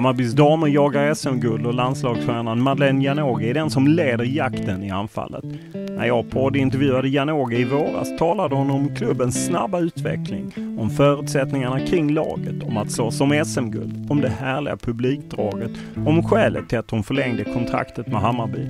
Hammarbys 0.00 0.32
damer 0.32 0.68
jagar 0.68 1.14
SM-guld 1.14 1.66
och 1.66 1.74
landslagsstjärnan 1.74 2.62
Madeleine 2.62 3.04
Janogy 3.04 3.50
är 3.50 3.54
den 3.54 3.70
som 3.70 3.86
leder 3.86 4.24
jakten 4.24 4.82
i 4.82 4.90
anfallet. 4.90 5.44
När 5.74 6.06
jag 6.06 6.30
poddintervjuade 6.30 7.08
Janogy 7.08 7.56
i 7.56 7.64
våras 7.64 8.16
talade 8.18 8.54
hon 8.54 8.70
om 8.70 8.94
klubbens 8.94 9.46
snabba 9.46 9.80
utveckling, 9.80 10.52
om 10.78 10.90
förutsättningarna 10.90 11.80
kring 11.80 12.10
laget, 12.12 12.62
om 12.62 12.76
att 12.76 12.90
slåss 12.90 13.20
om 13.20 13.44
SM-guld, 13.46 14.10
om 14.10 14.20
det 14.20 14.28
härliga 14.28 14.76
publikdraget, 14.76 15.70
om 16.06 16.22
skälet 16.22 16.68
till 16.68 16.78
att 16.78 16.90
hon 16.90 17.02
förlängde 17.02 17.44
kontraktet 17.44 18.06
med 18.06 18.20
Hammarby. 18.20 18.66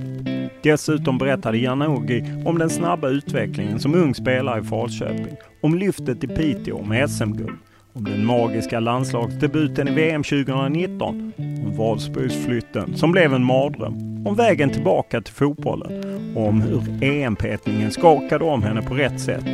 Dessutom 0.63 1.17
berättade 1.17 1.57
Janogy 1.57 2.23
om 2.45 2.59
den 2.59 2.69
snabba 2.69 3.07
utvecklingen 3.07 3.79
som 3.79 3.95
ung 3.95 4.15
spelare 4.15 4.61
i 4.61 4.63
Falköping, 4.63 5.35
om 5.61 5.75
lyftet 5.75 6.23
i 6.23 6.27
Piteå 6.27 6.83
med 6.83 7.09
SM-guld, 7.09 7.57
om 7.93 8.03
den 8.03 8.25
magiska 8.25 8.79
landslagsdebuten 8.79 9.87
i 9.87 9.91
VM 9.91 10.23
2019, 10.23 11.33
om 11.37 11.77
Valsburgsflytten 11.77 12.97
som 12.97 13.11
blev 13.11 13.33
en 13.33 13.43
mardröm, 13.43 14.27
om 14.27 14.35
vägen 14.35 14.69
tillbaka 14.69 15.21
till 15.21 15.33
fotbollen 15.33 16.03
om 16.35 16.61
hur 16.61 17.03
EM-petningen 17.03 17.91
skakade 17.91 18.45
om 18.45 18.63
henne 18.63 18.81
på 18.81 18.93
rätt 18.93 19.21
sätt. 19.21 19.45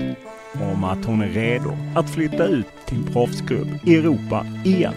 Och 0.54 0.74
om 0.74 0.84
att 0.84 1.06
hon 1.06 1.22
är 1.22 1.28
redo 1.28 1.78
att 1.96 2.10
flytta 2.10 2.46
ut 2.46 2.66
till 2.86 2.98
en 2.98 3.14
proffsklubb 3.14 3.68
i 3.86 3.96
Europa 3.96 4.46
igen. 4.66 4.94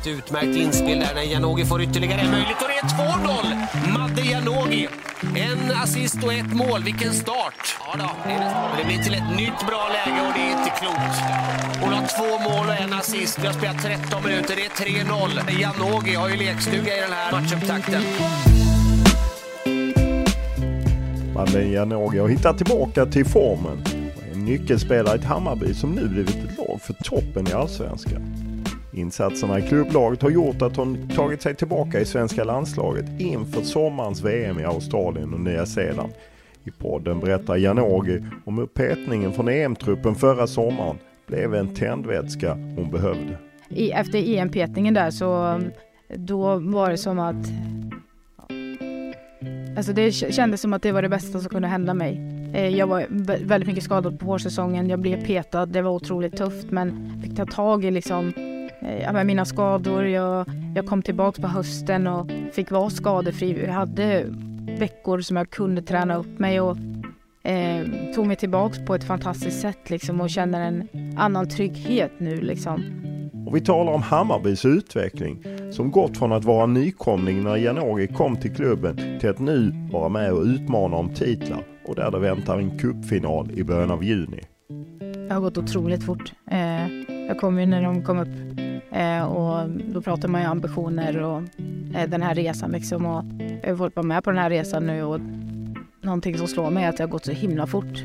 Ett 0.00 0.06
utmärkt 0.06 0.56
inspel 0.56 0.98
där 0.98 1.14
när 1.14 1.22
Janogy 1.22 1.64
får 1.64 1.82
ytterligare 1.82 2.20
en 2.20 2.30
möjlighet 2.30 2.62
och 2.62 2.68
det 2.68 2.74
är 2.74 3.08
2-0! 3.88 3.98
Madde 3.98 4.22
Janogy. 4.22 4.86
En 5.36 5.72
assist 5.82 6.24
och 6.24 6.32
ett 6.32 6.54
mål. 6.54 6.82
Vilken 6.84 7.12
start! 7.12 7.76
Ja 7.80 7.96
då, 7.98 8.10
det, 8.78 8.84
blir 8.84 8.98
till 8.98 9.14
ett 9.14 9.36
nytt 9.36 9.66
bra 9.66 9.88
läge 9.92 10.20
och 10.26 10.32
det 10.34 10.40
är 10.40 10.58
inte 10.58 10.70
klokt. 10.80 11.16
Hon 11.80 11.92
har 11.92 12.06
två 12.06 12.50
mål 12.50 12.66
och 12.68 12.80
en 12.80 12.92
assist. 12.92 13.38
Vi 13.42 13.46
har 13.46 13.54
spelat 13.54 13.82
13 13.82 14.22
minuter. 14.24 14.56
Det 14.56 14.66
är 14.66 15.04
3-0. 15.04 15.60
Janogy 15.60 16.14
har 16.14 16.28
ju 16.28 16.36
lekstuga 16.36 16.96
i 16.96 17.00
den 17.00 17.12
här 17.12 17.32
matchupptakten. 17.32 18.02
Madeleine 21.34 21.72
Janogy 21.72 22.18
har 22.18 22.28
hittat 22.28 22.56
tillbaka 22.56 23.06
till 23.06 23.24
formen 23.24 23.84
en 24.32 24.44
nyckelspelare 24.44 25.16
i 25.16 25.18
ett 25.18 25.24
Hammarby 25.24 25.74
som 25.74 25.92
nu 25.92 26.08
blivit 26.08 26.36
ett 26.36 26.58
lag 26.58 26.80
för 26.82 26.92
toppen 26.92 27.48
i 27.48 27.52
Allsvenskan. 27.52 28.47
Insatserna 28.98 29.58
i 29.58 29.62
klubblaget 29.62 30.22
har 30.22 30.30
gjort 30.30 30.62
att 30.62 30.76
hon 30.76 31.08
tagit 31.08 31.42
sig 31.42 31.54
tillbaka 31.54 32.00
i 32.00 32.04
svenska 32.04 32.44
landslaget 32.44 33.20
inför 33.20 33.62
sommarens 33.62 34.24
VM 34.24 34.60
i 34.60 34.64
Australien 34.64 35.34
och 35.34 35.40
Nya 35.40 35.66
Zeeland. 35.66 36.12
I 36.64 36.70
podden 36.70 37.20
berättar 37.20 37.56
Janogy 37.56 38.22
om 38.44 38.58
hur 38.58 38.66
petningen 38.66 39.32
från 39.32 39.48
EM-truppen 39.48 40.14
förra 40.14 40.46
sommaren 40.46 40.96
blev 41.26 41.54
en 41.54 41.74
tändvätska 41.74 42.54
hon 42.54 42.90
behövde. 42.90 43.38
I, 43.68 43.90
efter 43.90 44.18
EM-petningen 44.18 44.94
där 44.94 45.10
så 45.10 45.60
då 46.16 46.58
var 46.58 46.90
det 46.90 46.98
som 46.98 47.18
att 47.18 47.46
Alltså 49.76 49.92
det 49.92 50.12
kändes 50.12 50.60
som 50.60 50.72
att 50.72 50.82
det 50.82 50.92
var 50.92 51.02
det 51.02 51.08
bästa 51.08 51.38
som 51.38 51.48
kunde 51.48 51.68
hända 51.68 51.94
mig. 51.94 52.20
Eh, 52.54 52.68
jag 52.68 52.86
var 52.86 53.06
väldigt 53.44 53.66
mycket 53.66 53.84
skadad 53.84 54.18
på 54.18 54.26
vårsäsongen. 54.26 54.88
Jag 54.88 55.00
blev 55.00 55.26
petad. 55.26 55.66
Det 55.66 55.82
var 55.82 55.90
otroligt 55.90 56.36
tufft 56.36 56.70
men 56.70 57.20
fick 57.22 57.36
ta 57.36 57.46
tag 57.46 57.84
i 57.84 57.90
liksom 57.90 58.32
eh, 58.82 59.24
mina 59.24 59.44
skador. 59.44 60.06
Jag, 60.06 60.46
jag 60.74 60.86
kom 60.86 61.02
tillbaka 61.02 61.42
på 61.42 61.48
hösten 61.48 62.06
och 62.06 62.30
fick 62.52 62.70
vara 62.70 62.90
skadefri. 62.90 63.64
Jag 63.66 63.72
hade 63.72 64.26
veckor 64.78 65.20
som 65.20 65.36
jag 65.36 65.50
kunde 65.50 65.82
träna 65.82 66.16
upp 66.16 66.38
mig 66.38 66.60
och 66.60 66.76
eh, 67.42 67.86
tog 68.14 68.26
mig 68.26 68.36
tillbaka 68.36 68.84
på 68.86 68.94
ett 68.94 69.04
fantastiskt 69.04 69.60
sätt 69.60 69.90
liksom 69.90 70.20
och 70.20 70.30
känner 70.30 70.60
en 70.60 70.88
annan 71.16 71.48
trygghet 71.48 72.12
nu 72.18 72.40
liksom. 72.40 72.84
Och 73.46 73.56
vi 73.56 73.60
talar 73.60 73.92
om 73.92 74.02
Hammarbys 74.02 74.64
utveckling 74.64 75.44
som 75.72 75.90
gått 75.90 76.18
från 76.18 76.32
att 76.32 76.44
vara 76.44 76.66
nykomling 76.66 77.44
när 77.44 77.56
Janogy 77.56 78.06
kom 78.06 78.36
till 78.36 78.54
klubben 78.54 79.18
till 79.20 79.30
att 79.30 79.38
nu 79.38 79.72
vara 79.92 80.08
med 80.08 80.32
och 80.32 80.42
utmana 80.42 80.96
om 80.96 81.14
titlar 81.14 81.64
och 81.86 81.94
där 81.94 82.10
det 82.10 82.18
väntar 82.18 82.58
en 82.58 82.78
cupfinal 82.78 83.50
i 83.50 83.64
början 83.64 83.90
av 83.90 84.04
juni. 84.04 84.40
Det 85.28 85.34
har 85.34 85.40
gått 85.40 85.58
otroligt 85.58 86.04
fort. 86.04 86.32
Eh, 86.50 86.92
jag 87.08 87.38
kom 87.38 87.60
ju 87.60 87.66
när 87.66 87.82
de 87.82 88.04
kom 88.04 88.18
upp 88.18 88.28
och 89.28 89.68
då 89.68 90.02
pratar 90.02 90.28
man 90.28 90.40
ju 90.40 90.46
ambitioner 90.46 91.22
och 91.22 91.42
eh, 91.94 92.08
den 92.08 92.22
här 92.22 92.34
resan 92.34 92.70
liksom 92.70 93.06
och 93.06 93.24
jag 93.62 93.70
har 93.70 93.76
fått 93.76 93.96
vara 93.96 94.06
med 94.06 94.24
på 94.24 94.30
den 94.30 94.38
här 94.38 94.50
resan 94.50 94.86
nu 94.86 95.02
och 95.02 95.20
någonting 96.00 96.38
som 96.38 96.48
slår 96.48 96.70
mig 96.70 96.84
är 96.84 96.88
att 96.88 96.96
det 96.96 97.02
har 97.02 97.08
gått 97.08 97.24
så 97.24 97.32
himla 97.32 97.66
fort. 97.66 98.04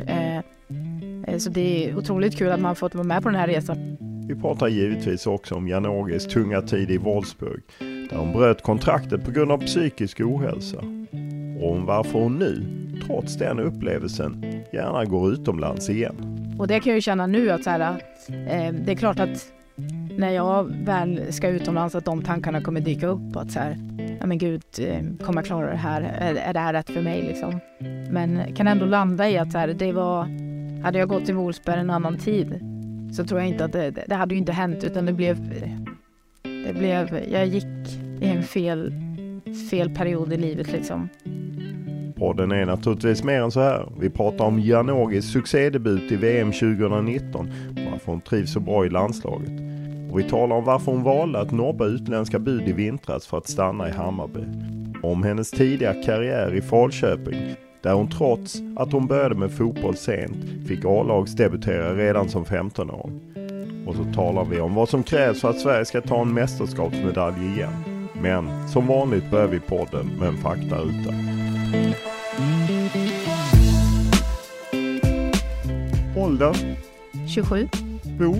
Så 1.38 1.50
det 1.50 1.90
är 1.90 1.98
otroligt 1.98 2.38
kul 2.38 2.52
att 2.52 2.60
man 2.60 2.76
fått 2.76 2.96
vara 2.96 3.08
med 3.08 3.24
på 3.24 3.30
den 3.30 3.40
här 3.40 3.48
resan. 3.48 3.98
Vi 4.28 4.36
pratar 4.36 4.68
givetvis 4.68 5.28
också 5.28 5.56
om 5.56 5.68
Janogis 5.68 6.28
tunga 6.28 6.62
tid 6.62 6.92
i 6.92 6.98
Wolfsburg 6.98 7.62
där 8.10 8.18
hon 8.18 8.32
bröt 8.32 8.64
kontraktet 8.64 9.26
på 9.26 9.32
grund 9.32 9.52
av 9.52 9.58
psykisk 9.58 10.20
ohälsa. 10.22 10.78
Och 11.62 11.72
om 11.72 11.86
varför 11.86 12.20
hon 12.20 12.40
nu, 12.40 12.64
trots 13.06 13.38
den 13.38 13.60
upplevelsen, 13.60 14.46
gärna 14.74 15.06
går 15.06 15.34
utomlands 15.34 15.90
igen. 15.90 16.16
Och 16.60 16.68
det 16.68 16.80
kan 16.80 16.90
jag 16.90 16.98
ju 16.98 17.02
känna 17.02 17.28
nu 17.28 17.52
att 17.52 17.64
så 17.64 17.70
här, 17.70 17.82
eh, 18.30 18.74
det 18.74 18.92
är 18.92 18.96
klart 18.96 19.20
att 19.20 19.52
när 20.18 20.32
jag 20.32 20.76
väl 20.86 21.34
ska 21.34 21.50
utomlands 21.50 21.96
att 21.96 22.06
de 22.06 22.22
tankarna 22.22 22.62
kommer 22.62 22.82
dyka 22.82 23.08
upp. 23.08 23.36
Att 23.36 23.52
så 23.52 23.60
här, 23.60 23.78
ja 24.20 24.26
men 24.26 24.38
gud, 24.38 24.64
eh, 24.80 25.26
kommer 25.26 25.42
jag 25.42 25.46
klara 25.46 25.72
det 25.72 25.78
här? 25.78 26.02
Är, 26.02 26.36
är 26.36 26.54
det 26.54 26.60
här 26.60 26.74
rätt 26.74 26.90
för 26.90 27.02
mig 27.02 27.22
liksom? 27.22 27.60
Men 28.12 28.56
kan 28.56 28.68
ändå 28.68 28.86
landa 28.86 29.30
i 29.30 29.38
att 29.38 29.52
så 29.52 29.58
här, 29.58 29.68
det 29.68 29.92
var, 29.92 30.28
hade 30.84 31.00
jag 31.00 31.10
gått 31.10 31.26
till 31.26 31.36
Wolfsburg 31.36 31.80
en 31.80 31.90
annan 31.90 32.18
tid 32.18 32.60
så 33.14 33.24
tror 33.24 33.40
jag 33.40 33.50
inte 33.50 33.66
att 33.66 33.72
det, 33.72 33.92
det 34.08 34.16
hade 34.16 34.36
ju 34.36 34.40
inte 34.40 34.52
hänt 34.52 34.84
utan 34.84 35.06
det 35.06 35.14
blev, 35.14 35.38
det 36.44 36.74
blev, 36.74 37.20
jag 37.32 37.46
gick 37.46 37.66
i 38.22 38.28
en 38.28 38.44
fel, 38.44 38.94
fel 39.72 39.90
period 39.90 40.34
i 40.34 40.38
livet 40.38 40.72
liksom. 40.72 41.10
Podden 42.16 42.52
är 42.52 42.66
naturligtvis 42.66 43.24
mer 43.24 43.42
än 43.42 43.52
så 43.52 43.60
här. 43.60 43.90
Vi 44.00 44.10
pratar 44.10 44.46
om 44.46 44.60
Janogis 44.60 45.32
succédebut 45.32 46.12
i 46.12 46.16
VM 46.16 46.52
2019 46.52 47.52
varför 47.92 48.12
hon 48.12 48.22
trivs 48.22 48.54
så 48.54 48.60
bra 48.60 48.86
i 48.86 48.90
landslaget. 48.90 49.73
Och 50.14 50.20
vi 50.20 50.24
talar 50.24 50.56
om 50.56 50.64
varför 50.64 50.92
hon 50.92 51.04
valde 51.04 51.40
att 51.40 51.52
nobba 51.52 51.86
utländska 51.86 52.40
bud 52.40 52.68
i 52.68 52.74
vintras 52.74 53.28
för 53.28 53.38
att 53.38 53.48
stanna 53.48 53.90
i 53.90 53.92
Hammarby. 53.92 54.40
Om 55.04 55.24
hennes 55.24 55.52
tidiga 55.52 55.94
karriär 55.94 56.56
i 56.56 56.62
Falköping 56.62 57.56
där 57.82 57.94
hon 57.94 58.10
trots 58.10 58.62
att 58.76 58.92
hon 58.92 59.08
började 59.08 59.36
med 59.36 59.52
fotboll 59.52 59.96
sent 59.96 60.68
fick 60.68 60.86
A-lagsdebutera 60.86 61.96
redan 61.96 62.30
som 62.30 62.46
15-åring. 62.46 63.22
Och 63.88 63.96
så 63.96 64.04
talar 64.04 64.46
vi 64.46 64.60
om 64.60 64.76
vad 64.76 64.90
som 64.90 65.04
krävs 65.04 65.42
för 65.42 65.50
att 65.50 65.60
Sverige 65.60 65.86
ska 65.86 66.02
ta 66.02 66.22
en 66.22 66.34
mästerskapsmedalj 66.34 67.46
igen. 67.46 68.08
Men 68.22 68.68
som 68.68 68.88
vanligt 68.88 69.32
börjar 69.32 69.48
vi 69.48 69.60
podden 69.60 70.12
med 70.20 70.28
en 70.28 70.38
faktaruta. 70.38 71.14
Ålder, 76.18 76.56
27, 77.28 77.68
bo, 78.20 78.36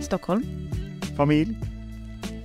Stockholm. 0.00 0.61
Familj, 1.16 1.56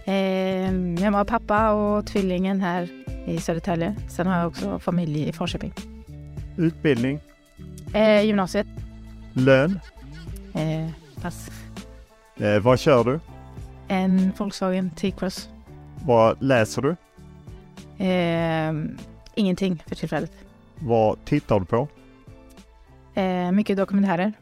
Eh, 0.05 0.73
jag 1.03 1.11
har 1.11 1.25
pappa 1.25 1.71
och 1.71 2.05
tvillingen 2.05 2.61
här 2.61 2.89
i 3.25 3.37
Södertälje. 3.39 3.95
Sen 4.09 4.27
har 4.27 4.37
jag 4.37 4.47
också 4.47 4.79
familj 4.79 5.29
i 5.29 5.33
Falköping. 5.33 5.73
utbildning, 6.57 7.19
Eh, 7.93 8.21
gymnasiet. 8.25 8.67
lön. 9.33 9.79
Eh, 10.53 10.89
pass. 11.21 11.51
Eh, 12.37 12.59
vad 12.59 12.79
kör 12.79 13.03
du? 13.03 13.19
En 13.87 14.31
Volkswagen 14.37 14.89
T-Cross. 14.89 15.49
Vad 16.05 16.43
läser 16.43 16.81
du? 16.81 16.95
Eh, 18.05 18.73
ingenting 19.35 19.83
för 19.87 19.95
tillfället. 19.95 20.31
Vad 20.79 21.25
tittar 21.25 21.59
du 21.59 21.65
på? 21.65 21.87
Eh, 23.13 23.51
mycket 23.51 23.77
dokumentärer. 23.77 24.33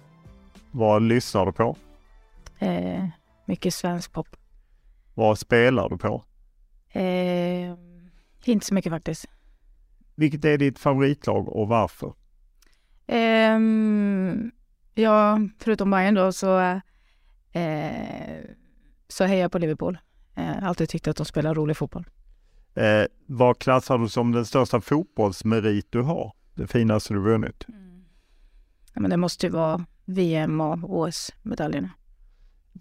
Vad 0.71 1.01
lyssnar 1.01 1.45
du 1.45 1.51
på? 1.51 1.75
Eh, 2.59 3.05
mycket 3.45 3.73
svensk 3.73 4.13
pop. 4.13 4.27
Vad 5.13 5.39
spelar 5.39 5.89
du 5.89 5.97
på? 5.97 6.23
Eh, 6.89 7.75
inte 8.45 8.65
så 8.65 8.73
mycket 8.73 8.91
faktiskt. 8.91 9.25
Vilket 10.15 10.45
är 10.45 10.57
ditt 10.57 10.79
favoritlag 10.79 11.49
och 11.49 11.67
varför? 11.67 12.13
Ehm, 13.07 14.51
ja, 14.93 15.39
förutom 15.59 15.91
Bayern 15.91 16.15
då 16.15 16.31
så, 16.31 16.59
eh, 17.51 18.39
så 19.07 19.23
hejar 19.23 19.41
jag 19.41 19.51
på 19.51 19.59
Liverpool. 19.59 19.97
Eh, 20.35 20.63
alltid 20.63 20.89
tyckt 20.89 21.07
att 21.07 21.17
de 21.17 21.25
spelar 21.25 21.55
rolig 21.55 21.77
fotboll. 21.77 22.05
Eh, 22.75 23.03
vad 23.25 23.59
klassar 23.59 23.97
du 23.97 24.09
som 24.09 24.31
den 24.31 24.45
största 24.45 24.81
fotbollsmerit 24.81 25.87
du 25.89 26.01
har? 26.01 26.33
Det 26.53 26.67
finaste 26.67 27.13
du 27.13 27.19
vunnit? 27.19 27.65
Ja, 28.93 29.01
men 29.01 29.09
det 29.09 29.17
måste 29.17 29.45
ju 29.45 29.51
vara 29.51 29.85
VM 30.05 30.61
och 30.61 30.77
OS-medaljerna. 30.83 31.89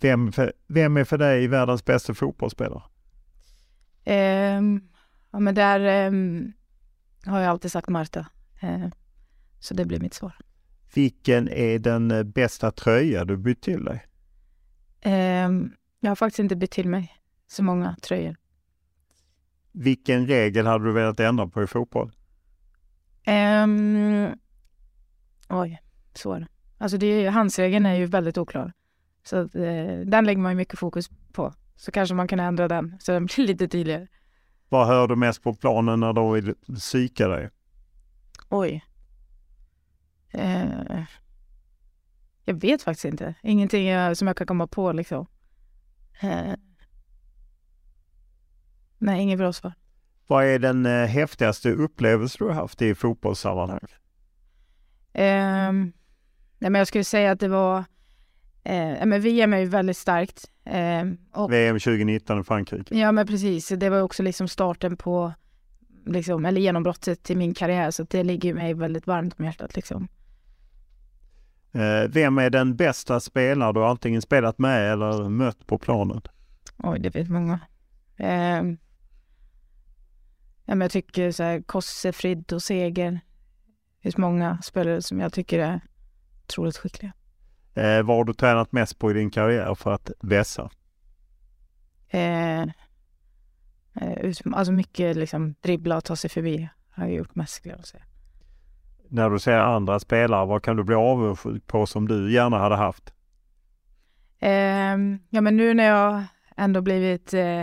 Vem, 0.01 0.33
för, 0.33 0.53
vem 0.67 0.97
är 0.97 1.05
för 1.05 1.19
dig 1.19 1.49
världens 1.49 1.85
bästa 1.85 2.15
fotbollsspelare? 2.15 2.83
Ehm, 4.05 4.81
ja, 5.31 5.39
men 5.39 5.55
där 5.55 5.81
ehm, 5.81 6.53
har 7.25 7.41
jag 7.41 7.51
alltid 7.51 7.73
sagt 7.73 7.89
Marta. 7.89 8.27
Eh, 8.63 8.87
så 9.61 9.75
det 9.75 9.85
blir 9.85 10.01
mitt 10.01 10.15
svar. 10.15 10.37
Vilken 10.95 11.49
är 11.49 11.79
den 11.79 12.11
eh, 12.11 12.23
bästa 12.23 12.71
tröja 12.71 13.25
du 13.25 13.37
bytt 13.37 13.63
till 13.63 13.85
dig? 13.85 14.07
Ehm, 15.01 15.73
jag 16.01 16.11
har 16.11 16.17
faktiskt 16.17 16.39
inte 16.39 16.57
bytt 16.57 16.71
till 16.71 16.89
mig 16.89 17.13
så 17.47 17.63
många 17.63 17.97
tröjor. 18.03 18.37
Vilken 19.73 20.27
regel 20.27 20.67
hade 20.67 20.85
du 20.85 20.93
velat 20.93 21.21
ändra 21.21 21.47
på 21.47 21.63
i 21.63 21.67
fotboll? 21.67 22.13
Um, 23.27 24.35
oj, 25.49 25.83
svår. 26.15 26.47
Alltså 26.79 26.99
det 26.99 27.29
handsregeln 27.29 27.87
är 27.87 27.95
ju 27.95 28.07
väldigt 28.07 28.39
oklar. 28.39 28.73
Så 29.25 29.37
att, 29.37 29.55
eh, 29.55 29.99
den 30.07 30.25
lägger 30.25 30.43
man 30.43 30.53
ju 30.53 30.57
mycket 30.57 30.79
fokus 30.79 31.11
på. 31.33 31.55
Så 31.77 31.93
kanske 31.93 32.15
man 32.15 32.29
kan 32.29 32.41
ändra 32.41 32.69
den 32.69 32.97
så 33.01 33.13
den 33.13 33.27
blir 33.27 33.47
lite 33.47 33.69
tydligare. 33.69 34.07
Vad 34.69 34.87
hör 34.87 35.09
du 35.09 35.17
mest 35.17 35.43
på 35.43 35.55
planen 35.55 36.01
när 36.01 36.13
de 36.13 36.33
vill 36.33 36.55
psyka 36.75 37.29
dig? 37.29 37.51
Oj. 38.49 38.85
Eh, 40.31 41.05
jag 42.45 42.55
vet 42.55 42.83
faktiskt 42.83 43.05
inte. 43.05 43.35
Ingenting 43.43 43.87
jag, 43.87 44.17
som 44.17 44.29
jag 44.29 44.37
kan 44.37 44.47
komma 44.47 44.67
på 44.67 44.93
liksom. 44.93 45.27
Eh, 46.21 46.55
nej, 48.99 49.23
inget 49.23 49.39
bra 49.39 49.53
svar. 49.53 49.73
Vad 50.27 50.45
är 50.45 50.59
den 50.59 50.87
eh, 50.87 51.07
häftigaste 51.07 51.71
upplevelse 51.71 52.37
du 52.39 52.45
har 52.45 52.55
haft 52.55 52.83
i 52.83 52.95
fotbollssammanhang? 52.95 53.81
Ehm, 55.13 55.93
nej, 56.59 56.71
men 56.71 56.79
jag 56.79 56.89
skulle 56.89 57.05
säga 57.05 57.31
att 57.31 57.41
det 57.41 57.49
var... 57.49 57.85
Eh, 58.65 59.07
men 59.07 59.21
VM 59.21 59.53
är 59.53 59.59
ju 59.59 59.67
väldigt 59.67 59.97
starkt. 59.97 60.51
Ehm, 60.65 61.19
och, 61.33 61.53
VM 61.53 61.79
2019 61.79 62.41
i 62.41 62.45
Frankrike. 62.45 62.99
ja, 62.99 63.13
men 63.13 63.27
precis. 63.27 63.69
Det 63.69 63.91
var 63.91 64.01
också 64.01 64.23
liksom 64.23 64.49
starten 64.49 64.97
på, 64.97 65.33
liksom, 66.07 66.45
eller 66.45 66.61
genombrottet 66.61 67.23
till 67.23 67.37
min 67.37 67.55
karriär. 67.55 67.91
Så 67.91 68.03
det 68.03 68.23
ligger 68.23 68.55
mig 68.55 68.75
väldigt 68.75 69.07
varmt 69.07 69.39
om 69.39 69.45
hjärtat. 69.45 69.77
Liksom. 69.77 70.09
Eh, 71.73 72.09
vem 72.09 72.39
är 72.39 72.51
den 72.51 72.77
bästa 72.77 73.21
spelare 73.21 73.73
du 73.73 73.85
antingen 73.85 74.23
spelat 74.23 74.59
med 74.59 74.93
eller 74.93 75.29
mött 75.29 75.67
på 75.67 75.79
planen? 75.79 76.21
Oj, 76.79 76.99
det 76.99 77.11
finns 77.11 77.29
många. 77.29 77.61
Ehm, 78.17 78.79
ja, 80.65 80.75
men 80.75 80.81
jag 80.81 80.91
tycker 80.91 81.31
så 81.31 81.43
här, 81.43 81.63
Kosse, 81.63 82.13
Fridd 82.13 82.53
och 82.53 82.63
Seger. 82.63 83.11
Det 83.13 84.03
finns 84.03 84.17
många 84.17 84.59
spelare 84.63 85.03
som 85.03 85.21
jag 85.21 85.33
tycker 85.33 85.59
är 85.59 85.81
otroligt 86.45 86.77
skickliga. 86.77 87.13
Eh, 87.75 88.03
vad 88.03 88.17
har 88.17 88.25
du 88.25 88.35
tränat 88.35 88.73
mest 88.73 88.99
på 88.99 89.11
i 89.11 89.15
din 89.15 89.31
karriär 89.31 89.75
för 89.75 89.93
att 89.93 90.11
vässa? 90.21 90.71
Eh, 92.09 92.63
eh, 92.63 92.69
alltså 94.53 94.73
mycket 94.73 95.17
liksom 95.17 95.55
dribbla 95.61 95.97
och 95.97 96.05
ta 96.05 96.17
sig 96.17 96.31
förbi 96.31 96.69
har 96.91 97.05
jag 97.05 97.15
gjort 97.15 97.35
mest 97.35 97.55
skulle 97.55 97.75
jag 97.75 97.87
säga. 97.87 98.05
När 99.09 99.31
du 99.31 99.39
ser 99.39 99.59
andra 99.59 100.01
spelare, 100.01 100.47
vad 100.47 100.63
kan 100.63 100.77
du 100.77 100.85
bli 100.85 100.95
avundsjuk 100.95 101.67
på 101.67 101.87
som 101.87 102.09
du 102.09 102.33
gärna 102.33 102.59
hade 102.59 102.77
haft? 102.77 103.13
Ehm, 104.41 105.19
ja 105.31 105.41
men 105.41 105.57
nu 105.57 105.75
när 105.75 105.85
jag 105.85 106.25
ändå 106.57 106.81
blivit 106.81 107.35
eh, 107.35 107.63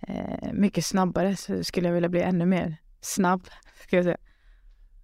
eh, 0.00 0.52
mycket 0.52 0.84
snabbare 0.84 1.36
så 1.36 1.64
skulle 1.64 1.88
jag 1.88 1.94
vilja 1.94 2.08
bli 2.08 2.22
ännu 2.22 2.46
mer 2.46 2.76
snabb. 3.00 3.42
Ska 3.82 3.96
jag 3.96 4.04
säga. 4.04 4.16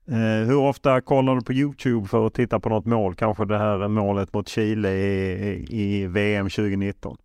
Eh, 0.09 0.47
hur 0.47 0.57
ofta 0.57 1.01
kollar 1.01 1.35
du 1.35 1.41
på 1.41 1.53
Youtube 1.53 2.09
för 2.09 2.27
att 2.27 2.35
titta 2.35 2.61
på 2.61 2.69
något 2.69 2.87
mål? 2.87 3.15
Kanske 3.15 3.45
det 3.45 3.59
här 3.59 3.89
målet 3.89 4.33
mot 4.33 4.49
Chile 4.49 4.91
i, 4.91 5.67
i 5.69 6.07
VM 6.07 6.49
2019? 6.49 7.17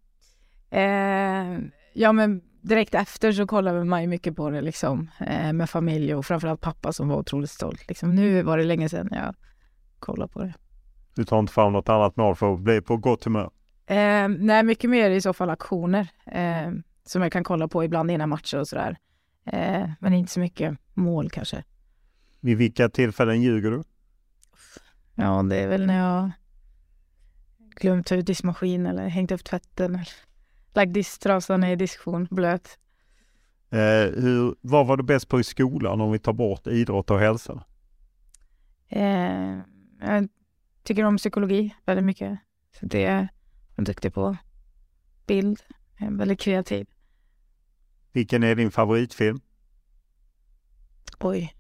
Eh, 0.70 0.82
ja 1.94 2.12
men 2.12 2.42
direkt 2.62 2.96
efter 2.96 3.32
så 3.32 3.48
kollade 3.48 3.84
man 3.84 4.02
ju 4.02 4.08
mycket 4.08 4.36
på 4.36 4.50
det 4.50 4.62
liksom 4.62 5.10
eh, 5.20 5.54
med 5.54 5.70
familj 5.70 6.16
och 6.16 6.26
framförallt 6.26 6.62
pappa 6.62 6.94
som 6.94 7.08
var 7.08 7.18
otroligt 7.18 7.50
stolt. 7.50 7.88
Liksom. 7.88 8.16
Nu 8.16 8.44
var 8.44 8.58
det 8.58 8.64
länge 8.64 8.90
sedan 8.90 9.10
jag 9.12 9.36
kollade 10.00 10.32
på 10.32 10.40
det. 10.40 10.54
Du 11.16 11.24
tar 11.24 11.40
inte 11.40 11.54
fram 11.54 11.74
något 11.74 11.90
annat 11.90 12.16
mål 12.16 12.36
för 12.36 12.54
att 12.54 12.60
bli 12.60 12.82
på 12.82 12.98
gott 12.98 13.24
humör? 13.24 13.50
Eh, 13.86 14.28
nej, 14.28 14.64
mycket 14.64 14.90
mer 14.90 15.10
i 15.10 15.22
så 15.22 15.34
fall 15.34 15.50
aktioner 15.50 16.08
eh, 16.26 16.72
som 17.06 17.22
jag 17.22 17.32
kan 17.32 17.44
kolla 17.44 17.68
på 17.68 17.84
ibland 17.84 18.12
innan 18.12 18.30
matcher 18.30 18.60
och 18.60 18.68
sådär. 18.68 18.98
Eh, 19.46 19.90
men 20.00 20.14
inte 20.14 20.32
så 20.32 20.40
mycket 20.40 20.78
mål 20.94 21.30
kanske. 21.30 21.64
Vid 22.42 22.58
vilka 22.58 22.90
tillfällen 22.90 23.42
ljuger 23.42 23.72
du? 23.72 23.84
Ja, 25.16 25.44
det 25.44 25.56
är 25.56 25.68
väl 25.68 25.86
när 25.86 25.98
jag 25.98 26.32
glömt 27.76 28.08
ta 28.08 28.16
ut 28.16 28.26
diskmaskin 28.26 28.86
eller 28.86 29.08
hängt 29.08 29.32
upp 29.32 29.44
tvätten. 29.44 29.96
Eller 29.96 30.10
lagt 30.74 30.94
disktrasan 30.94 31.64
i 31.64 31.76
disktion, 31.76 32.28
blöt. 32.32 32.80
Eh, 33.70 34.22
hur, 34.22 34.56
vad 34.62 34.88
var 34.88 34.98
du 34.98 35.04
bäst 35.04 35.28
på 35.28 35.40
i 35.40 35.44
skolan 35.44 36.02
om 36.02 36.12
vi 36.12 36.20
tar 36.20 36.34
bort 36.34 36.68
idrott 36.68 37.12
och 37.12 37.20
hälsa? 37.20 37.64
Eh, 38.88 39.60
jag 40.00 40.30
tycker 40.84 41.04
om 41.04 41.18
psykologi 41.18 41.76
väldigt 41.86 42.06
mycket. 42.06 42.40
Så 42.80 42.86
det 42.86 43.06
är 43.06 43.28
jag 43.76 43.86
duktig 43.86 44.14
på. 44.14 44.38
Bild, 45.28 45.60
jag 45.98 46.08
är 46.08 46.18
väldigt 46.18 46.40
kreativ. 46.40 46.88
Vilken 48.12 48.44
är 48.44 48.56
din 48.56 48.72
favoritfilm? 48.72 49.42
Oj. 51.20 51.54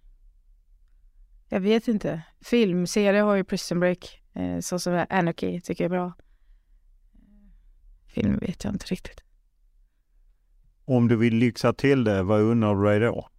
Jag 1.54 1.60
vet 1.60 1.88
inte. 1.88 2.22
Film, 2.42 2.88
serie 2.88 3.22
har 3.22 3.36
ju 3.36 3.44
Prison 3.44 3.80
Break. 3.80 4.22
Eh, 4.34 4.60
så 4.60 4.80
som 4.80 4.94
är 4.94 5.08
Anarchy 5.10 5.62
tycker 5.62 5.84
jag 5.84 5.92
är 5.92 5.98
bra. 5.98 6.14
Film 8.08 8.38
vet 8.38 8.64
jag 8.64 8.74
inte 8.74 8.86
riktigt. 8.86 9.24
Om 10.86 11.08
du 11.08 11.16
vill 11.16 11.36
lyxa 11.36 11.74
till 11.74 12.04
det, 12.04 12.24
vad 12.24 12.42
unnar 12.42 12.76
du 12.76 12.90
dig 12.90 13.00
då? 13.00 13.30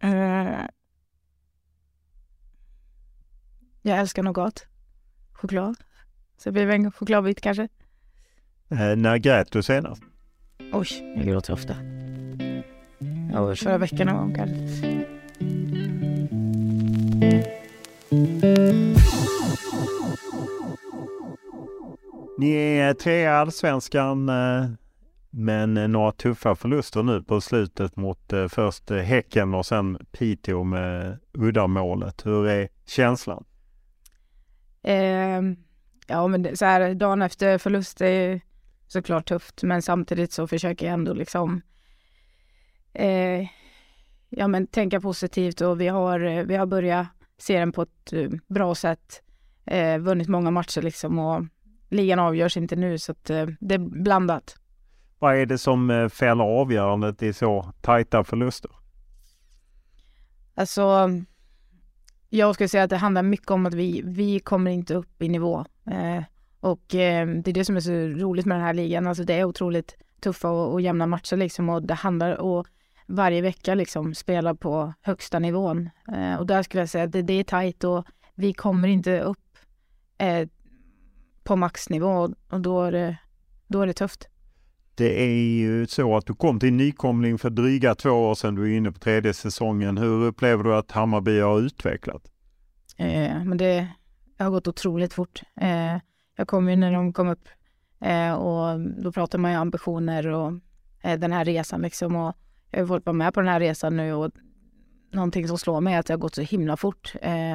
Eh, 0.00 0.66
jag 3.82 3.98
älskar 3.98 4.22
nougat. 4.22 4.66
Choklad. 5.32 5.76
Så 6.36 6.48
det 6.48 6.52
blir 6.52 6.66
väl 6.66 6.74
en 6.80 6.92
chokladbit 6.92 7.40
kanske. 7.40 7.68
Eh, 8.68 8.96
när 8.96 9.16
grät 9.16 9.52
du 9.52 9.62
senast? 9.62 10.02
Oj, 10.72 11.14
jag 11.16 11.26
gråter 11.26 11.52
ofta. 11.52 11.76
Ja, 13.32 13.54
förra 13.54 13.78
veckan 13.78 14.06
någon 14.06 14.16
gång 14.16 14.34
kanske. 14.34 14.89
Ni 22.38 22.52
är 22.52 22.94
trea 22.94 23.22
i 23.22 23.26
allsvenskan 23.26 24.28
eh, 24.28 24.70
men 25.30 25.76
eh, 25.76 25.88
några 25.88 26.12
tuffa 26.12 26.54
förluster 26.54 27.02
nu 27.02 27.22
på 27.22 27.40
slutet 27.40 27.96
mot 27.96 28.32
eh, 28.32 28.48
först 28.48 28.90
Häcken 28.90 29.54
och 29.54 29.66
sen 29.66 29.98
Piteå 30.12 30.64
med 30.64 31.18
uddamålet. 31.32 32.26
Hur 32.26 32.46
är 32.46 32.68
känslan? 32.86 33.44
Eh, 34.82 35.40
ja, 36.06 36.26
men 36.28 36.56
så 36.56 36.64
här, 36.64 36.94
dagen 36.94 37.22
efter 37.22 37.58
förlust 37.58 38.00
är 38.00 38.40
såklart 38.86 39.28
tufft, 39.28 39.62
men 39.62 39.82
samtidigt 39.82 40.32
så 40.32 40.46
försöker 40.46 40.86
jag 40.86 40.92
ändå 40.92 41.12
liksom 41.12 41.62
eh, 42.92 43.48
ja, 44.30 44.48
men 44.48 44.66
tänka 44.66 45.00
positivt 45.00 45.60
och 45.60 45.80
vi 45.80 45.88
har, 45.88 46.44
vi 46.44 46.56
har 46.56 46.66
börjat 46.66 47.06
se 47.38 47.58
den 47.58 47.72
på 47.72 47.82
ett 47.82 48.12
eh, 48.12 48.30
bra 48.46 48.74
sätt. 48.74 49.22
Eh, 49.64 49.98
vunnit 49.98 50.28
många 50.28 50.50
matcher 50.50 50.82
liksom 50.82 51.18
och 51.18 51.44
ligan 51.88 52.18
avgörs 52.18 52.56
inte 52.56 52.76
nu 52.76 52.98
så 52.98 53.12
att 53.12 53.30
eh, 53.30 53.46
det 53.60 53.74
är 53.74 53.78
blandat. 53.78 54.56
Vad 55.18 55.36
är 55.36 55.46
det 55.46 55.58
som 55.58 55.90
eh, 55.90 56.08
fäller 56.08 56.44
avgörandet 56.44 57.22
i 57.22 57.32
så 57.32 57.72
tajta 57.80 58.24
förluster? 58.24 58.70
Alltså, 60.54 61.10
jag 62.28 62.54
skulle 62.54 62.68
säga 62.68 62.84
att 62.84 62.90
det 62.90 62.96
handlar 62.96 63.22
mycket 63.22 63.50
om 63.50 63.66
att 63.66 63.74
vi, 63.74 64.02
vi 64.04 64.40
kommer 64.40 64.70
inte 64.70 64.94
upp 64.94 65.22
i 65.22 65.28
nivå. 65.28 65.64
Eh, 65.86 66.24
och 66.60 66.94
eh, 66.94 67.28
det 67.28 67.50
är 67.50 67.54
det 67.54 67.64
som 67.64 67.76
är 67.76 67.80
så 67.80 67.92
roligt 67.92 68.46
med 68.46 68.56
den 68.56 68.64
här 68.64 68.74
ligan. 68.74 69.06
Alltså 69.06 69.24
det 69.24 69.34
är 69.34 69.44
otroligt 69.44 69.96
tuffa 70.20 70.48
och, 70.48 70.72
och 70.72 70.80
jämna 70.80 71.06
matcher 71.06 71.36
liksom 71.36 71.68
och 71.68 71.82
det 71.82 71.94
handlar 71.94 72.40
om 72.40 72.64
varje 73.10 73.42
vecka 73.42 73.74
liksom 73.74 74.14
spela 74.14 74.54
på 74.54 74.92
högsta 75.02 75.38
nivån. 75.38 75.90
Eh, 76.12 76.34
och 76.34 76.46
där 76.46 76.62
skulle 76.62 76.82
jag 76.82 76.88
säga 76.88 77.04
att 77.04 77.12
det, 77.12 77.22
det 77.22 77.34
är 77.34 77.44
tajt 77.44 77.84
och 77.84 78.06
vi 78.34 78.52
kommer 78.52 78.88
inte 78.88 79.20
upp 79.20 79.58
eh, 80.18 80.48
på 81.44 81.56
maxnivå 81.56 82.34
och 82.50 82.60
då 82.60 82.82
är, 82.82 82.92
det, 82.92 83.16
då 83.66 83.80
är 83.80 83.86
det 83.86 83.92
tufft. 83.92 84.28
Det 84.94 85.22
är 85.22 85.34
ju 85.34 85.86
så 85.86 86.16
att 86.16 86.26
du 86.26 86.34
kom 86.34 86.60
till 86.60 86.72
nykomling 86.72 87.38
för 87.38 87.50
dryga 87.50 87.94
två 87.94 88.10
år 88.10 88.34
sedan. 88.34 88.54
Du 88.54 88.72
är 88.72 88.76
inne 88.76 88.92
på 88.92 88.98
tredje 88.98 89.34
säsongen. 89.34 89.98
Hur 89.98 90.24
upplever 90.24 90.64
du 90.64 90.74
att 90.74 90.90
Hammarby 90.90 91.40
har 91.40 91.60
utvecklat? 91.60 92.22
Eh, 92.96 93.44
men 93.44 93.58
det 93.58 93.88
har 94.38 94.50
gått 94.50 94.68
otroligt 94.68 95.12
fort. 95.14 95.42
Eh, 95.60 95.96
jag 96.36 96.48
kom 96.48 96.68
ju 96.68 96.76
när 96.76 96.92
de 96.92 97.12
kom 97.12 97.28
upp 97.28 97.48
eh, 98.00 98.32
och 98.32 98.80
då 98.80 99.12
pratar 99.12 99.38
man 99.38 99.50
ju 99.50 99.56
ambitioner 99.56 100.26
och 100.26 100.52
eh, 101.02 101.18
den 101.18 101.32
här 101.32 101.44
resan 101.44 101.82
liksom. 101.82 102.16
Och 102.16 102.36
jag 102.70 102.80
har 102.80 102.86
fått 102.86 103.06
vara 103.06 103.14
med 103.14 103.34
på 103.34 103.40
den 103.40 103.48
här 103.48 103.60
resan 103.60 103.96
nu 103.96 104.12
och 104.12 104.30
någonting 105.12 105.48
som 105.48 105.58
slår 105.58 105.80
mig 105.80 105.94
är 105.94 105.98
att 105.98 106.06
det 106.06 106.12
har 106.12 106.18
gått 106.18 106.34
så 106.34 106.42
himla 106.42 106.76
fort. 106.76 107.14
Eh, 107.22 107.52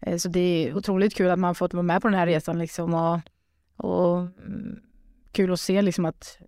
eh, 0.00 0.16
så 0.18 0.28
det 0.28 0.40
är 0.40 0.76
otroligt 0.76 1.14
kul 1.14 1.30
att 1.30 1.38
man 1.38 1.54
fått 1.54 1.74
vara 1.74 1.82
med 1.82 2.02
på 2.02 2.08
den 2.08 2.18
här 2.18 2.26
resan 2.26 2.58
liksom 2.58 2.94
och, 2.94 3.20
och 3.76 4.18
mm, 4.18 4.80
kul 5.32 5.52
att 5.52 5.60
se 5.60 5.82
liksom 5.82 6.04
att 6.04 6.38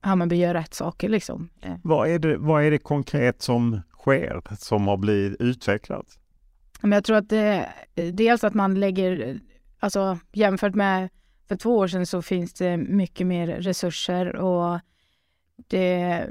Hammarby 0.00 0.36
gör 0.36 0.54
rätt 0.54 0.74
saker 0.74 1.08
liksom. 1.08 1.48
Eh. 1.60 1.74
Vad 1.82 2.08
är 2.08 2.18
det, 2.18 2.36
vad 2.36 2.64
är 2.64 2.70
det 2.70 2.78
konkret 2.78 3.42
som 3.42 3.80
sker 3.98 4.42
som 4.56 4.88
har 4.88 4.96
blivit 4.96 5.40
utvecklat? 5.40 6.18
Men 6.80 6.92
jag 6.92 7.04
tror 7.04 7.16
att 7.16 7.28
det 7.28 7.68
dels 8.12 8.44
att 8.44 8.54
man 8.54 8.80
lägger, 8.80 9.40
alltså 9.78 10.18
jämfört 10.32 10.74
med 10.74 11.08
för 11.48 11.56
två 11.56 11.76
år 11.76 11.86
sedan 11.88 12.06
så 12.06 12.22
finns 12.22 12.52
det 12.52 12.76
mycket 12.76 13.26
mer 13.26 13.46
resurser 13.46 14.36
och 14.36 14.80
det, 15.68 16.26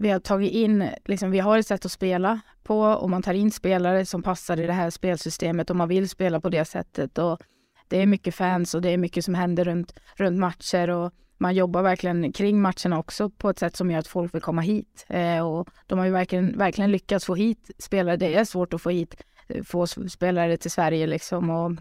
vi 0.00 0.10
har 0.10 0.20
tagit 0.20 0.52
in, 0.52 0.88
liksom, 1.04 1.30
vi 1.30 1.38
har 1.38 1.58
ett 1.58 1.66
sätt 1.66 1.84
att 1.84 1.92
spela 1.92 2.40
på 2.62 2.80
och 2.80 3.10
man 3.10 3.22
tar 3.22 3.34
in 3.34 3.50
spelare 3.50 4.06
som 4.06 4.22
passar 4.22 4.60
i 4.60 4.66
det 4.66 4.72
här 4.72 4.90
spelsystemet 4.90 5.70
och 5.70 5.76
man 5.76 5.88
vill 5.88 6.08
spela 6.08 6.40
på 6.40 6.48
det 6.48 6.64
sättet. 6.64 7.18
Och 7.18 7.40
det 7.88 8.02
är 8.02 8.06
mycket 8.06 8.34
fans 8.34 8.74
och 8.74 8.82
det 8.82 8.90
är 8.90 8.98
mycket 8.98 9.24
som 9.24 9.34
händer 9.34 9.64
runt, 9.64 9.94
runt 10.16 10.38
matcher 10.38 10.90
och 10.90 11.12
man 11.38 11.54
jobbar 11.54 11.82
verkligen 11.82 12.32
kring 12.32 12.60
matcherna 12.60 12.98
också 12.98 13.30
på 13.30 13.50
ett 13.50 13.58
sätt 13.58 13.76
som 13.76 13.90
gör 13.90 13.98
att 13.98 14.06
folk 14.06 14.34
vill 14.34 14.42
komma 14.42 14.60
hit. 14.60 15.06
Eh, 15.08 15.46
och 15.46 15.68
de 15.86 15.98
har 15.98 16.06
ju 16.06 16.12
verkligen, 16.12 16.58
verkligen 16.58 16.90
lyckats 16.90 17.24
få 17.24 17.34
hit 17.34 17.70
spelare. 17.78 18.16
Det 18.16 18.34
är 18.34 18.44
svårt 18.44 18.74
att 18.74 18.82
få 18.82 18.90
hit 18.90 19.14
eh, 19.48 19.62
få 19.62 19.86
spelare 19.86 20.56
till 20.56 20.70
Sverige 20.70 21.06
liksom 21.06 21.50
och, 21.50 21.72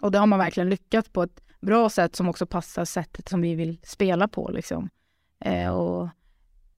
och 0.00 0.12
det 0.12 0.18
har 0.18 0.26
man 0.26 0.38
verkligen 0.38 0.70
lyckats 0.70 1.08
på 1.08 1.22
ett 1.22 1.40
bra 1.60 1.90
sätt 1.90 2.16
som 2.16 2.28
också 2.28 2.46
passar 2.46 2.84
sättet 2.84 3.28
som 3.28 3.40
vi 3.40 3.54
vill 3.54 3.78
spela 3.82 4.28
på 4.28 4.50
liksom. 4.50 4.88
Eh, 5.44 5.70
och 5.70 6.08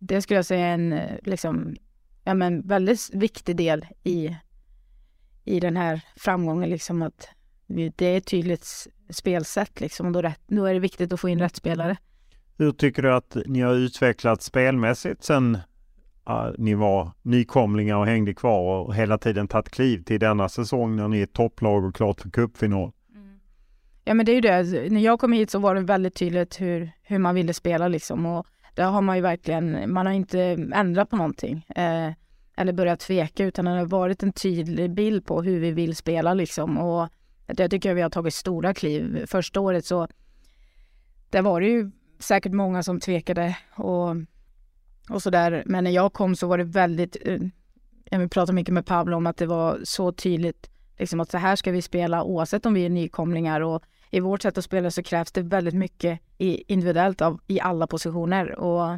det 0.00 0.22
skulle 0.22 0.38
jag 0.38 0.46
säga 0.46 0.66
är 0.66 0.74
en 0.74 1.00
liksom, 1.22 1.76
ja, 2.24 2.34
men 2.34 2.60
väldigt 2.60 3.10
viktig 3.12 3.56
del 3.56 3.86
i, 4.04 4.36
i 5.44 5.60
den 5.60 5.76
här 5.76 6.00
framgången. 6.16 6.70
Liksom 6.70 7.02
att 7.02 7.28
det 7.96 8.06
är 8.06 8.16
ett 8.16 8.26
tydligt 8.26 8.88
spelsätt 9.10 9.80
liksom, 9.80 10.06
och 10.06 10.12
då, 10.12 10.22
rätt, 10.22 10.40
då 10.46 10.64
är 10.64 10.74
det 10.74 10.80
viktigt 10.80 11.12
att 11.12 11.20
få 11.20 11.28
in 11.28 11.38
rätt 11.38 11.56
spelare. 11.56 11.96
Hur 12.56 12.72
tycker 12.72 13.02
du 13.02 13.14
att 13.14 13.36
ni 13.46 13.60
har 13.60 13.74
utvecklat 13.74 14.42
spelmässigt 14.42 15.24
sen 15.24 15.58
uh, 16.28 16.50
ni 16.58 16.74
var 16.74 17.12
nykomlingar 17.22 17.96
och 17.96 18.06
hängde 18.06 18.34
kvar 18.34 18.80
och 18.80 18.94
hela 18.94 19.18
tiden 19.18 19.48
tagit 19.48 19.70
kliv 19.70 20.02
till 20.02 20.20
denna 20.20 20.48
säsong 20.48 20.96
när 20.96 21.08
ni 21.08 21.20
är 21.20 21.26
topplag 21.26 21.84
och 21.84 21.94
klart 21.94 22.20
för 22.20 22.30
cupfinal? 22.30 22.92
Mm. 23.14 23.40
Ja 24.04 24.14
men 24.14 24.26
det 24.26 24.32
är 24.32 24.34
ju 24.34 24.40
det. 24.40 24.90
När 24.90 25.00
jag 25.00 25.20
kom 25.20 25.32
hit 25.32 25.50
så 25.50 25.58
var 25.58 25.74
det 25.74 25.80
väldigt 25.80 26.14
tydligt 26.14 26.60
hur, 26.60 26.90
hur 27.02 27.18
man 27.18 27.34
ville 27.34 27.54
spela 27.54 27.88
liksom. 27.88 28.26
Och 28.26 28.46
där 28.74 28.84
har 28.84 29.02
man 29.02 29.16
ju 29.16 29.22
verkligen, 29.22 29.92
man 29.92 30.06
har 30.06 30.12
inte 30.12 30.40
ändrat 30.74 31.10
på 31.10 31.16
någonting. 31.16 31.66
Eh, 31.68 32.12
eller 32.56 32.72
börjat 32.72 33.00
tveka 33.00 33.44
utan 33.44 33.64
det 33.64 33.70
har 33.70 33.84
varit 33.84 34.22
en 34.22 34.32
tydlig 34.32 34.90
bild 34.90 35.26
på 35.26 35.42
hur 35.42 35.60
vi 35.60 35.70
vill 35.70 35.96
spela 35.96 36.34
liksom. 36.34 36.78
Och 36.78 37.08
det 37.46 37.68
tycker 37.68 37.88
jag 37.88 37.96
vi 37.96 38.02
har 38.02 38.10
tagit 38.10 38.34
stora 38.34 38.74
kliv. 38.74 39.26
Första 39.26 39.60
året 39.60 39.84
så 39.84 40.08
där 41.30 41.42
var 41.42 41.60
det 41.60 41.66
ju 41.66 41.90
säkert 42.18 42.52
många 42.52 42.82
som 42.82 43.00
tvekade 43.00 43.56
och, 43.74 44.16
och 45.10 45.22
sådär. 45.22 45.62
Men 45.66 45.84
när 45.84 45.90
jag 45.90 46.12
kom 46.12 46.36
så 46.36 46.46
var 46.46 46.58
det 46.58 46.64
väldigt, 46.64 47.16
eh, 47.26 47.38
jag 48.10 48.18
vill 48.18 48.28
pratade 48.28 48.54
mycket 48.56 48.74
med 48.74 48.86
Pablo 48.86 49.16
om 49.16 49.26
att 49.26 49.36
det 49.36 49.46
var 49.46 49.80
så 49.84 50.12
tydligt 50.12 50.70
liksom 50.98 51.20
att 51.20 51.30
så 51.30 51.38
här 51.38 51.56
ska 51.56 51.70
vi 51.70 51.82
spela 51.82 52.22
oavsett 52.22 52.66
om 52.66 52.74
vi 52.74 52.84
är 52.84 52.90
nykomlingar 52.90 53.60
och 53.60 53.82
i 54.10 54.20
vårt 54.20 54.42
sätt 54.42 54.58
att 54.58 54.64
spela 54.64 54.90
så 54.90 55.02
krävs 55.02 55.32
det 55.32 55.42
väldigt 55.42 55.74
mycket 55.74 56.20
individuellt 56.38 57.20
av, 57.20 57.40
i 57.46 57.60
alla 57.60 57.86
positioner. 57.86 58.58
Och 58.58 58.92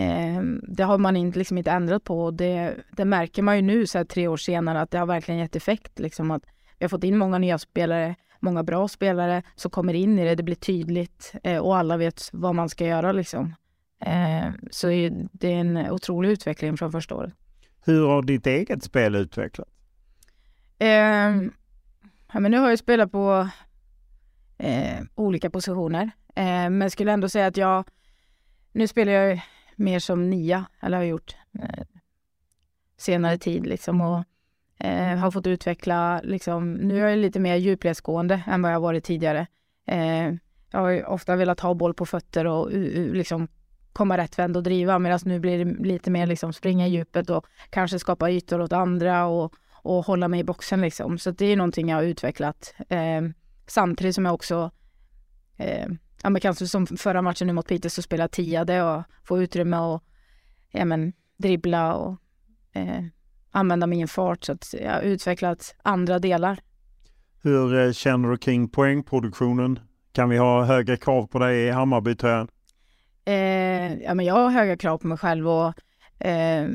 eh, 0.00 0.42
det 0.62 0.82
har 0.82 0.98
man 0.98 1.16
inte, 1.16 1.38
liksom 1.38 1.58
inte 1.58 1.70
ändrat 1.70 2.04
på. 2.04 2.24
Och 2.24 2.34
det, 2.34 2.74
det 2.96 3.04
märker 3.04 3.42
man 3.42 3.56
ju 3.56 3.62
nu 3.62 3.86
så 3.86 3.98
här, 3.98 4.04
tre 4.04 4.28
år 4.28 4.36
senare 4.36 4.80
att 4.80 4.90
det 4.90 4.98
har 4.98 5.06
verkligen 5.06 5.40
gett 5.40 5.56
effekt. 5.56 5.98
Liksom, 5.98 6.30
att 6.30 6.42
vi 6.78 6.84
har 6.84 6.88
fått 6.88 7.04
in 7.04 7.18
många 7.18 7.38
nya 7.38 7.58
spelare, 7.58 8.14
många 8.40 8.62
bra 8.62 8.88
spelare 8.88 9.42
som 9.54 9.70
kommer 9.70 9.94
in 9.94 10.18
i 10.18 10.24
det. 10.24 10.34
Det 10.34 10.42
blir 10.42 10.54
tydligt 10.54 11.32
eh, 11.42 11.58
och 11.58 11.76
alla 11.76 11.96
vet 11.96 12.30
vad 12.32 12.54
man 12.54 12.68
ska 12.68 12.86
göra. 12.86 13.12
Liksom. 13.12 13.54
Eh, 14.00 14.50
så 14.70 14.86
det 15.32 15.52
är 15.52 15.60
en 15.60 15.90
otrolig 15.90 16.30
utveckling 16.30 16.76
från 16.76 16.92
första 16.92 17.14
året. 17.14 17.34
Hur 17.84 18.06
har 18.06 18.22
ditt 18.22 18.46
eget 18.46 18.82
spel 18.82 19.14
utvecklats? 19.14 19.70
Eh, 20.78 20.88
ja, 22.32 22.40
men 22.40 22.50
nu 22.50 22.58
har 22.58 22.68
jag 22.68 22.78
spelat 22.78 23.12
på 23.12 23.48
eh, 24.58 24.98
olika 25.14 25.50
positioner. 25.50 26.10
Eh, 26.34 26.70
men 26.70 26.90
skulle 26.90 27.12
ändå 27.12 27.28
säga 27.28 27.46
att 27.46 27.56
jag, 27.56 27.84
nu 28.72 28.86
spelar 28.86 29.12
jag 29.12 29.40
mer 29.76 29.98
som 29.98 30.30
nia, 30.30 30.64
eller 30.80 30.96
har 30.96 31.04
gjort 31.04 31.36
eh, 31.62 31.84
senare 32.96 33.38
tid 33.38 33.66
liksom 33.66 34.00
och 34.00 34.24
eh, 34.86 35.16
har 35.16 35.30
fått 35.30 35.46
utveckla, 35.46 36.20
liksom, 36.24 36.72
nu 36.72 37.04
är 37.04 37.08
jag 37.08 37.18
lite 37.18 37.40
mer 37.40 37.56
djupledsgående 37.56 38.42
än 38.46 38.62
vad 38.62 38.72
jag 38.72 38.80
varit 38.80 39.04
tidigare. 39.04 39.46
Eh, 39.86 40.32
jag 40.70 40.80
har 40.80 41.06
ofta 41.06 41.36
velat 41.36 41.60
ha 41.60 41.74
boll 41.74 41.94
på 41.94 42.06
fötter 42.06 42.44
och 42.44 42.70
liksom 42.72 43.48
komma 43.92 44.18
rättvänd 44.18 44.56
och 44.56 44.62
driva 44.62 44.98
medan 44.98 45.20
nu 45.24 45.40
blir 45.40 45.64
det 45.64 45.84
lite 45.84 46.10
mer 46.10 46.26
liksom 46.26 46.52
springa 46.52 46.86
i 46.86 46.90
djupet 46.90 47.30
och 47.30 47.46
kanske 47.70 47.98
skapa 47.98 48.30
ytor 48.30 48.60
åt 48.60 48.72
andra 48.72 49.26
och, 49.26 49.54
och 49.72 50.04
hålla 50.04 50.28
mig 50.28 50.40
i 50.40 50.44
boxen 50.44 50.80
liksom. 50.80 51.18
Så 51.18 51.30
det 51.30 51.46
är 51.46 51.56
någonting 51.56 51.88
jag 51.88 51.96
har 51.96 52.02
utvecklat. 52.02 52.74
Eh, 52.88 53.22
Samtidigt 53.66 54.14
som 54.14 54.24
jag 54.24 54.34
också, 54.34 54.70
eh, 55.56 55.86
ja 56.22 56.30
men 56.30 56.40
kanske 56.40 56.66
som 56.66 56.86
förra 56.86 57.22
matchen 57.22 57.46
nu 57.46 57.52
mot 57.52 57.68
Peter 57.68 57.88
så 57.88 58.02
spelade 58.02 58.28
tiade 58.28 58.82
och 58.82 59.02
få 59.24 59.42
utrymme 59.42 59.78
och 59.78 60.02
ja 60.70 60.84
men 60.84 61.12
dribbla 61.36 61.94
och 61.94 62.16
eh, 62.72 63.04
använda 63.50 63.86
min 63.86 64.08
fart 64.08 64.44
så 64.44 64.52
att 64.52 64.74
jag 64.80 64.92
har 64.92 65.00
utvecklat 65.00 65.74
andra 65.82 66.18
delar. 66.18 66.58
Hur 67.42 67.86
eh, 67.86 67.92
känner 67.92 68.28
du 68.28 68.36
kring 68.36 68.68
poängproduktionen? 68.68 69.78
Kan 70.12 70.28
vi 70.28 70.36
ha 70.36 70.64
högre 70.64 70.96
krav 70.96 71.26
på 71.26 71.38
dig 71.38 71.66
i 71.66 71.70
Hammarbytröjan? 71.70 72.48
Eh, 73.24 73.94
ja, 73.94 74.14
men 74.14 74.26
jag 74.26 74.34
har 74.34 74.50
höga 74.50 74.76
krav 74.76 74.98
på 74.98 75.06
mig 75.06 75.18
själv 75.18 75.48
och, 75.48 75.74
eh, 76.26 76.68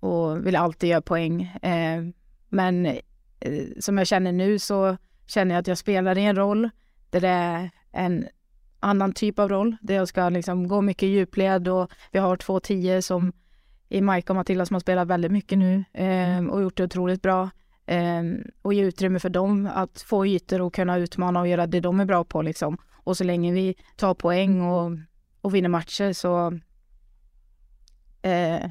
och 0.00 0.46
vill 0.46 0.56
alltid 0.56 0.90
göra 0.90 1.00
poäng. 1.02 1.42
Eh, 1.42 2.02
men 2.48 2.86
eh, 2.86 3.66
som 3.80 3.98
jag 3.98 4.06
känner 4.06 4.32
nu 4.32 4.58
så 4.58 4.96
känner 5.26 5.54
jag 5.54 5.60
att 5.60 5.66
jag 5.66 5.78
spelar 5.78 6.18
i 6.18 6.24
en 6.24 6.36
roll 6.36 6.70
där 7.10 7.20
det 7.20 7.28
är 7.28 7.70
en 7.92 8.28
annan 8.80 9.12
typ 9.12 9.38
av 9.38 9.48
roll, 9.48 9.76
där 9.80 9.94
jag 9.94 10.08
ska 10.08 10.28
liksom 10.28 10.68
gå 10.68 10.80
mycket 10.80 11.08
djupled 11.08 11.68
och 11.68 11.90
vi 12.12 12.18
har 12.18 12.36
två 12.36 12.60
tio 12.60 13.02
som 13.02 13.32
i 13.88 14.00
Majka 14.00 14.32
och 14.32 14.36
Matilda 14.36 14.66
som 14.66 14.74
har 14.74 14.80
spelat 14.80 15.08
väldigt 15.08 15.32
mycket 15.32 15.58
nu 15.58 15.84
eh, 15.92 16.46
och 16.46 16.62
gjort 16.62 16.76
det 16.76 16.84
otroligt 16.84 17.22
bra. 17.22 17.50
Eh, 17.86 18.22
och 18.62 18.74
ge 18.74 18.82
utrymme 18.82 19.18
för 19.18 19.28
dem 19.28 19.70
att 19.74 20.00
få 20.00 20.26
ytor 20.26 20.60
och 20.60 20.74
kunna 20.74 20.98
utmana 20.98 21.40
och 21.40 21.48
göra 21.48 21.66
det 21.66 21.80
de 21.80 22.00
är 22.00 22.04
bra 22.04 22.24
på 22.24 22.42
liksom. 22.42 22.78
och 22.94 23.16
så 23.16 23.24
länge 23.24 23.52
vi 23.52 23.74
tar 23.96 24.14
poäng 24.14 24.60
och, 24.60 24.90
och 25.40 25.54
vinner 25.54 25.68
matcher 25.68 26.12
så 26.12 26.58
eh, 28.22 28.70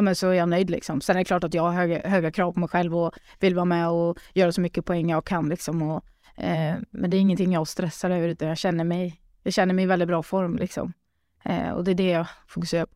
ja, 0.00 0.02
men 0.02 0.16
så 0.16 0.28
är 0.28 0.34
jag 0.34 0.48
nöjd 0.48 0.70
liksom. 0.70 1.00
Sen 1.00 1.16
är 1.16 1.20
det 1.20 1.24
klart 1.24 1.44
att 1.44 1.54
jag 1.54 1.62
har 1.62 1.72
höga, 1.72 2.08
höga 2.08 2.30
krav 2.30 2.52
på 2.52 2.60
mig 2.60 2.68
själv 2.68 2.96
och 2.96 3.14
vill 3.40 3.54
vara 3.54 3.64
med 3.64 3.88
och 3.88 4.18
göra 4.34 4.52
så 4.52 4.60
mycket 4.60 4.84
poäng 4.84 5.10
jag 5.10 5.24
kan 5.24 5.48
liksom. 5.48 5.82
Och, 5.82 6.04
eh, 6.36 6.74
men 6.90 7.10
det 7.10 7.16
är 7.16 7.20
ingenting 7.20 7.52
jag 7.52 7.68
stressar 7.68 8.10
över 8.10 8.28
utan 8.28 8.48
jag 8.48 8.58
känner 8.58 8.84
mig, 8.84 9.20
jag 9.42 9.52
känner 9.52 9.74
mig 9.74 9.82
i 9.82 9.86
väldigt 9.86 10.08
bra 10.08 10.22
form 10.22 10.56
liksom. 10.56 10.92
Eh, 11.44 11.70
och 11.70 11.84
det 11.84 11.90
är 11.90 11.94
det 11.94 12.10
jag 12.10 12.26
fokuserar 12.48 12.86
på. 12.86 12.92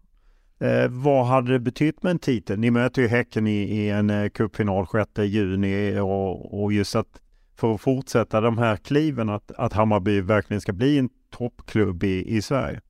Eh, 0.65 0.89
vad 0.89 1.27
hade 1.27 1.53
det 1.53 1.59
betytt 1.59 2.03
med 2.03 2.11
en 2.11 2.19
titel? 2.19 2.59
Ni 2.59 2.71
möter 2.71 3.03
ju 3.03 3.09
Häcken 3.09 3.47
i, 3.47 3.63
i 3.63 3.91
en 3.91 4.11
eh, 4.11 4.29
cupfinal 4.29 4.87
6 4.87 5.09
juni 5.19 5.99
och, 5.99 6.63
och 6.63 6.73
just 6.73 6.97
att 6.97 7.21
för 7.57 7.75
att 7.75 7.81
fortsätta 7.81 8.41
de 8.41 8.59
här 8.59 8.77
kliven 8.77 9.29
att, 9.29 9.53
att 9.53 9.73
Hammarby 9.73 10.21
verkligen 10.21 10.61
ska 10.61 10.73
bli 10.73 10.99
en 10.99 11.09
toppklubb 11.31 12.05
i, 12.05 12.37
i 12.37 12.43
Sverige? 12.43 12.81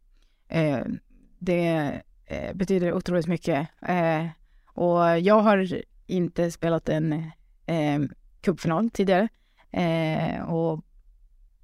Eh, 0.48 0.78
det 1.38 2.02
eh, 2.34 2.54
betyder 2.54 2.92
otroligt 2.92 3.26
mycket. 3.26 3.68
Eh, 3.88 4.26
och 4.66 5.20
jag 5.20 5.40
har 5.40 5.68
inte 6.06 6.50
spelat 6.50 6.88
en 6.88 7.12
eh, 7.66 8.00
cupfinal 8.40 8.90
tidigare. 8.90 9.28
Eh, 9.70 10.42
och, 10.42 10.84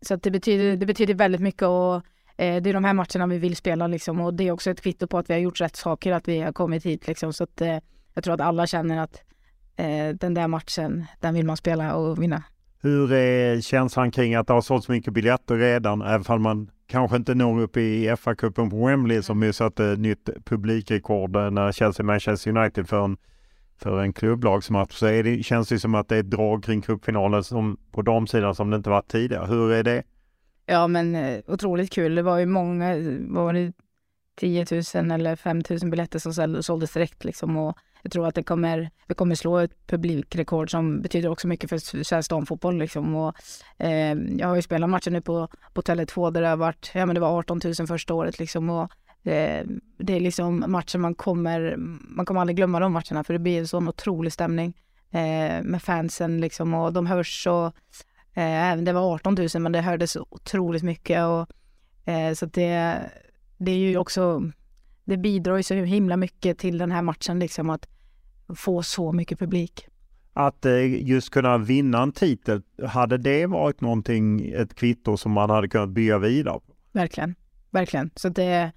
så 0.02 0.16
det, 0.16 0.30
betyder, 0.30 0.76
det 0.76 0.86
betyder 0.86 1.14
väldigt 1.14 1.40
mycket 1.40 1.62
och 1.62 1.94
eh, 2.36 2.62
det 2.62 2.70
är 2.70 2.72
de 2.72 2.84
här 2.84 2.94
matcherna 2.94 3.26
vi 3.26 3.38
vill 3.38 3.56
spela 3.56 3.86
liksom. 3.86 4.20
Och 4.20 4.34
det 4.34 4.48
är 4.48 4.52
också 4.52 4.70
ett 4.70 4.80
kvitto 4.80 5.06
på 5.06 5.18
att 5.18 5.30
vi 5.30 5.34
har 5.34 5.40
gjort 5.40 5.60
rätt 5.60 5.76
saker, 5.76 6.12
att 6.12 6.28
vi 6.28 6.40
har 6.40 6.52
kommit 6.52 6.86
hit 6.86 7.06
liksom. 7.06 7.32
Så 7.32 7.44
att 7.44 7.60
eh, 7.60 7.78
jag 8.14 8.24
tror 8.24 8.34
att 8.34 8.40
alla 8.40 8.66
känner 8.66 8.98
att 8.98 9.22
eh, 9.76 10.08
den 10.08 10.34
där 10.34 10.48
matchen, 10.48 11.06
den 11.20 11.34
vill 11.34 11.46
man 11.46 11.56
spela 11.56 11.94
och 11.94 12.22
vinna. 12.22 12.42
Hur 12.82 13.12
är 13.12 13.60
känslan 13.60 14.10
kring 14.10 14.34
att 14.34 14.46
det 14.46 14.52
har 14.52 14.60
sålts 14.60 14.88
mycket 14.88 15.12
biljetter 15.12 15.56
redan, 15.56 16.02
även 16.02 16.24
om 16.36 16.42
man 16.42 16.70
kanske 16.90 17.16
inte 17.16 17.34
når 17.34 17.60
upp 17.60 17.76
i 17.76 18.08
FA-cupen 18.10 18.70
på 18.70 18.86
Wembley 18.86 19.22
som 19.22 19.42
ju 19.42 19.52
satte 19.52 19.96
nytt 19.98 20.28
publikrekord 20.44 21.36
eh, 21.36 21.50
när 21.50 21.72
Chelsea-Manchester 21.72 22.58
United 22.58 22.88
för 22.88 23.04
en, 23.04 23.16
för 23.76 24.02
en 24.02 24.12
klubblagsmatch 24.12 24.94
så 24.94 25.06
är 25.06 25.22
det, 25.22 25.42
känns 25.42 25.68
det 25.68 25.78
som 25.78 25.94
att 25.94 26.08
det 26.08 26.16
är 26.16 26.20
ett 26.20 26.30
drag 26.30 26.64
kring 26.64 26.82
cupfinalen 26.82 27.44
som, 27.44 27.76
på 27.90 28.02
damsidan 28.02 28.54
som 28.54 28.70
det 28.70 28.76
inte 28.76 28.90
varit 28.90 29.08
tidigare. 29.08 29.46
Hur 29.46 29.72
är 29.72 29.82
det? 29.82 30.02
Ja 30.66 30.86
men 30.86 31.14
eh, 31.14 31.40
otroligt 31.46 31.92
kul. 31.92 32.14
Det 32.14 32.22
var 32.22 32.38
ju 32.38 32.46
många, 32.46 32.96
var 33.28 33.52
det, 33.52 33.72
10 34.36 34.66
000 34.94 35.10
eller 35.10 35.36
5 35.36 35.62
000 35.70 35.90
biljetter 35.90 36.18
som 36.18 36.62
såldes 36.62 36.92
direkt 36.92 37.24
liksom 37.24 37.56
och 37.56 37.78
jag 38.02 38.12
tror 38.12 38.26
att 38.26 38.34
det 38.34 38.42
kommer, 38.42 38.90
vi 39.06 39.14
kommer 39.14 39.34
slå 39.34 39.58
ett 39.58 39.86
publikrekord 39.86 40.70
som 40.70 41.02
betyder 41.02 41.28
också 41.28 41.48
mycket 41.48 41.70
för 41.70 42.04
svensk 42.04 42.30
damfotboll. 42.30 42.78
Liksom. 42.78 43.14
Och, 43.14 43.34
eh, 43.78 44.16
jag 44.38 44.48
har 44.48 44.56
ju 44.56 44.62
spelat 44.62 44.90
matcher 44.90 45.10
nu 45.10 45.20
på, 45.20 45.48
på 45.74 45.82
Tele2 45.82 46.30
där 46.30 46.42
det 46.42 46.48
har 46.48 46.56
varit, 46.56 46.90
ja 46.94 47.06
men 47.06 47.14
det 47.14 47.20
var 47.20 47.38
18 47.38 47.60
000 47.78 47.86
första 47.86 48.14
året 48.14 48.38
liksom. 48.38 48.70
Och, 48.70 48.90
eh, 49.26 49.66
det 49.98 50.16
är 50.16 50.20
liksom 50.20 50.64
matcher 50.68 50.98
man 50.98 51.14
kommer, 51.14 51.74
man 52.16 52.26
kommer 52.26 52.40
aldrig 52.40 52.56
glömma 52.56 52.80
de 52.80 52.92
matcherna 52.92 53.24
för 53.24 53.32
det 53.32 53.38
blir 53.38 53.58
en 53.58 53.68
sån 53.68 53.88
otrolig 53.88 54.32
stämning 54.32 54.74
eh, 55.10 55.62
med 55.62 55.82
fansen 55.82 56.40
liksom 56.40 56.74
och 56.74 56.92
de 56.92 57.06
hörs 57.06 57.46
och 57.46 57.66
eh, 58.40 58.76
det 58.76 58.92
var 58.92 59.14
18 59.14 59.34
000 59.34 59.48
men 59.54 59.72
det 59.72 59.80
hördes 59.80 60.16
otroligt 60.16 60.82
mycket 60.82 61.24
och 61.24 61.48
eh, 62.12 62.34
så 62.34 62.46
det, 62.46 63.00
det 63.58 63.70
är 63.70 63.76
ju 63.76 63.96
också 63.96 64.42
det 65.04 65.16
bidrar 65.16 65.56
ju 65.56 65.62
så 65.62 65.74
himla 65.74 66.16
mycket 66.16 66.58
till 66.58 66.78
den 66.78 66.90
här 66.90 67.02
matchen, 67.02 67.38
liksom 67.38 67.70
att 67.70 67.88
få 68.56 68.82
så 68.82 69.12
mycket 69.12 69.38
publik. 69.38 69.86
Att 70.32 70.66
eh, 70.66 71.08
just 71.08 71.30
kunna 71.30 71.58
vinna 71.58 72.02
en 72.02 72.12
titel, 72.12 72.62
hade 72.86 73.18
det 73.18 73.46
varit 73.46 73.80
någonting, 73.80 74.52
ett 74.52 74.74
kvitto 74.74 75.16
som 75.16 75.32
man 75.32 75.50
hade 75.50 75.68
kunnat 75.68 75.88
bygga 75.88 76.18
vidare 76.18 76.54
på? 76.54 76.72
Verkligen, 76.92 77.34
verkligen. 77.70 78.10
Så 78.16 78.28
det, 78.28 78.72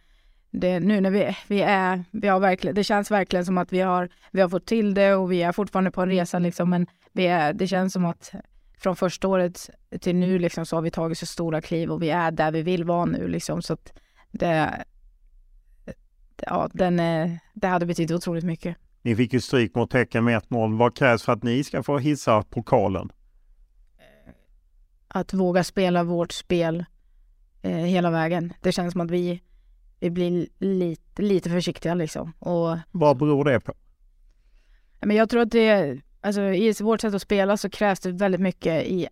det 0.51 0.79
nu 0.79 1.01
när 1.01 1.11
vi, 1.11 1.37
vi 1.47 1.61
är, 1.61 2.03
vi 2.11 2.27
har 2.27 2.39
verkligen, 2.39 2.75
det 2.75 2.83
känns 2.83 3.11
verkligen 3.11 3.45
som 3.45 3.57
att 3.57 3.73
vi 3.73 3.79
har, 3.79 4.09
vi 4.31 4.41
har 4.41 4.49
fått 4.49 4.65
till 4.65 4.93
det 4.93 5.15
och 5.15 5.31
vi 5.31 5.41
är 5.43 5.51
fortfarande 5.51 5.91
på 5.91 6.01
en 6.01 6.09
resa 6.09 6.39
liksom, 6.39 6.69
men 6.69 6.87
vi 7.11 7.27
är, 7.27 7.53
det 7.53 7.67
känns 7.67 7.93
som 7.93 8.05
att 8.05 8.31
från 8.77 8.95
första 8.95 9.27
året 9.27 9.69
till 10.01 10.15
nu 10.15 10.39
liksom 10.39 10.65
så 10.65 10.77
har 10.77 10.81
vi 10.81 10.91
tagit 10.91 11.17
så 11.17 11.25
stora 11.25 11.61
kliv 11.61 11.91
och 11.91 12.03
vi 12.03 12.09
är 12.09 12.31
där 12.31 12.51
vi 12.51 12.61
vill 12.61 12.83
vara 12.83 13.05
nu 13.05 13.27
liksom 13.27 13.61
så 13.61 13.73
att 13.73 13.93
det, 14.31 14.83
ja, 16.47 16.69
den, 16.73 16.99
eh, 16.99 17.31
det 17.53 17.67
hade 17.67 17.85
betytt 17.85 18.11
otroligt 18.11 18.43
mycket. 18.43 18.77
Ni 19.01 19.15
fick 19.15 19.33
ju 19.33 19.41
stryk 19.41 19.75
mot 19.75 19.93
Häcken 19.93 20.23
med 20.23 20.37
1-0. 20.37 20.77
Vad 20.77 20.95
krävs 20.95 21.23
för 21.23 21.33
att 21.33 21.43
ni 21.43 21.63
ska 21.63 21.83
få 21.83 21.97
hissa 21.97 22.43
pokalen? 22.43 23.11
Att 25.07 25.33
våga 25.33 25.63
spela 25.63 26.03
vårt 26.03 26.31
spel 26.31 26.85
eh, 27.61 27.71
hela 27.71 28.11
vägen. 28.11 28.53
Det 28.61 28.71
känns 28.71 28.91
som 28.91 29.01
att 29.01 29.11
vi, 29.11 29.41
vi 29.99 30.09
blir 30.09 30.47
lite, 30.59 31.21
lite 31.21 31.49
försiktiga 31.49 31.93
liksom. 31.93 32.33
Och, 32.39 32.77
Vad 32.91 33.17
beror 33.17 33.45
det 33.45 33.59
på? 33.59 33.73
Men 35.01 35.17
jag 35.17 35.29
tror 35.29 35.41
att 35.41 35.51
det, 35.51 35.99
alltså 36.21 36.41
i 36.41 36.73
vårt 36.81 37.01
sätt 37.01 37.13
att 37.13 37.21
spela 37.21 37.57
så 37.57 37.69
krävs 37.69 37.99
det 37.99 38.11
väldigt 38.11 38.41
mycket 38.41 38.85
i, 38.85 39.07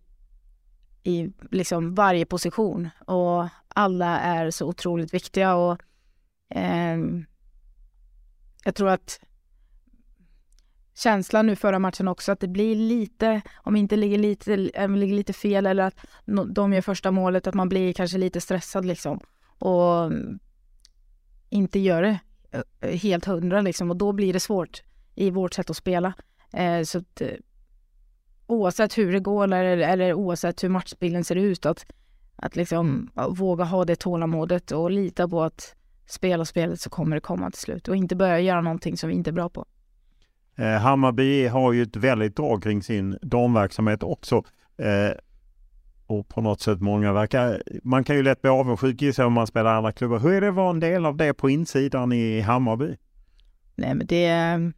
i 1.04 1.30
liksom 1.52 1.96
varje 1.96 2.26
position 2.26 2.90
och 3.06 3.48
alla 3.68 4.20
är 4.20 4.52
så 4.52 4.68
otroligt 4.68 5.14
viktiga 5.14 5.56
och 5.56 5.82
Eh, 6.52 6.98
jag 8.64 8.76
tror 8.76 8.90
att 8.90 9.20
känslan 10.96 11.48
nu 11.48 11.56
förra 11.56 11.80
matchen 11.80 12.08
också 12.08 12.32
att 12.32 12.40
det 12.40 12.48
blir 12.48 12.76
lite, 12.76 13.42
om 13.56 13.76
inte 13.76 13.96
ligger 13.96 14.18
lite, 14.18 14.54
eh, 14.74 14.90
ligger 14.90 15.16
lite 15.16 15.34
fel 15.34 15.66
eller 15.66 15.84
att 15.84 15.96
de 16.48 16.74
gör 16.74 16.82
första 16.82 17.12
målet, 17.12 17.48
att 17.48 17.54
man 17.54 17.70
blir 17.70 17.94
kanske 17.94 18.18
lite 18.18 18.42
stressad 18.42 18.86
liksom. 18.86 19.20
Och 19.58 20.04
mm, 20.04 20.40
inte 21.50 21.80
gör 21.80 22.02
det 22.02 22.20
eh, 22.82 22.98
helt 22.98 23.26
hundra 23.26 23.62
liksom 23.62 23.92
och 23.92 23.98
då 23.98 24.12
blir 24.12 24.34
det 24.34 24.40
svårt 24.40 24.82
i 25.16 25.30
vårt 25.30 25.54
sätt 25.54 25.70
att 25.70 25.78
spela. 25.78 26.14
Eh, 26.54 26.84
så 26.84 26.98
att, 26.98 27.22
eh, 27.22 27.28
oavsett 28.48 28.98
hur 28.98 29.14
det 29.14 29.20
går 29.20 29.44
eller, 29.44 29.78
eller 29.78 30.14
oavsett 30.14 30.64
hur 30.64 30.70
matchbilden 30.70 31.24
ser 31.24 31.36
ut, 31.36 31.66
att, 31.66 31.86
att 32.36 32.56
liksom 32.56 33.12
våga 33.30 33.64
ha 33.64 33.86
det 33.86 33.96
tålamodet 33.96 34.72
och 34.72 34.92
lita 34.92 35.28
på 35.28 35.44
att 35.44 35.76
spela 36.06 36.46
spelet 36.46 36.82
så 36.82 36.90
kommer 36.90 37.16
det 37.16 37.22
komma 37.22 37.52
till 37.52 37.62
slut 37.62 37.88
och 37.88 37.96
inte 37.96 38.16
börja 38.16 38.40
göra 38.40 38.62
någonting 38.62 38.98
som 38.98 39.10
vi 39.10 39.16
inte 39.16 39.30
är 39.30 39.34
bra 39.34 39.50
på. 39.50 39.66
Eh, 40.56 40.66
Hammarby 40.66 41.48
har 41.48 41.74
ju 41.74 41.82
ett 41.84 41.96
väldigt 41.96 42.36
drag 42.36 42.64
kring 42.64 42.84
sin 42.84 43.18
damverksamhet 43.22 44.04
också. 44.04 44.44
Eh, 44.78 45.12
och 46.08 46.28
på 46.28 46.42
något 46.42 46.62
sätt 46.62 46.82
många 46.82 47.14
verkar... 47.14 47.64
Man 47.84 48.04
kan 48.04 48.16
ju 48.16 48.24
lätt 48.24 48.42
bli 48.42 48.52
avundsjuk 48.52 49.02
gissar 49.02 49.26
om 49.26 49.34
man 49.34 49.48
spelar 49.48 49.76
andra 49.76 49.92
klubbar. 49.92 50.20
Hur 50.20 50.34
är 50.34 50.42
det 50.42 50.50
att 50.50 50.56
vara 50.56 50.70
en 50.70 50.80
del 50.80 51.06
av 51.06 51.18
det 51.18 51.34
på 51.34 51.50
insidan 51.50 52.12
i 52.12 52.42
Hammarby? 52.42 52.96
Nej 53.76 53.96
men 53.96 54.08
det... 54.08 54.72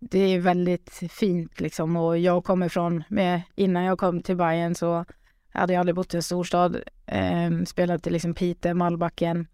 Det 0.00 0.18
är 0.18 0.40
väldigt 0.40 1.02
fint 1.10 1.60
liksom 1.60 1.96
och 1.96 2.18
jag 2.18 2.44
kommer 2.44 2.68
från, 2.68 3.04
med, 3.08 3.42
innan 3.54 3.84
jag 3.84 3.98
kom 3.98 4.22
till 4.22 4.36
Bayern 4.36 4.74
så 4.74 5.04
jag 5.56 5.60
hade 5.60 5.80
aldrig 5.80 5.94
bott 5.94 6.14
i 6.14 6.16
en 6.16 6.22
storstad. 6.22 6.76
Eh, 7.06 7.50
spelade 7.66 8.10
liksom 8.10 8.34
Piteå, 8.34 8.74
Malbacken, 8.74 9.46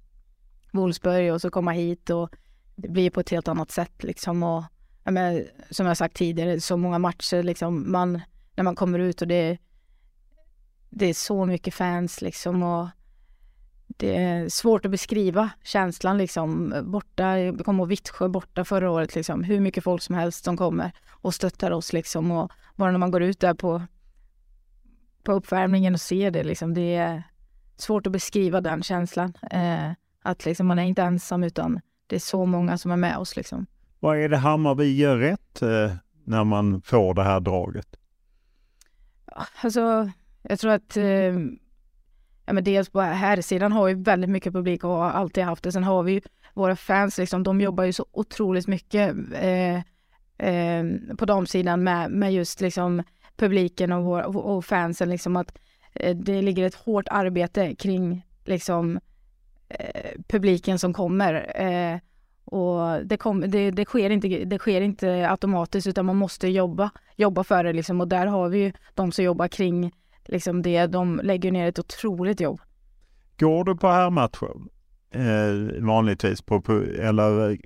Wolfsburg 0.72 1.32
och 1.32 1.40
så 1.40 1.50
komma 1.50 1.72
hit 1.72 2.10
och 2.10 2.30
det 2.76 2.88
blir 2.88 3.10
på 3.10 3.20
ett 3.20 3.30
helt 3.30 3.48
annat 3.48 3.70
sätt 3.70 4.02
liksom. 4.02 4.42
Och, 4.42 4.64
men, 5.04 5.44
som 5.70 5.86
jag 5.86 5.96
sagt 5.96 6.16
tidigare, 6.16 6.60
så 6.60 6.76
många 6.76 6.98
matcher 6.98 7.42
liksom. 7.42 7.92
Man, 7.92 8.20
när 8.54 8.64
man 8.64 8.74
kommer 8.74 8.98
ut 8.98 9.22
och 9.22 9.28
det, 9.28 9.58
det 10.90 11.06
är 11.06 11.14
så 11.14 11.46
mycket 11.46 11.74
fans 11.74 12.22
liksom. 12.22 12.62
Och 12.62 12.88
det 13.86 14.16
är 14.16 14.48
svårt 14.48 14.84
att 14.84 14.90
beskriva 14.90 15.50
känslan 15.64 16.18
liksom. 16.18 16.74
Borta, 16.82 17.34
vi 17.34 17.64
kom 17.64 17.78
ihåg 17.78 17.88
Vittsjö 17.88 18.28
borta 18.28 18.64
förra 18.64 18.90
året 18.90 19.14
liksom. 19.14 19.44
Hur 19.44 19.60
mycket 19.60 19.84
folk 19.84 20.02
som 20.02 20.14
helst 20.14 20.44
som 20.44 20.56
kommer 20.56 20.92
och 21.10 21.34
stöttar 21.34 21.70
oss 21.70 21.92
liksom. 21.92 22.30
Och 22.30 22.52
bara 22.76 22.90
när 22.90 22.98
man 22.98 23.10
går 23.10 23.22
ut 23.22 23.40
där 23.40 23.54
på 23.54 23.82
på 25.22 25.32
uppvärmningen 25.32 25.94
och 25.94 26.00
ser 26.00 26.30
det. 26.30 26.44
Liksom. 26.44 26.74
Det 26.74 26.94
är 26.94 27.22
svårt 27.76 28.06
att 28.06 28.12
beskriva 28.12 28.60
den 28.60 28.82
känslan. 28.82 29.32
Eh, 29.50 29.90
att 30.22 30.44
liksom, 30.44 30.66
man 30.66 30.78
är 30.78 30.82
inte 30.82 31.02
ensam 31.02 31.44
utan 31.44 31.80
det 32.06 32.16
är 32.16 32.20
så 32.20 32.46
många 32.46 32.78
som 32.78 32.90
är 32.90 32.96
med 32.96 33.16
oss. 33.16 33.36
Liksom. 33.36 33.66
Vad 34.00 34.18
är 34.18 34.28
det 34.28 34.36
Hammarby 34.36 34.96
gör 34.96 35.16
rätt 35.16 35.62
eh, 35.62 35.94
när 36.24 36.44
man 36.44 36.82
får 36.82 37.14
det 37.14 37.22
här 37.22 37.40
draget? 37.40 37.96
Alltså, 39.62 40.10
jag 40.42 40.58
tror 40.58 40.72
att 40.72 40.96
eh, 40.96 41.04
ja, 42.46 42.52
men 42.52 42.64
dels 42.64 42.88
på 42.88 43.00
här 43.00 43.40
sidan 43.40 43.72
har 43.72 43.86
vi 43.86 43.94
väldigt 43.94 44.30
mycket 44.30 44.52
publik 44.52 44.84
och 44.84 44.90
har 44.90 45.10
alltid 45.10 45.44
haft 45.44 45.64
det. 45.64 45.72
Sen 45.72 45.84
har 45.84 46.02
vi 46.02 46.12
ju 46.12 46.20
våra 46.54 46.76
fans, 46.76 47.18
liksom, 47.18 47.42
de 47.42 47.60
jobbar 47.60 47.84
ju 47.84 47.92
så 47.92 48.06
otroligt 48.12 48.66
mycket 48.66 49.14
eh, 49.32 49.76
eh, 50.48 50.84
på 51.18 51.24
damsidan 51.24 51.84
med, 51.84 52.10
med 52.10 52.32
just 52.32 52.60
liksom 52.60 53.02
publiken 53.36 53.92
och, 53.92 54.04
vår, 54.04 54.36
och 54.36 54.64
fansen 54.64 55.10
liksom 55.10 55.36
att 55.36 55.58
eh, 55.94 56.16
det 56.16 56.42
ligger 56.42 56.66
ett 56.66 56.74
hårt 56.74 57.08
arbete 57.10 57.74
kring 57.74 58.26
liksom 58.44 59.00
eh, 59.68 60.10
publiken 60.28 60.78
som 60.78 60.92
kommer. 60.92 61.60
Eh, 61.62 61.98
och 62.44 63.06
det, 63.06 63.16
kom, 63.16 63.40
det, 63.40 63.70
det, 63.70 63.84
sker 63.84 64.10
inte, 64.10 64.28
det 64.28 64.58
sker 64.58 64.80
inte 64.80 65.30
automatiskt 65.30 65.86
utan 65.86 66.06
man 66.06 66.16
måste 66.16 66.48
jobba, 66.48 66.90
jobba 67.16 67.44
för 67.44 67.64
det 67.64 67.72
liksom. 67.72 68.00
Och 68.00 68.08
där 68.08 68.26
har 68.26 68.48
vi 68.48 68.58
ju 68.58 68.72
de 68.94 69.12
som 69.12 69.24
jobbar 69.24 69.48
kring 69.48 69.92
liksom 70.24 70.62
det. 70.62 70.86
De 70.86 71.20
lägger 71.22 71.52
ner 71.52 71.68
ett 71.68 71.78
otroligt 71.78 72.40
jobb. 72.40 72.60
Går 73.38 73.64
du 73.64 73.76
på 73.76 73.88
herrmatcher 73.88 74.50
eh, 75.14 75.84
vanligtvis? 75.84 76.42
På, 76.42 76.60
på, 76.60 76.72
eller, 76.82 77.58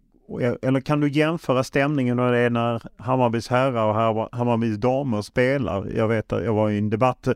eller 0.62 0.81
kan 0.81 1.01
du 1.01 1.09
jämföra 1.09 1.65
stämningen 1.65 2.17
när 2.17 2.33
det 2.33 2.39
är 2.39 2.51
när 2.51 2.83
Hammarbys 2.97 3.49
herrar 3.49 4.11
och 4.11 4.29
Hammarbys 4.33 4.77
damer 4.77 5.23
spelar? 5.23 5.87
Jag 5.97 6.09
vet 6.09 6.33
att 6.33 6.45
jag 6.45 6.55
var 6.55 6.71
i 6.71 6.79
en 6.79 6.91
debatt 6.91 7.29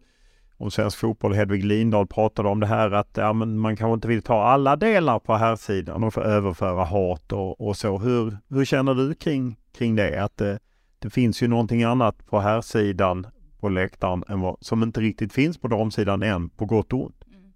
om 0.56 0.70
svensk 0.70 0.98
fotboll. 0.98 1.34
Hedvig 1.34 1.64
Lindahl 1.64 2.06
pratade 2.06 2.48
om 2.48 2.60
det 2.60 2.66
här 2.66 2.90
att 2.90 3.10
ja, 3.14 3.32
men 3.32 3.58
man 3.58 3.76
kanske 3.76 3.94
inte 3.94 4.08
vill 4.08 4.22
ta 4.22 4.42
alla 4.42 4.76
delar 4.76 5.18
på 5.18 5.34
här 5.34 5.56
sidan 5.56 6.04
och 6.04 6.14
få 6.14 6.20
överföra 6.20 6.84
hat 6.84 7.32
och, 7.32 7.68
och 7.68 7.76
så. 7.76 7.98
Hur, 7.98 8.38
hur 8.48 8.64
känner 8.64 8.94
du 8.94 9.14
kring, 9.14 9.56
kring 9.72 9.96
det? 9.96 10.24
Att 10.24 10.36
det, 10.36 10.58
det 10.98 11.10
finns 11.10 11.42
ju 11.42 11.48
någonting 11.48 11.82
annat 11.82 12.26
på 12.26 12.40
här 12.40 12.60
sidan 12.60 13.26
på 13.60 13.68
läktaren 13.68 14.24
än 14.28 14.40
vad, 14.40 14.56
som 14.60 14.82
inte 14.82 15.00
riktigt 15.00 15.32
finns 15.32 15.58
på 15.58 15.68
damsidan 15.68 16.22
än, 16.22 16.48
på 16.48 16.64
gott 16.64 16.92
och 16.92 17.04
ont. 17.04 17.24
Mm. 17.26 17.52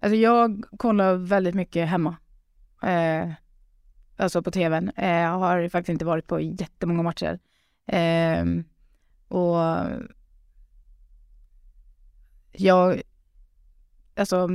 Alltså 0.00 0.16
jag 0.16 0.64
kollar 0.76 1.14
väldigt 1.14 1.54
mycket 1.54 1.88
hemma. 1.88 2.16
Eh, 2.82 3.30
alltså 4.22 4.42
på 4.42 4.50
tvn. 4.50 4.92
Eh, 4.96 5.08
jag 5.08 5.38
har 5.38 5.68
faktiskt 5.68 5.92
inte 5.92 6.04
varit 6.04 6.26
på 6.26 6.40
jättemånga 6.40 7.02
matcher. 7.02 7.38
Eh, 7.86 8.44
och 9.28 9.58
jag, 12.52 13.02
alltså 14.16 14.48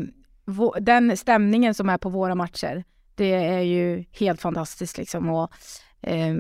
den 0.80 1.17
stämningen 1.17 1.73
som 1.73 1.89
är 1.89 1.97
på 1.97 2.10
våra 2.10 2.36
matcher, 2.36 2.84
det 3.15 3.34
är 3.34 3.62
ju 3.62 4.06
helt 4.12 4.41
fantastiskt 4.41 4.97
liksom 4.97 5.30
och 5.30 5.51
eh, 6.01 6.36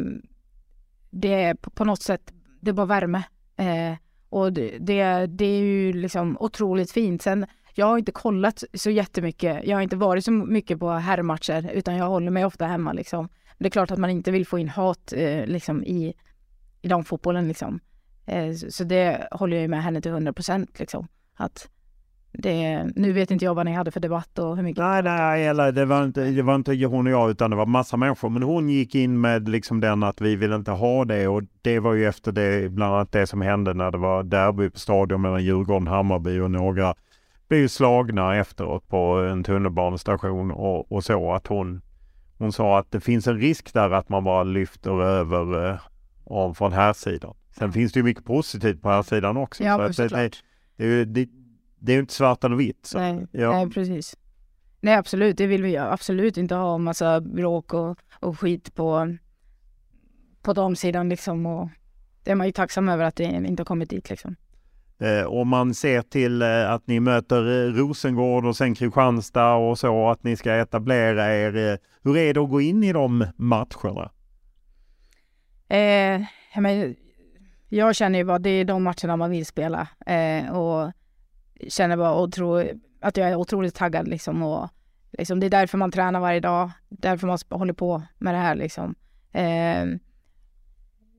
det 1.09 1.43
är 1.43 1.53
på 1.53 1.85
något 1.85 2.01
sätt, 2.01 2.33
det 2.61 2.69
är 2.69 2.73
bara 2.73 2.85
värme. 2.85 3.23
Eh, 3.55 3.97
och 4.29 4.53
det, 4.53 4.77
det, 4.79 5.25
det, 5.25 5.45
är 5.45 5.59
ju 5.59 5.93
liksom 5.93 6.37
otroligt 6.39 6.91
fint. 6.91 7.21
Sen, 7.21 7.45
jag 7.77 7.85
har 7.85 7.97
inte 7.97 8.11
kollat 8.11 8.63
så 8.73 8.89
jättemycket. 8.89 9.61
Jag 9.63 9.77
har 9.77 9.81
inte 9.81 9.95
varit 9.95 10.25
så 10.25 10.31
mycket 10.31 10.79
på 10.79 10.89
herrmatcher 10.89 11.71
utan 11.73 11.95
jag 11.95 12.05
håller 12.05 12.31
mig 12.31 12.45
ofta 12.45 12.65
hemma 12.65 12.93
liksom. 12.93 13.29
Det 13.57 13.65
är 13.65 13.69
klart 13.69 13.91
att 13.91 13.99
man 13.99 14.09
inte 14.09 14.31
vill 14.31 14.47
få 14.47 14.59
in 14.59 14.69
hat 14.69 15.13
eh, 15.15 15.45
liksom 15.45 15.83
i, 15.83 16.13
i 16.81 16.87
damfotbollen 16.87 17.47
liksom. 17.47 17.79
Eh, 18.25 18.53
så 18.69 18.83
det 18.83 19.27
håller 19.31 19.57
jag 19.57 19.69
med 19.69 19.83
henne 19.83 20.01
till 20.01 20.11
100 20.11 20.33
procent 20.33 20.79
liksom. 20.79 21.07
Att 21.35 21.69
det, 22.31 22.83
nu 22.95 23.11
vet 23.11 23.31
inte 23.31 23.45
jag 23.45 23.55
vad 23.55 23.65
ni 23.65 23.73
hade 23.73 23.91
för 23.91 23.99
debatt 23.99 24.39
och 24.39 24.55
hur 24.55 24.63
mycket... 24.63 24.83
Nej, 24.83 25.03
nej, 25.03 25.47
eller 25.47 25.71
det 25.71 25.85
var 25.85 26.03
inte, 26.03 26.23
det 26.23 26.41
var 26.41 26.55
inte 26.55 26.85
hon 26.85 27.07
och 27.07 27.13
jag 27.13 27.29
utan 27.29 27.49
det 27.49 27.55
var 27.55 27.65
massa 27.65 27.97
människor. 27.97 28.29
Men 28.29 28.43
hon 28.43 28.69
gick 28.69 28.95
in 28.95 29.21
med 29.21 29.49
liksom 29.49 29.79
den 29.79 30.03
att 30.03 30.21
vi 30.21 30.35
vill 30.35 30.53
inte 30.53 30.71
ha 30.71 31.05
det 31.05 31.27
och 31.27 31.43
det 31.61 31.79
var 31.79 31.93
ju 31.93 32.07
efter 32.07 32.31
det, 32.31 32.71
bland 32.71 32.95
annat 32.95 33.11
det 33.11 33.27
som 33.27 33.41
hände 33.41 33.73
när 33.73 33.91
det 33.91 33.97
var 33.97 34.23
derby 34.23 34.69
på 34.69 34.79
stadion 34.79 35.21
mellan 35.21 35.43
Djurgården 35.43 35.87
Hammarby 35.87 36.39
och 36.39 36.51
några 36.51 36.95
blev 37.47 37.67
slagna 37.67 38.35
efteråt 38.35 38.87
på 38.87 38.97
en 39.31 39.43
tunnelbanestation 39.43 40.51
och, 40.51 40.91
och 40.91 41.03
så 41.03 41.31
att 41.31 41.47
hon, 41.47 41.81
hon 42.37 42.51
sa 42.51 42.79
att 42.79 42.91
det 42.91 42.99
finns 42.99 43.27
en 43.27 43.39
risk 43.39 43.73
där 43.73 43.91
att 43.91 44.09
man 44.09 44.23
bara 44.23 44.43
lyfter 44.43 45.01
över 45.01 45.69
eh, 45.69 45.79
om 46.23 46.55
från 46.55 46.73
här 46.73 46.93
sidan. 46.93 47.35
Sen 47.57 47.71
finns 47.71 47.93
det 47.93 47.99
ju 47.99 48.03
mycket 48.03 48.25
positivt 48.25 48.81
på 48.81 48.89
här 48.89 49.01
sidan 49.01 49.37
också. 49.37 49.63
Ja, 49.63 49.93
så 49.93 50.03
att 50.03 50.09
det, 50.09 50.31
det, 50.77 51.05
det, 51.05 51.29
det 51.79 51.91
är 51.91 51.93
ju 51.93 51.99
inte 51.99 52.13
svart 52.13 52.43
eller 52.43 52.55
vitt. 52.55 52.85
Så. 52.85 52.97
Nej, 52.99 53.27
ja. 53.31 53.51
nej, 53.51 53.69
precis. 53.69 54.17
Nej, 54.81 54.95
absolut. 54.95 55.37
Det 55.37 55.47
vill 55.47 55.63
vi 55.63 55.77
absolut 55.77 56.37
inte 56.37 56.55
ha. 56.55 56.77
Massa 56.77 57.21
bråk 57.21 57.73
och, 57.73 57.97
och 58.19 58.39
skit 58.39 58.75
på, 58.75 59.17
på 60.41 60.53
damsidan 60.53 61.09
liksom. 61.09 61.45
Och 61.45 61.69
det 62.23 62.31
är 62.31 62.35
man 62.35 62.47
ju 62.47 62.53
tacksam 62.53 62.89
över 62.89 63.05
att 63.05 63.15
det 63.15 63.23
inte 63.23 63.61
har 63.61 63.65
kommit 63.65 63.89
dit 63.89 64.09
liksom. 64.09 64.35
Eh, 64.99 65.25
om 65.25 65.47
man 65.47 65.73
ser 65.73 66.01
till 66.01 66.41
eh, 66.41 66.71
att 66.71 66.87
ni 66.87 66.99
möter 66.99 67.67
eh, 67.67 67.73
Rosengård 67.73 68.45
och 68.45 68.55
sen 68.55 68.75
Kristianstad 68.75 69.53
och 69.53 69.79
så, 69.79 70.09
att 70.09 70.23
ni 70.23 70.35
ska 70.35 70.53
etablera 70.53 71.35
er. 71.35 71.55
Eh, 71.55 71.77
hur 72.03 72.17
är 72.17 72.33
det 72.33 72.41
att 72.41 72.49
gå 72.49 72.61
in 72.61 72.83
i 72.83 72.93
de 72.93 73.25
matcherna? 73.35 74.11
Eh, 75.67 76.21
men, 76.61 76.95
jag 77.69 77.95
känner 77.95 78.19
ju 78.19 78.25
bara 78.25 78.39
det 78.39 78.49
är 78.49 78.65
de 78.65 78.83
matcherna 78.83 79.17
man 79.17 79.31
vill 79.31 79.45
spela 79.45 79.87
eh, 80.05 80.57
och 80.57 80.91
känner 81.67 81.97
bara 81.97 82.21
otro, 82.21 82.63
att 83.01 83.17
jag 83.17 83.29
är 83.29 83.35
otroligt 83.35 83.75
taggad 83.75 84.07
liksom 84.07 84.43
och 84.43 84.69
liksom, 85.11 85.39
det 85.39 85.45
är 85.45 85.49
därför 85.49 85.77
man 85.77 85.91
tränar 85.91 86.19
varje 86.19 86.39
dag, 86.39 86.71
därför 86.89 87.27
man 87.27 87.37
håller 87.49 87.73
på 87.73 88.03
med 88.17 88.33
det 88.33 88.39
här 88.39 88.55
liksom. 88.55 88.95
Eh, 89.31 89.85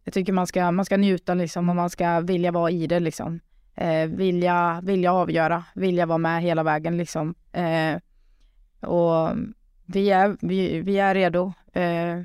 jag 0.05 0.15
tycker 0.15 0.33
man 0.33 0.47
ska, 0.47 0.71
man 0.71 0.85
ska 0.85 0.97
njuta 0.97 1.35
liksom 1.35 1.69
och 1.69 1.77
man 1.77 1.91
ska 1.91 2.21
vilja 2.21 2.53
vara 2.53 2.71
i 2.71 2.87
det 2.87 3.01
liksom. 3.01 3.41
Eh, 3.81 4.07
vilja, 4.09 4.81
vilja 4.83 5.13
avgöra, 5.13 5.65
vilja 5.75 6.07
vara 6.07 6.19
med 6.19 6.43
hela 6.43 6.63
vägen 6.63 6.97
liksom. 6.97 7.35
Eh, 7.53 7.97
och 8.91 9.31
vi 9.87 10.11
är, 10.11 10.37
vi, 10.41 10.81
vi 10.81 10.99
är 10.99 11.15
redo. 11.15 11.53
Eh, 11.73 12.19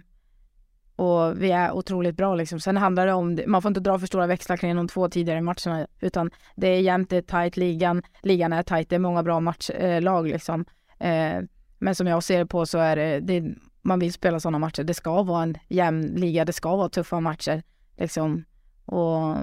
och 0.95 1.41
vi 1.41 1.51
är 1.51 1.71
otroligt 1.71 2.17
bra 2.17 2.35
liksom. 2.35 2.59
Sen 2.59 2.77
handlar 2.77 3.05
det 3.05 3.13
om, 3.13 3.39
man 3.47 3.61
får 3.61 3.69
inte 3.69 3.79
dra 3.79 3.99
för 3.99 4.07
stora 4.07 4.27
växlar 4.27 4.57
kring 4.57 4.75
de 4.75 4.87
två 4.87 5.09
tidigare 5.09 5.41
matcherna 5.41 5.87
utan 5.99 6.31
det 6.55 6.67
är 6.67 6.79
jämnt, 6.79 7.09
det 7.09 7.17
är 7.17 7.21
tajt, 7.21 7.57
ligan, 7.57 8.01
ligan 8.21 8.53
är 8.53 8.63
tajt, 8.63 8.89
det 8.89 8.95
är 8.95 8.99
många 8.99 9.23
bra 9.23 9.39
matchlag 9.39 10.27
eh, 10.27 10.33
liksom. 10.33 10.65
Eh, 10.99 11.39
men 11.79 11.95
som 11.95 12.07
jag 12.07 12.23
ser 12.23 12.45
på 12.45 12.65
så 12.65 12.77
är 12.77 12.95
det, 12.95 13.19
det, 13.19 13.55
man 13.81 13.99
vill 13.99 14.13
spela 14.13 14.39
sådana 14.39 14.59
matcher. 14.59 14.83
Det 14.83 14.93
ska 14.93 15.23
vara 15.23 15.43
en 15.43 15.57
jämn 15.67 16.01
liga, 16.01 16.45
det 16.45 16.53
ska 16.53 16.75
vara 16.75 16.89
tuffa 16.89 17.19
matcher 17.19 17.63
liksom. 17.97 18.45
Och 18.85 19.35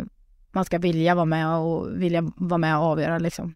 man 0.53 0.65
ska 0.65 0.79
vilja 0.79 1.15
vara 1.15 1.25
med 1.25 1.57
och 1.57 2.03
vilja 2.03 2.33
vara 2.37 2.59
med 2.59 2.77
och 2.77 2.85
avgöra 2.85 3.19
liksom. 3.19 3.55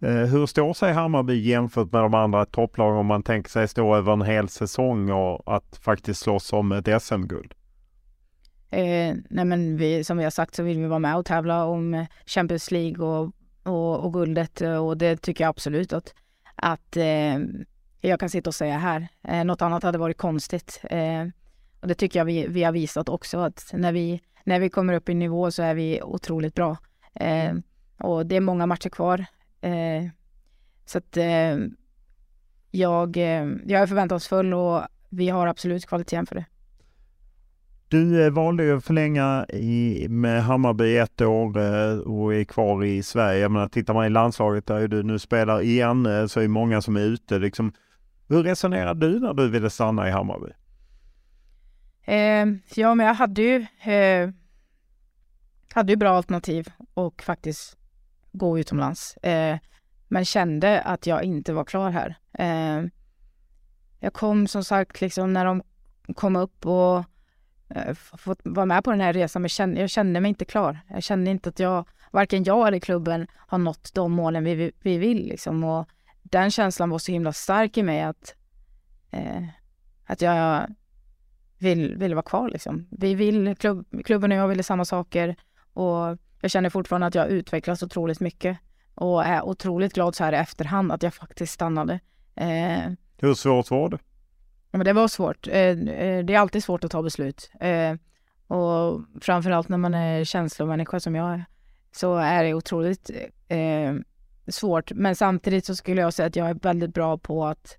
Eh, 0.00 0.10
hur 0.10 0.46
står 0.46 0.74
sig 0.74 0.92
Hammarby 0.92 1.34
jämfört 1.34 1.92
med 1.92 2.02
de 2.02 2.14
andra 2.14 2.44
topplagen 2.44 2.98
om 2.98 3.06
man 3.06 3.22
tänker 3.22 3.50
sig 3.50 3.68
stå 3.68 3.96
över 3.96 4.12
en 4.12 4.22
hel 4.22 4.48
säsong 4.48 5.10
och 5.10 5.56
att 5.56 5.78
faktiskt 5.82 6.20
slåss 6.20 6.52
om 6.52 6.72
ett 6.72 7.02
SM-guld? 7.02 7.54
Eh, 8.70 9.14
nej 9.30 9.44
men 9.44 9.76
vi, 9.76 10.04
som 10.04 10.18
vi 10.18 10.24
har 10.24 10.30
sagt 10.30 10.54
så 10.54 10.62
vill 10.62 10.78
vi 10.78 10.86
vara 10.86 10.98
med 10.98 11.16
och 11.16 11.26
tävla 11.26 11.64
om 11.64 12.06
Champions 12.26 12.70
League 12.70 13.06
och, 13.06 13.32
och, 13.62 14.04
och 14.04 14.12
guldet 14.12 14.60
och 14.60 14.96
det 14.96 15.16
tycker 15.16 15.44
jag 15.44 15.48
absolut 15.48 15.92
att, 15.92 16.14
att 16.56 16.96
eh, 16.96 17.38
jag 18.00 18.20
kan 18.20 18.30
sitta 18.30 18.50
och 18.50 18.54
säga 18.54 18.78
här. 18.78 19.08
Eh, 19.22 19.44
något 19.44 19.62
annat 19.62 19.82
hade 19.82 19.98
varit 19.98 20.18
konstigt. 20.18 20.80
Eh, 20.90 21.24
och 21.80 21.88
det 21.88 21.94
tycker 21.94 22.20
jag 22.20 22.24
vi, 22.24 22.46
vi 22.46 22.64
har 22.64 22.72
visat 22.72 23.08
också 23.08 23.38
att 23.38 23.70
när 23.72 23.92
vi, 23.92 24.20
när 24.44 24.60
vi 24.60 24.68
kommer 24.68 24.94
upp 24.94 25.08
i 25.08 25.14
nivå 25.14 25.50
så 25.50 25.62
är 25.62 25.74
vi 25.74 26.02
otroligt 26.02 26.54
bra. 26.54 26.76
Eh, 27.14 27.54
och 27.98 28.26
det 28.26 28.36
är 28.36 28.40
många 28.40 28.66
matcher 28.66 28.88
kvar. 28.88 29.24
Eh, 29.60 30.04
så 30.86 30.98
att 30.98 31.16
eh, 31.16 31.56
jag, 32.70 33.16
eh, 33.16 33.46
jag 33.66 33.82
är 33.82 33.86
förväntansfull 33.86 34.54
och 34.54 34.82
vi 35.08 35.28
har 35.28 35.46
absolut 35.46 35.86
kvaliteten 35.86 36.26
för 36.26 36.34
det. 36.34 36.44
Du 37.88 38.24
eh, 38.24 38.30
valde 38.30 38.64
ju 38.64 38.76
att 38.76 38.84
förlänga 38.84 39.46
i, 39.48 40.06
med 40.08 40.44
Hammarby 40.44 40.96
ett 40.96 41.20
år 41.20 41.58
eh, 41.58 41.98
och 41.98 42.34
är 42.34 42.44
kvar 42.44 42.84
i 42.84 43.02
Sverige. 43.02 43.40
Jag 43.40 43.50
menar, 43.50 43.68
tittar 43.68 43.94
man 43.94 44.06
i 44.06 44.10
landslaget 44.10 44.66
där 44.66 44.88
du 44.88 45.02
nu 45.02 45.18
spelar 45.18 45.62
igen 45.62 46.28
så 46.28 46.40
är 46.40 46.42
det 46.42 46.48
många 46.48 46.82
som 46.82 46.96
är 46.96 47.00
ute. 47.00 47.38
Liksom, 47.38 47.72
hur 48.28 48.42
resonerade 48.42 49.08
du 49.08 49.20
när 49.20 49.34
du 49.34 49.48
ville 49.48 49.70
stanna 49.70 50.08
i 50.08 50.10
Hammarby? 50.10 50.50
Eh, 52.08 52.46
ja, 52.74 52.94
men 52.94 53.06
jag 53.06 53.14
hade 53.14 53.42
ju, 53.42 53.66
eh, 53.92 54.30
hade 55.74 55.92
ju 55.92 55.96
bra 55.96 56.10
alternativ 56.10 56.68
och 56.94 57.22
faktiskt 57.22 57.76
gå 58.32 58.58
utomlands. 58.58 59.16
Eh, 59.16 59.58
men 60.08 60.24
kände 60.24 60.80
att 60.80 61.06
jag 61.06 61.24
inte 61.24 61.52
var 61.52 61.64
klar 61.64 61.90
här. 61.90 62.18
Eh, 62.32 62.84
jag 64.00 64.12
kom 64.12 64.46
som 64.46 64.64
sagt 64.64 65.00
liksom 65.00 65.32
när 65.32 65.44
de 65.44 65.62
kom 66.14 66.36
upp 66.36 66.66
och 66.66 67.04
eh, 67.68 67.94
fått 67.94 68.40
vara 68.44 68.66
med 68.66 68.84
på 68.84 68.90
den 68.90 69.00
här 69.00 69.12
resan, 69.12 69.42
men 69.42 69.48
kände, 69.48 69.80
jag 69.80 69.90
kände 69.90 70.20
mig 70.20 70.28
inte 70.28 70.44
klar. 70.44 70.80
Jag 70.88 71.02
kände 71.02 71.30
inte 71.30 71.48
att 71.48 71.58
jag, 71.58 71.88
varken 72.10 72.44
jag 72.44 72.68
eller 72.68 72.80
klubben 72.80 73.26
har 73.36 73.58
nått 73.58 73.94
de 73.94 74.12
målen 74.12 74.44
vi, 74.44 74.72
vi 74.80 74.98
vill 74.98 75.28
liksom. 75.28 75.64
Och 75.64 75.88
den 76.22 76.50
känslan 76.50 76.90
var 76.90 76.98
så 76.98 77.12
himla 77.12 77.32
stark 77.32 77.76
i 77.76 77.82
mig 77.82 78.02
att, 78.02 78.34
eh, 79.10 79.44
att 80.06 80.22
jag 80.22 80.66
vill, 81.58 81.96
vill 81.96 82.14
vara 82.14 82.22
kvar 82.22 82.48
liksom. 82.48 82.86
Vi 82.90 83.14
vill, 83.14 83.56
klubb, 83.56 83.86
klubben 84.04 84.32
och 84.32 84.38
jag 84.38 84.48
ville 84.48 84.62
samma 84.62 84.84
saker 84.84 85.36
och 85.72 86.18
jag 86.40 86.50
känner 86.50 86.70
fortfarande 86.70 87.06
att 87.06 87.14
jag 87.14 87.22
har 87.22 87.28
utvecklats 87.28 87.82
otroligt 87.82 88.20
mycket 88.20 88.58
och 88.94 89.24
är 89.24 89.42
otroligt 89.42 89.94
glad 89.94 90.14
så 90.14 90.24
här 90.24 90.32
i 90.32 90.36
efterhand 90.36 90.92
att 90.92 91.02
jag 91.02 91.14
faktiskt 91.14 91.52
stannade. 91.52 92.00
Eh, 92.34 92.92
Hur 93.16 93.34
svårt 93.34 93.70
var 93.70 93.88
det? 93.88 93.98
Ja, 94.70 94.78
men 94.78 94.84
det 94.84 94.92
var 94.92 95.08
svårt. 95.08 95.48
Eh, 95.48 95.54
eh, 95.54 96.24
det 96.24 96.34
är 96.34 96.38
alltid 96.38 96.64
svårt 96.64 96.84
att 96.84 96.90
ta 96.90 97.02
beslut. 97.02 97.50
Eh, 97.60 97.94
och 98.46 99.00
framförallt 99.20 99.68
när 99.68 99.78
man 99.78 99.94
är 99.94 100.24
känslomänniska 100.24 101.00
som 101.00 101.14
jag 101.14 101.32
är 101.32 101.44
så 101.92 102.16
är 102.16 102.44
det 102.44 102.54
otroligt 102.54 103.10
eh, 103.48 103.94
svårt. 104.48 104.92
Men 104.92 105.16
samtidigt 105.16 105.66
så 105.66 105.76
skulle 105.76 106.00
jag 106.00 106.14
säga 106.14 106.26
att 106.26 106.36
jag 106.36 106.50
är 106.50 106.54
väldigt 106.54 106.94
bra 106.94 107.18
på 107.18 107.46
att 107.46 107.76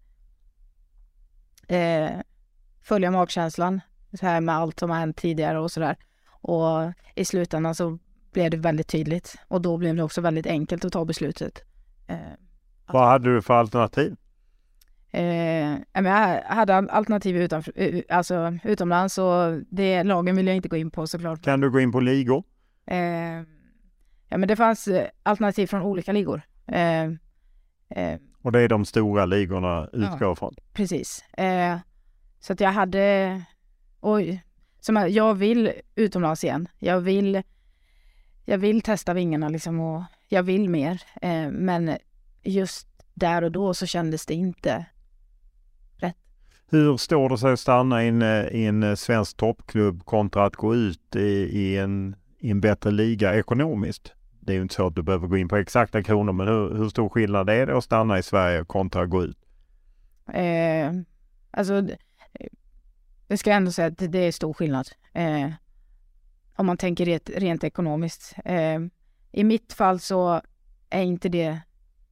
eh, 1.68 2.10
följa 2.90 3.12
magkänslan 3.12 3.82
så 4.14 4.26
här 4.26 4.42
med 4.42 4.56
allt 4.56 4.80
som 4.80 4.90
har 4.90 4.98
hänt 4.98 5.18
tidigare 5.18 5.60
och 5.60 5.72
sådär. 5.72 5.96
Och 6.42 6.94
i 7.16 7.26
slutändan 7.26 7.76
så 7.76 8.00
blev 8.34 8.52
det 8.52 8.58
väldigt 8.58 8.88
tydligt 8.88 9.36
och 9.48 9.62
då 9.62 9.78
blev 9.78 9.96
det 9.96 10.04
också 10.04 10.22
väldigt 10.22 10.48
enkelt 10.48 10.86
att 10.86 10.94
ta 10.94 11.06
beslutet. 11.06 11.64
Eh, 12.08 12.18
Vad 12.88 13.08
hade 13.08 13.34
du 13.34 13.42
för 13.42 13.54
alternativ? 13.54 14.16
Eh, 15.12 15.78
jag 15.94 16.42
hade 16.44 16.76
alternativ 16.76 17.38
utanför, 17.38 17.74
alltså 18.10 18.58
utomlands 18.64 19.18
och 19.18 19.62
det 19.70 20.04
lagen 20.04 20.36
vill 20.36 20.48
jag 20.48 20.56
inte 20.56 20.70
gå 20.70 20.78
in 20.78 20.92
på 20.92 21.08
såklart. 21.08 21.42
Kan 21.42 21.60
du 21.62 21.72
gå 21.72 21.80
in 21.80 21.92
på 21.92 22.00
ligor? 22.00 22.44
Eh, 22.86 22.98
ja 24.30 24.38
men 24.38 24.48
det 24.48 24.56
fanns 24.56 24.88
eh, 24.88 25.08
alternativ 25.24 25.68
från 25.68 25.82
olika 25.82 26.12
ligor. 26.12 26.42
Eh, 26.68 27.04
eh, 27.90 28.20
och 28.42 28.52
det 28.52 28.60
är 28.62 28.68
de 28.68 28.86
stora 28.86 29.26
ligorna 29.26 29.90
utgår 29.94 30.28
ja, 30.28 30.36
från? 30.36 30.56
Precis. 30.74 31.24
Eh, 32.40 32.42
så 32.42 32.54
att 32.54 32.60
jag 32.60 32.72
hade, 32.72 33.42
oj, 34.00 34.44
som 34.80 34.96
jag, 34.96 35.10
jag 35.10 35.36
vill 35.36 35.72
utomlands 35.96 36.44
igen. 36.44 36.68
Jag 36.80 37.02
vill, 37.02 37.42
jag 38.46 38.58
vill 38.58 38.82
testa 38.82 39.14
vingarna 39.14 39.50
liksom 39.50 39.80
och 39.80 40.04
jag 40.28 40.44
vill 40.44 40.70
mer. 40.70 41.02
men 41.52 41.98
just 42.44 42.88
där 43.14 43.44
och 43.44 43.52
då 43.52 43.74
så 43.74 43.86
kändes 43.86 44.26
det 44.26 44.34
inte 44.34 44.86
hur 46.72 46.98
står 46.98 47.30
det 47.30 47.38
sig 47.38 47.54
att 47.54 47.60
stanna 47.60 48.04
i 48.04 48.08
en, 48.08 48.22
i 48.52 48.66
en 48.66 48.98
svensk 48.98 49.38
toppklubb 49.38 50.06
kontra 50.06 50.46
att 50.46 50.56
gå 50.56 50.76
ut 50.76 51.16
i, 51.16 51.30
i, 51.60 51.78
en, 51.78 52.16
i 52.40 52.52
en 52.52 52.62
bättre 52.62 52.92
liga 52.92 53.36
ekonomiskt? 53.36 54.14
Det 54.40 54.52
är 54.52 54.56
ju 54.56 54.62
inte 54.62 54.76
så 54.76 54.88
att 54.88 54.96
du 54.96 55.02
behöver 55.02 55.28
gå 55.28 55.38
in 55.38 55.48
på 55.48 55.58
exakta 55.58 56.04
kronor, 56.04 56.34
men 56.34 56.48
hur, 56.48 56.76
hur 56.76 56.90
stor 56.90 57.10
skillnad 57.10 57.50
är 57.50 57.68
det 57.68 57.78
att 57.78 57.84
stanna 57.84 58.20
i 58.20 58.24
Sverige 58.24 58.66
kontra 58.66 59.02
att 59.02 59.10
gå 59.10 59.24
ut? 59.24 59.38
Eh, 60.34 60.92
alltså, 61.52 61.88
jag 63.30 63.40
ska 63.40 63.52
ändå 63.52 63.72
säga 63.72 63.88
att 63.88 64.12
det 64.12 64.20
är 64.20 64.32
stor 64.32 64.54
skillnad. 64.54 64.90
Eh, 65.14 65.50
om 66.56 66.66
man 66.66 66.78
tänker 66.78 67.06
rent, 67.06 67.30
rent 67.30 67.64
ekonomiskt. 67.64 68.36
Eh, 68.46 68.80
I 69.32 69.44
mitt 69.44 69.74
fall 69.74 70.00
så 70.00 70.42
är 70.90 71.02
inte 71.02 71.30
det 71.30 71.60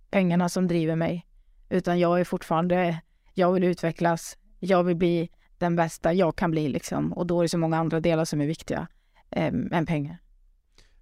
pengarna 0.09 0.49
som 0.49 0.67
driver 0.67 0.95
mig, 0.95 1.25
utan 1.69 1.99
jag 1.99 2.19
är 2.19 2.23
fortfarande, 2.23 3.01
jag 3.33 3.53
vill 3.53 3.63
utvecklas, 3.63 4.37
jag 4.59 4.83
vill 4.83 4.95
bli 4.95 5.29
den 5.57 5.75
bästa 5.75 6.13
jag 6.13 6.35
kan 6.35 6.51
bli 6.51 6.69
liksom. 6.69 7.13
Och 7.13 7.27
då 7.27 7.39
är 7.39 7.43
det 7.43 7.49
så 7.49 7.57
många 7.57 7.77
andra 7.77 7.99
delar 7.99 8.25
som 8.25 8.41
är 8.41 8.47
viktiga 8.47 8.87
eh, 9.29 9.53
än 9.71 9.85
pengar. 9.85 10.17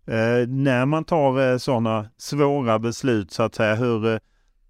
Eh, 0.08 0.48
när 0.48 0.86
man 0.86 1.04
tar 1.04 1.52
eh, 1.52 1.58
sådana 1.58 2.10
svåra 2.18 2.80
beslut 2.80 3.32
så 3.32 3.44
att 3.44 3.56
säga, 3.56 3.76
hur 3.76 4.14
eh, 4.14 4.20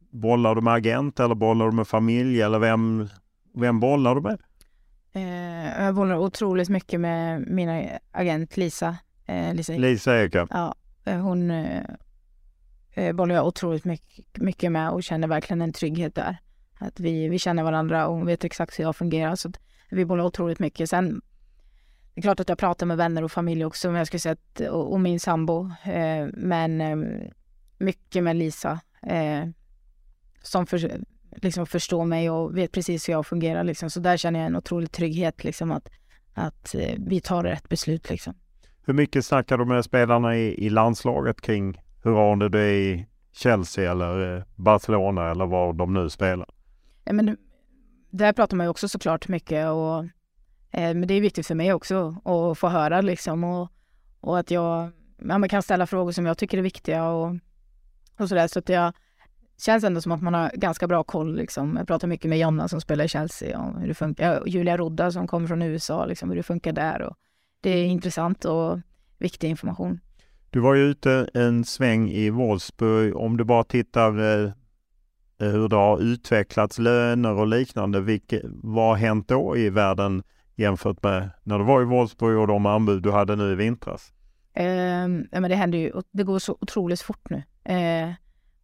bollar 0.09 0.55
du 0.55 0.61
med 0.61 0.73
agent 0.73 1.19
eller 1.19 1.35
bollar 1.35 1.65
du 1.65 1.71
med 1.71 1.87
familj 1.87 2.41
eller 2.41 2.59
vem, 2.59 3.07
vem 3.55 3.79
bollar 3.79 4.15
du 4.15 4.21
med? 4.21 4.39
Eh, 5.15 5.83
jag 5.83 5.95
bollar 5.95 6.17
otroligt 6.17 6.69
mycket 6.69 6.99
med 6.99 7.47
min 7.47 7.89
agent 8.11 8.57
Lisa. 8.57 8.97
Eh, 9.25 9.53
Lisa, 9.53 9.73
Lisa 9.73 10.23
Eka. 10.23 10.47
Ja, 10.49 10.75
eh, 11.05 11.17
hon 11.17 11.51
eh, 11.51 13.13
bollar 13.13 13.35
jag 13.35 13.47
otroligt 13.47 13.85
mycket, 13.85 14.37
mycket 14.37 14.71
med 14.71 14.89
och 14.89 15.03
känner 15.03 15.27
verkligen 15.27 15.61
en 15.61 15.73
trygghet 15.73 16.15
där. 16.15 16.37
Att 16.79 16.99
vi, 16.99 17.29
vi 17.29 17.39
känner 17.39 17.63
varandra 17.63 18.07
och 18.07 18.15
hon 18.15 18.25
vet 18.25 18.43
exakt 18.43 18.79
hur 18.79 18.83
jag 18.83 18.95
fungerar. 18.95 19.35
Så 19.35 19.51
vi 19.89 20.05
bollar 20.05 20.23
otroligt 20.23 20.59
mycket. 20.59 20.89
Sen 20.89 21.21
det 22.13 22.19
är 22.19 22.21
klart 22.21 22.39
att 22.39 22.49
jag 22.49 22.57
pratar 22.57 22.85
med 22.85 22.97
vänner 22.97 23.23
och 23.23 23.31
familj 23.31 23.65
också, 23.65 23.87
men 23.87 23.97
jag 23.97 24.07
skulle 24.07 24.19
säga 24.19 24.33
att, 24.33 24.59
och, 24.59 24.91
och 24.93 24.99
min 24.99 25.19
sambo. 25.19 25.71
Eh, 25.83 26.27
men 26.33 26.81
eh, 26.81 26.97
mycket 27.77 28.23
med 28.23 28.35
Lisa. 28.35 28.79
Eh, 29.01 29.47
som 30.41 30.65
för, 30.65 30.91
liksom 31.35 31.65
förstår 31.65 32.05
mig 32.05 32.29
och 32.29 32.57
vet 32.57 32.71
precis 32.71 33.09
hur 33.09 33.13
jag 33.13 33.27
fungerar. 33.27 33.63
Liksom. 33.63 33.89
Så 33.89 33.99
där 33.99 34.17
känner 34.17 34.39
jag 34.39 34.47
en 34.47 34.55
otrolig 34.55 34.91
trygghet, 34.91 35.43
liksom, 35.43 35.71
att, 35.71 35.89
att 36.33 36.75
eh, 36.75 36.95
vi 36.97 37.21
tar 37.21 37.43
rätt 37.43 37.69
beslut. 37.69 38.09
Liksom. 38.09 38.33
Hur 38.85 38.93
mycket 38.93 39.25
snackar 39.25 39.57
du 39.57 39.65
med 39.65 39.85
spelarna 39.85 40.37
i, 40.37 40.65
i 40.65 40.69
landslaget 40.69 41.41
kring 41.41 41.81
hur 42.03 42.11
har 42.11 42.49
det 42.49 42.59
är 42.59 42.73
i 42.73 43.07
Chelsea 43.31 43.91
eller 43.91 44.37
eh, 44.37 44.43
Barcelona 44.55 45.31
eller 45.31 45.45
var 45.45 45.73
de 45.73 45.93
nu 45.93 46.09
spelar? 46.09 46.49
Ja, 47.03 47.13
men, 47.13 47.37
där 48.09 48.33
pratar 48.33 48.57
man 48.57 48.65
ju 48.65 48.69
också 48.69 48.87
såklart 48.87 49.27
mycket 49.27 49.69
och 49.69 50.03
eh, 50.71 50.93
men 50.93 51.07
det 51.07 51.13
är 51.13 51.21
viktigt 51.21 51.47
för 51.47 51.55
mig 51.55 51.73
också 51.73 52.21
att 52.25 52.57
få 52.57 52.67
höra 52.67 53.01
liksom 53.01 53.43
och, 53.43 53.69
och 54.19 54.39
att 54.39 54.51
jag 54.51 54.91
ja, 55.17 55.37
man 55.37 55.49
kan 55.49 55.61
ställa 55.61 55.87
frågor 55.87 56.11
som 56.11 56.25
jag 56.25 56.37
tycker 56.37 56.57
är 56.57 56.61
viktiga 56.61 57.09
och, 57.09 57.35
och 58.19 58.29
sådär. 58.29 58.47
Så 58.47 58.59
att 58.59 58.69
jag 58.69 58.93
känns 59.57 59.83
ändå 59.83 60.01
som 60.01 60.11
att 60.11 60.21
man 60.21 60.33
har 60.33 60.51
ganska 60.53 60.87
bra 60.87 61.03
koll 61.03 61.35
liksom. 61.35 61.75
Jag 61.77 61.87
pratar 61.87 62.07
mycket 62.07 62.29
med 62.29 62.39
Jonna 62.39 62.67
som 62.67 62.81
spelar 62.81 63.05
i 63.05 63.07
Chelsea 63.07 63.59
om 63.59 63.77
hur 63.77 63.87
det 63.87 63.93
funkar. 63.93 64.43
Julia 64.45 64.77
Rodda 64.77 65.11
som 65.11 65.27
kommer 65.27 65.47
från 65.47 65.61
USA, 65.61 66.05
liksom, 66.05 66.29
hur 66.29 66.35
det 66.35 66.43
funkar 66.43 66.73
där. 66.73 67.01
Och 67.01 67.15
det 67.61 67.69
är 67.69 67.85
intressant 67.85 68.45
och 68.45 68.79
viktig 69.17 69.49
information. 69.49 69.99
Du 70.49 70.59
var 70.59 70.73
ju 70.73 70.81
ute 70.81 71.29
en 71.33 71.65
sväng 71.65 72.09
i 72.09 72.29
Wolfsburg. 72.29 73.15
Om 73.15 73.37
du 73.37 73.43
bara 73.43 73.63
tittar 73.63 74.43
eh, 74.43 74.51
hur 75.37 75.67
det 75.67 75.75
har 75.75 76.01
utvecklats 76.01 76.79
löner 76.79 77.33
och 77.33 77.47
liknande. 77.47 78.01
Vilke, 78.01 78.41
vad 78.45 78.87
har 78.87 78.95
hänt 78.95 79.27
då 79.27 79.57
i 79.57 79.69
världen 79.69 80.23
jämfört 80.55 81.03
med 81.03 81.29
när 81.43 81.59
du 81.59 81.65
var 81.65 81.81
i 81.81 81.85
Wolfsburg 81.85 82.37
och 82.37 82.47
de 82.47 82.65
anbud 82.65 83.03
du 83.03 83.11
hade 83.11 83.35
nu 83.35 83.51
i 83.51 83.55
vintras? 83.55 84.11
Eh, 84.53 85.07
men 85.31 85.43
det 85.49 85.55
händer 85.55 85.77
ju, 85.77 85.91
det 86.11 86.23
går 86.23 86.39
så 86.39 86.57
otroligt 86.61 87.01
fort 87.01 87.29
nu. 87.29 87.43
Eh, 87.73 88.13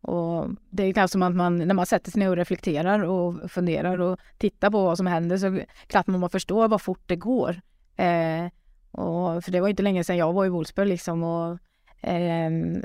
och 0.02 0.50
det 0.70 0.84
är 0.84 0.94
kanske 0.94 1.12
som 1.12 1.24
att 1.24 1.36
man, 1.36 1.58
när 1.58 1.74
man 1.76 1.86
sätter 1.86 2.12
sig 2.12 2.20
ner 2.20 2.30
och 2.30 2.36
reflekterar 2.36 3.04
och 3.04 3.52
funderar 3.52 4.02
och 4.02 4.20
tittar 4.38 4.70
på 4.72 4.84
vad 4.84 4.98
som 4.98 5.08
händer 5.08 5.38
så 5.38 5.60
klart 5.88 6.08
man 6.08 6.30
förstår 6.30 6.68
vad 6.68 6.82
fort 6.82 7.04
det 7.06 7.16
går. 7.16 7.62
Eh, 7.96 8.46
och, 8.92 9.44
för 9.44 9.52
det 9.52 9.62
var 9.62 9.68
inte 9.68 9.84
länge 9.84 10.04
sedan 10.04 10.18
jag 10.18 10.34
var 10.34 10.46
i 10.46 10.50
Wolfsburg 10.50 10.88
liksom. 10.88 11.24
Och, 11.24 11.60
ehm, 12.02 12.84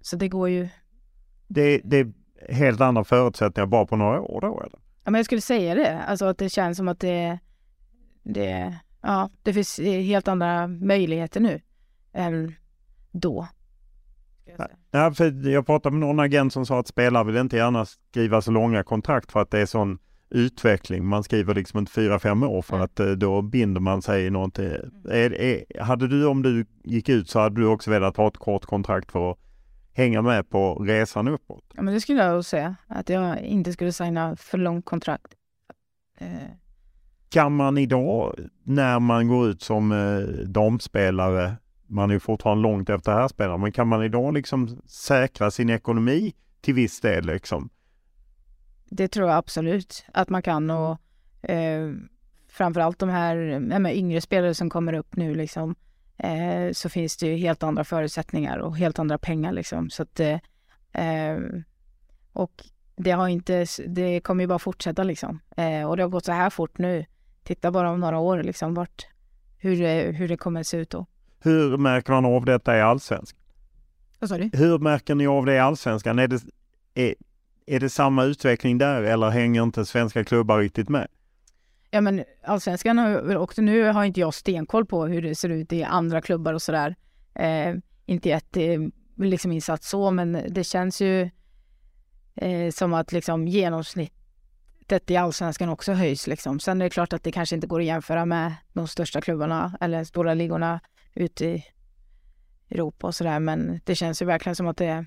så 0.00 0.16
det 0.16 0.28
går 0.28 0.48
ju... 0.48 0.68
Det, 1.48 1.80
det 1.84 2.12
helt 2.48 2.80
andra 2.80 3.04
förutsättningar 3.04 3.66
bara 3.66 3.86
på 3.86 3.96
några 3.96 4.20
år 4.20 4.40
då 4.40 4.60
eller? 4.60 4.78
Ja 5.04 5.10
men 5.10 5.18
jag 5.18 5.24
skulle 5.24 5.40
säga 5.40 5.74
det, 5.74 6.02
alltså 6.02 6.24
att 6.24 6.38
det 6.38 6.48
känns 6.48 6.76
som 6.76 6.88
att 6.88 7.00
det, 7.00 7.38
det, 8.22 8.78
ja, 9.00 9.30
det 9.42 9.52
finns 9.52 9.78
helt 9.80 10.28
andra 10.28 10.66
möjligheter 10.66 11.40
nu 11.40 11.60
än 12.12 12.54
då. 13.10 13.48
Ja, 14.90 15.14
för 15.14 15.48
jag 15.48 15.66
pratade 15.66 15.96
med 15.96 16.08
någon 16.08 16.20
agent 16.20 16.52
som 16.52 16.66
sa 16.66 16.78
att 16.78 16.88
spelare 16.88 17.24
vill 17.24 17.36
inte 17.36 17.56
gärna 17.56 17.84
skriva 17.84 18.40
så 18.40 18.50
långa 18.50 18.82
kontrakt 18.82 19.32
för 19.32 19.40
att 19.40 19.50
det 19.50 19.60
är 19.60 19.66
sån 19.66 19.98
utveckling. 20.30 21.06
Man 21.06 21.24
skriver 21.24 21.54
liksom 21.54 21.78
inte 21.78 21.92
fyra, 21.92 22.18
fem 22.18 22.42
år 22.42 22.62
för 22.62 22.80
att 22.80 23.00
eh, 23.00 23.06
då 23.06 23.42
binder 23.42 23.80
man 23.80 24.02
sig 24.02 24.26
i 24.26 24.30
någonting. 24.30 24.66
Mm. 24.66 24.90
Är, 25.10 25.40
är, 25.40 25.82
hade 25.82 26.08
du, 26.08 26.26
om 26.26 26.42
du 26.42 26.66
gick 26.84 27.08
ut 27.08 27.30
så 27.30 27.40
hade 27.40 27.60
du 27.60 27.66
också 27.66 27.90
velat 27.90 28.16
ha 28.16 28.28
ett 28.28 28.36
kort 28.36 28.64
kontrakt 28.64 29.12
för 29.12 29.30
att 29.30 29.38
hänga 29.92 30.22
med 30.22 30.50
på 30.50 30.74
resan 30.74 31.28
uppåt? 31.28 31.64
Ja, 31.74 31.82
men 31.82 31.94
det 31.94 32.00
skulle 32.00 32.24
jag 32.24 32.44
säga. 32.44 32.76
Att 32.86 33.08
jag 33.08 33.40
inte 33.40 33.72
skulle 33.72 33.92
signa 33.92 34.36
för 34.36 34.58
långt 34.58 34.84
kontrakt. 34.84 35.34
Eh. 36.18 36.28
Kan 37.28 37.56
man 37.56 37.78
idag, 37.78 38.34
när 38.62 39.00
man 39.00 39.28
går 39.28 39.48
ut 39.48 39.62
som 39.62 39.92
eh, 39.92 40.18
damspelare, 40.46 41.56
man 41.86 42.10
är 42.10 42.14
ju 42.14 42.20
fortfarande 42.20 42.62
långt 42.62 42.90
efter 42.90 43.12
herrspelare, 43.12 43.58
men 43.58 43.72
kan 43.72 43.88
man 43.88 44.04
idag 44.04 44.34
liksom 44.34 44.80
säkra 44.86 45.50
sin 45.50 45.70
ekonomi 45.70 46.34
till 46.60 46.74
viss 46.74 47.00
del 47.00 47.26
liksom? 47.26 47.70
Det 48.84 49.08
tror 49.08 49.28
jag 49.28 49.36
absolut 49.36 50.04
att 50.12 50.28
man 50.28 50.42
kan 50.42 50.70
och 50.70 50.98
eh, 51.50 51.92
framförallt 52.48 52.98
de 52.98 53.08
här 53.08 53.36
äh, 53.86 53.98
yngre 53.98 54.20
spelare 54.20 54.54
som 54.54 54.70
kommer 54.70 54.92
upp 54.92 55.16
nu 55.16 55.34
liksom 55.34 55.74
eh, 56.16 56.72
så 56.72 56.88
finns 56.88 57.16
det 57.16 57.26
ju 57.26 57.36
helt 57.36 57.62
andra 57.62 57.84
förutsättningar 57.84 58.58
och 58.58 58.76
helt 58.76 58.98
andra 58.98 59.18
pengar 59.18 59.52
liksom. 59.52 59.90
Så 59.90 60.02
att, 60.02 60.20
eh, 60.20 60.38
eh 60.92 61.38
och 62.32 62.64
det 62.96 63.10
har 63.10 63.28
inte, 63.28 63.66
det 63.86 64.20
kommer 64.20 64.44
ju 64.44 64.48
bara 64.48 64.58
fortsätta 64.58 65.02
liksom. 65.02 65.40
Eh, 65.56 65.90
och 65.90 65.96
det 65.96 66.02
har 66.02 66.10
gått 66.10 66.24
så 66.24 66.32
här 66.32 66.50
fort 66.50 66.78
nu. 66.78 67.04
Titta 67.42 67.70
bara 67.70 67.90
om 67.90 68.00
några 68.00 68.18
år 68.18 68.42
liksom 68.42 68.74
vart, 68.74 69.06
hur, 69.58 69.76
det, 69.76 70.12
hur 70.12 70.28
det 70.28 70.36
kommer 70.36 70.60
att 70.60 70.66
se 70.66 70.76
ut 70.76 70.90
då. 70.90 71.06
Hur 71.44 71.76
märker 71.76 72.12
man 72.12 72.24
av 72.24 72.44
detta 72.44 72.76
i 72.76 72.80
allsvenskan? 72.80 73.40
Vad 74.18 74.30
sa 74.30 74.38
du? 74.38 74.50
Hur 74.52 74.78
märker 74.78 75.14
ni 75.14 75.26
av 75.26 75.46
det 75.46 75.54
i 75.54 75.58
allsvenskan? 75.58 76.18
Är 76.18 76.28
det, 76.28 76.42
är, 76.94 77.14
är 77.66 77.80
det 77.80 77.90
samma 77.90 78.24
utveckling 78.24 78.78
där 78.78 79.02
eller 79.02 79.30
hänger 79.30 79.62
inte 79.62 79.84
svenska 79.84 80.24
klubbar 80.24 80.58
riktigt 80.58 80.88
med? 80.88 81.08
Ja 81.90 82.00
men 82.00 82.24
allsvenskan 82.44 82.98
har, 82.98 83.36
och 83.36 83.58
nu 83.58 83.84
har 83.84 84.04
inte 84.04 84.20
jag 84.20 84.34
stenkoll 84.34 84.86
på 84.86 85.06
hur 85.06 85.22
det 85.22 85.34
ser 85.34 85.48
ut 85.48 85.72
i 85.72 85.82
andra 85.82 86.20
klubbar 86.20 86.52
och 86.52 86.62
sådär. 86.62 86.96
Eh, 87.34 87.74
inte 88.06 88.28
jätte 88.28 88.90
liksom 89.16 89.52
insatt 89.52 89.82
så 89.82 90.10
men 90.10 90.46
det 90.48 90.64
känns 90.64 91.00
ju 91.00 91.30
eh, 92.34 92.70
som 92.70 92.94
att 92.94 93.12
liksom 93.12 93.48
genomsnittet 93.48 95.10
i 95.10 95.16
allsvenskan 95.16 95.68
också 95.68 95.92
höjs 95.92 96.26
liksom. 96.26 96.60
Sen 96.60 96.80
är 96.80 96.84
det 96.84 96.90
klart 96.90 97.12
att 97.12 97.22
det 97.22 97.32
kanske 97.32 97.54
inte 97.54 97.66
går 97.66 97.80
att 97.80 97.86
jämföra 97.86 98.24
med 98.24 98.54
de 98.72 98.88
största 98.88 99.20
klubbarna 99.20 99.78
eller 99.80 100.04
stora 100.04 100.34
ligorna 100.34 100.80
ute 101.14 101.46
i 101.46 101.64
Europa 102.70 103.06
och 103.06 103.14
sådär 103.14 103.40
men 103.40 103.80
det 103.84 103.94
känns 103.94 104.22
ju 104.22 104.26
verkligen 104.26 104.56
som 104.56 104.66
att 104.66 104.76
det, 104.76 105.04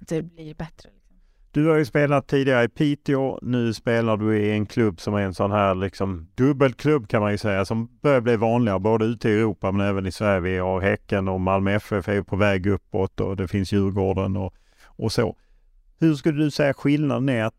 att 0.00 0.08
det 0.08 0.22
blir 0.22 0.54
bättre. 0.54 0.90
Liksom. 0.94 1.16
Du 1.50 1.68
har 1.68 1.76
ju 1.76 1.84
spelat 1.84 2.26
tidigare 2.26 2.64
i 2.64 2.68
Piteå. 2.68 3.38
Nu 3.42 3.74
spelar 3.74 4.16
du 4.16 4.38
i 4.38 4.50
en 4.50 4.66
klubb 4.66 5.00
som 5.00 5.14
är 5.14 5.20
en 5.22 5.34
sån 5.34 5.52
här 5.52 5.74
liksom 5.74 6.28
dubbelklubb 6.34 7.08
kan 7.08 7.22
man 7.22 7.32
ju 7.32 7.38
säga 7.38 7.64
som 7.64 7.98
börjar 8.02 8.20
bli 8.20 8.36
vanligare 8.36 8.78
både 8.78 9.04
ute 9.04 9.28
i 9.28 9.32
Europa 9.32 9.72
men 9.72 9.86
även 9.86 10.06
i 10.06 10.12
Sverige. 10.12 10.40
Vi 10.40 10.58
har 10.58 10.80
Häcken 10.80 11.28
och 11.28 11.40
Malmö 11.40 11.72
FF 11.72 12.08
är 12.08 12.22
på 12.22 12.36
väg 12.36 12.66
uppåt 12.66 13.20
och 13.20 13.36
det 13.36 13.48
finns 13.48 13.72
Djurgården 13.72 14.36
och, 14.36 14.54
och 14.84 15.12
så. 15.12 15.36
Hur 15.98 16.14
skulle 16.14 16.44
du 16.44 16.50
säga 16.50 16.74
skillnaden 16.74 17.28
är 17.28 17.44
att 17.44 17.54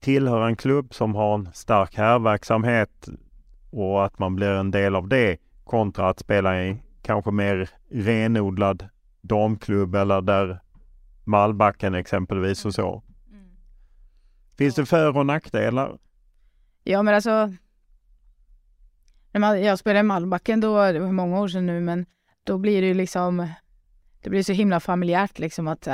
tillhöra 0.00 0.46
en 0.46 0.56
klubb 0.56 0.94
som 0.94 1.14
har 1.14 1.34
en 1.34 1.48
stark 1.54 1.96
herrverksamhet 1.96 3.08
och 3.70 4.04
att 4.04 4.18
man 4.18 4.36
blir 4.36 4.50
en 4.50 4.70
del 4.70 4.94
av 4.94 5.08
det 5.08 5.36
kontra 5.64 6.08
att 6.08 6.18
spela 6.18 6.64
i 6.64 6.76
kanske 7.04 7.30
mer 7.30 7.70
renodlad 7.90 8.88
damklubb 9.20 9.94
eller 9.94 10.20
där 10.20 10.60
Malbacken 11.24 11.94
exempelvis 11.94 12.64
och 12.64 12.74
så. 12.74 13.02
Mm. 13.30 13.48
Finns 14.58 14.74
det 14.74 14.86
för 14.86 15.16
och 15.16 15.26
nackdelar? 15.26 15.98
Ja 16.84 17.02
men 17.02 17.14
alltså 17.14 17.52
jag 19.40 19.78
spelade 19.78 20.00
i 20.00 20.02
Malbacken 20.02 20.60
då, 20.60 20.92
det 20.92 20.98
var 20.98 21.12
många 21.12 21.40
år 21.40 21.48
sedan 21.48 21.66
nu, 21.66 21.80
men 21.80 22.06
då 22.44 22.58
blir 22.58 22.82
det 22.82 22.88
ju 22.88 22.94
liksom, 22.94 23.48
det 24.22 24.30
blir 24.30 24.42
så 24.42 24.52
himla 24.52 24.80
familjärt 24.80 25.38
liksom 25.38 25.68
att 25.68 25.88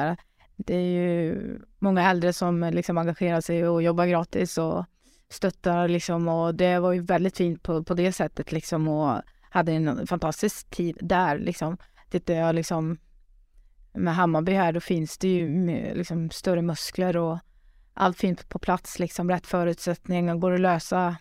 det 0.57 0.75
är 0.75 0.81
ju 0.81 1.59
många 1.79 2.11
äldre 2.11 2.33
som 2.33 2.71
liksom 2.73 2.99
engagerar 2.99 3.41
sig 3.41 3.69
och 3.69 3.83
jobbar 3.83 4.07
gratis 4.07 4.59
och 4.59 4.85
stöttar 5.29 5.89
liksom 5.89 6.29
och 6.29 6.55
det 6.55 6.79
var 6.79 6.93
ju 6.93 7.03
väldigt 7.03 7.37
fint 7.37 7.63
på, 7.63 7.85
på 7.85 7.95
det 7.95 8.13
sättet 8.13 8.53
liksom 8.53 8.89
och 8.89 9.23
hade 9.51 9.73
en 9.73 10.07
fantastisk 10.07 10.71
tid 10.71 10.99
där 11.01 11.39
liksom. 11.39 11.77
Tittar 12.11 12.35
jag 12.35 12.55
liksom 12.55 12.99
med 13.93 14.15
Hammarby 14.15 14.53
här 14.53 14.73
då 14.73 14.81
finns 14.81 15.19
det 15.19 15.29
ju 15.29 15.49
liksom 15.95 16.31
större 16.31 16.63
muskler 16.63 17.17
och 17.17 17.39
allt 17.95 18.19
finns 18.19 18.45
på 18.45 18.59
plats 18.59 18.99
liksom, 18.99 19.31
rätt 19.31 19.47
förutsättningar, 19.47 20.37
går 20.37 20.53
att 20.53 20.61
lösa 20.61 21.17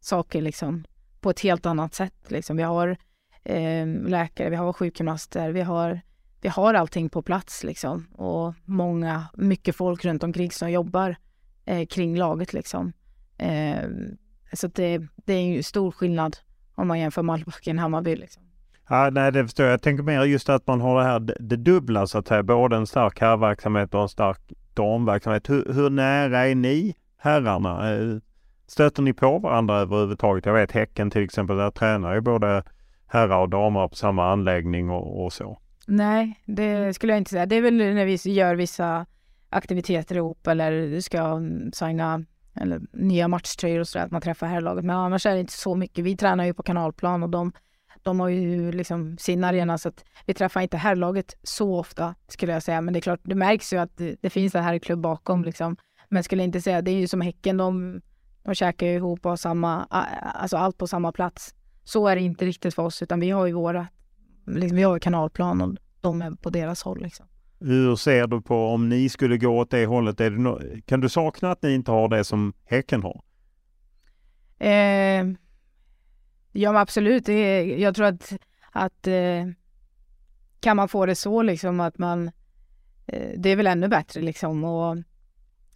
saker 0.00 0.42
liksom 0.42 0.84
på 1.20 1.30
ett 1.30 1.40
helt 1.40 1.66
annat 1.66 1.94
sätt 1.94 2.30
liksom. 2.30 2.56
Vi 2.56 2.62
har 2.62 2.96
eh, 3.44 3.86
läkare, 3.86 4.50
vi 4.50 4.56
har 4.56 4.72
sjukgymnaster, 4.72 5.50
vi 5.50 5.60
har 5.60 6.00
vi 6.40 6.48
har 6.48 6.74
allting 6.74 7.10
på 7.10 7.22
plats 7.22 7.64
liksom 7.64 8.06
och 8.12 8.54
många, 8.64 9.26
mycket 9.34 9.76
folk 9.76 10.04
runt 10.04 10.22
omkring 10.22 10.50
som 10.50 10.70
jobbar 10.70 11.16
eh, 11.64 11.86
kring 11.86 12.16
laget 12.16 12.52
liksom. 12.52 12.92
Eh, 13.38 13.88
så 14.52 14.66
det, 14.66 14.98
det 15.16 15.32
är 15.34 15.42
ju 15.42 15.62
stor 15.62 15.90
skillnad 15.90 16.36
om 16.74 16.88
man 16.88 16.98
jämför 16.98 17.22
Malbacken 17.22 17.78
Hammarby 17.78 18.16
liksom. 18.16 18.42
Ja, 18.88 19.10
nej, 19.12 19.32
det 19.32 19.44
förstår 19.44 19.66
jag. 19.66 19.72
Jag 19.72 19.82
tänker 19.82 20.02
mer 20.02 20.24
just 20.24 20.48
att 20.48 20.66
man 20.66 20.80
har 20.80 20.98
det 20.98 21.04
här 21.04 21.20
det 21.40 21.56
dubbla 21.56 22.06
så 22.06 22.18
att 22.18 22.28
säga. 22.28 22.42
Både 22.42 22.76
en 22.76 22.86
stark 22.86 23.20
herrverksamhet 23.20 23.94
och 23.94 24.02
en 24.02 24.08
stark 24.08 24.40
damverksamhet. 24.74 25.50
Hur, 25.50 25.72
hur 25.72 25.90
nära 25.90 26.46
är 26.46 26.54
ni 26.54 26.94
herrarna? 27.16 27.94
Eh, 27.94 28.18
stöter 28.66 29.02
ni 29.02 29.12
på 29.12 29.38
varandra 29.38 29.76
överhuvudtaget? 29.76 30.46
Jag 30.46 30.54
vet 30.54 30.72
Häcken 30.72 31.10
till 31.10 31.24
exempel, 31.24 31.56
där 31.56 31.70
tränar 31.70 32.14
ju 32.14 32.20
både 32.20 32.62
herrar 33.06 33.38
och 33.38 33.48
damer 33.48 33.88
på 33.88 33.94
samma 33.94 34.32
anläggning 34.32 34.90
och, 34.90 35.24
och 35.24 35.32
så. 35.32 35.58
Nej, 35.86 36.40
det 36.44 36.94
skulle 36.94 37.12
jag 37.12 37.20
inte 37.20 37.30
säga. 37.30 37.46
Det 37.46 37.56
är 37.56 37.62
väl 37.62 37.76
när 37.76 38.04
vi 38.04 38.32
gör 38.32 38.54
vissa 38.54 39.06
aktiviteter 39.50 40.16
ihop 40.16 40.46
eller 40.46 41.00
ska 41.00 41.40
signa 41.72 42.24
eller 42.54 42.80
nya 42.92 43.28
matchtröjor 43.28 43.80
och 43.80 43.88
sådär, 43.88 44.04
att 44.04 44.10
man 44.10 44.20
träffar 44.20 44.46
herrlaget. 44.46 44.84
Men 44.84 44.96
annars 44.96 45.26
är 45.26 45.34
det 45.34 45.40
inte 45.40 45.52
så 45.52 45.74
mycket. 45.74 46.04
Vi 46.04 46.16
tränar 46.16 46.44
ju 46.44 46.54
på 46.54 46.62
kanalplan 46.62 47.22
och 47.22 47.30
de, 47.30 47.52
de 48.02 48.20
har 48.20 48.28
ju 48.28 48.72
liksom 48.72 49.18
sin 49.18 49.44
arena 49.44 49.78
så 49.78 49.88
att 49.88 50.04
vi 50.26 50.34
träffar 50.34 50.60
inte 50.60 50.76
herrlaget 50.76 51.34
så 51.42 51.78
ofta 51.78 52.14
skulle 52.28 52.52
jag 52.52 52.62
säga. 52.62 52.80
Men 52.80 52.94
det 52.94 52.98
är 52.98 53.00
klart, 53.00 53.20
det 53.22 53.34
märks 53.34 53.72
ju 53.72 53.76
att 53.76 53.96
det, 53.96 54.16
det 54.20 54.30
finns 54.30 54.54
en 54.54 54.64
herrklubb 54.64 55.00
bakom 55.00 55.44
liksom. 55.44 55.76
Men 56.08 56.24
skulle 56.24 56.42
inte 56.42 56.60
säga, 56.60 56.82
det 56.82 56.90
är 56.90 57.00
ju 57.00 57.08
som 57.08 57.20
Häcken, 57.20 57.56
de, 57.56 58.00
de 58.42 58.54
käkar 58.54 58.86
ju 58.86 58.94
ihop 58.94 59.24
och 59.26 59.30
har 59.30 59.36
samma, 59.36 59.84
alltså 59.84 60.56
allt 60.56 60.78
på 60.78 60.86
samma 60.86 61.12
plats. 61.12 61.54
Så 61.84 62.08
är 62.08 62.16
det 62.16 62.22
inte 62.22 62.44
riktigt 62.44 62.74
för 62.74 62.82
oss, 62.82 63.02
utan 63.02 63.20
vi 63.20 63.30
har 63.30 63.46
ju 63.46 63.52
våra 63.52 63.86
liksom, 64.46 64.76
vi 64.76 64.82
har 64.82 64.94
ju 64.94 65.00
kanalplan 65.00 65.60
och 65.60 65.74
de 66.00 66.22
är 66.22 66.30
på 66.30 66.50
deras 66.50 66.82
håll. 66.82 67.02
Liksom. 67.02 67.26
Hur 67.60 67.96
ser 67.96 68.26
du 68.26 68.40
på 68.40 68.68
om 68.68 68.88
ni 68.88 69.08
skulle 69.08 69.38
gå 69.38 69.58
åt 69.58 69.70
det 69.70 69.86
hållet? 69.86 70.18
Det 70.18 70.30
no 70.30 70.60
kan 70.86 71.00
du 71.00 71.08
sakna 71.08 71.50
att 71.50 71.62
ni 71.62 71.74
inte 71.74 71.90
har 71.90 72.08
det 72.08 72.24
som 72.24 72.52
Häcken 72.64 73.02
har? 73.02 73.22
Eh, 74.58 75.26
ja, 76.52 76.80
absolut. 76.80 77.26
Det, 77.26 77.64
jag 77.64 77.94
tror 77.94 78.06
att, 78.06 78.32
att 78.72 79.06
eh, 79.06 79.46
kan 80.60 80.76
man 80.76 80.88
få 80.88 81.06
det 81.06 81.14
så 81.14 81.42
liksom 81.42 81.80
att 81.80 81.98
man... 81.98 82.30
Eh, 83.06 83.30
det 83.36 83.50
är 83.50 83.56
väl 83.56 83.66
ännu 83.66 83.88
bättre 83.88 84.20
liksom. 84.20 84.64
Och, 84.64 84.96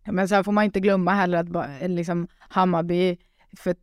men 0.05 0.29
sen 0.29 0.45
får 0.45 0.53
man 0.53 0.65
inte 0.65 0.81
glömma 0.81 1.13
heller 1.13 1.39
att 1.39 1.91
liksom, 1.91 2.29
Hammarby 2.39 3.17
för 3.57 3.77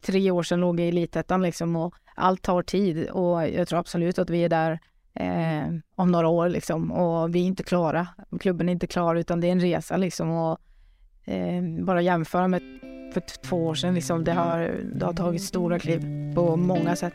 tre 0.00 0.30
år 0.30 0.42
sedan 0.42 0.60
låg 0.60 0.80
i 0.80 0.88
elitettan 0.88 1.42
liksom 1.42 1.76
och 1.76 1.94
allt 2.14 2.42
tar 2.42 2.62
tid 2.62 3.10
och 3.10 3.48
jag 3.48 3.68
tror 3.68 3.78
absolut 3.78 4.18
att 4.18 4.30
vi 4.30 4.44
är 4.44 4.48
där 4.48 4.80
eh, 5.16 5.66
om 5.94 6.12
några 6.12 6.28
år 6.28 6.48
liksom 6.48 6.92
och 6.92 7.34
vi 7.34 7.40
är 7.40 7.44
inte 7.44 7.62
klara. 7.62 8.08
Klubben 8.40 8.68
är 8.68 8.72
inte 8.72 8.86
klar 8.86 9.14
utan 9.14 9.40
det 9.40 9.46
är 9.46 9.52
en 9.52 9.60
resa 9.60 9.96
liksom 9.96 10.30
och 10.30 10.58
eh, 11.24 11.62
bara 11.84 12.02
jämföra 12.02 12.48
med 12.48 12.62
för 13.12 13.20
två 13.20 13.66
år 13.66 13.74
sedan 13.74 13.94
liksom. 13.94 14.24
Det 14.24 14.32
har, 14.32 14.80
det 14.94 15.06
har 15.06 15.12
tagit 15.12 15.42
stora 15.42 15.78
kliv 15.78 16.34
på 16.34 16.56
många 16.56 16.96
sätt. 16.96 17.14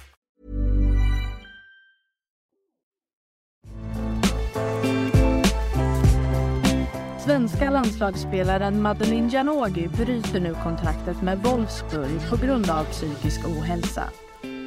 Svenska 7.25 7.69
landslagsspelaren 7.69 8.81
Madeline 8.81 9.29
Janogy 9.29 9.87
bryter 9.87 10.39
nu 10.39 10.55
kontraktet 10.63 11.21
med 11.21 11.37
Wolfsburg 11.37 12.29
på 12.29 12.45
grund 12.45 12.69
av 12.69 12.83
psykisk 12.83 13.47
ohälsa. 13.47 14.03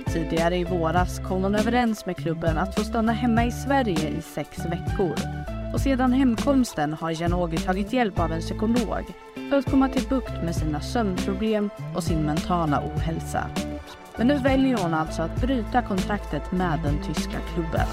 Tidigare 0.07 0.57
i 0.57 0.65
våras 0.65 1.19
kom 1.19 1.43
hon 1.43 1.55
överens 1.55 2.07
med 2.07 2.17
klubben 2.17 2.59
att 2.59 2.75
få 2.75 2.85
stanna 2.85 3.13
hemma 3.13 3.45
i 3.45 3.53
Sverige 3.53 4.09
i 4.09 4.23
sex 4.23 4.59
veckor. 4.59 5.15
och 5.75 5.81
sedan 5.81 6.13
hemkomsten 6.13 6.93
har 6.93 7.23
Janogy 7.23 7.57
tagit 7.57 7.93
hjälp 7.93 8.19
av 8.19 8.33
en 8.33 8.41
psykolog 8.41 9.05
för 9.51 9.57
att 9.57 9.71
komma 9.71 9.89
till 9.89 10.09
bukt 10.09 10.43
med 10.45 10.57
sina 10.57 10.81
sömnproblem 10.81 11.71
och 11.97 12.05
sin 12.05 12.23
mentala 12.23 12.83
ohälsa. 12.87 13.47
Men 14.17 14.27
nu 14.27 14.39
väljer 14.39 14.79
hon 14.79 14.95
alltså 14.95 15.23
att 15.23 15.41
bryta 15.41 15.83
kontraktet 15.83 16.53
med 16.53 16.81
den 16.85 17.03
tyska 17.03 17.39
klubben. 17.55 17.87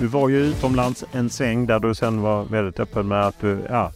Du 0.00 0.06
var 0.06 0.28
ju 0.28 0.36
utomlands 0.36 1.04
en 1.12 1.30
sväng 1.30 1.66
där 1.66 1.80
du 1.80 1.94
sen 1.94 2.20
var 2.20 2.44
väldigt 2.44 2.80
öppen 2.80 3.08
med 3.08 3.26
att 3.26 3.40
du 3.40 3.66
ja, 3.68 3.92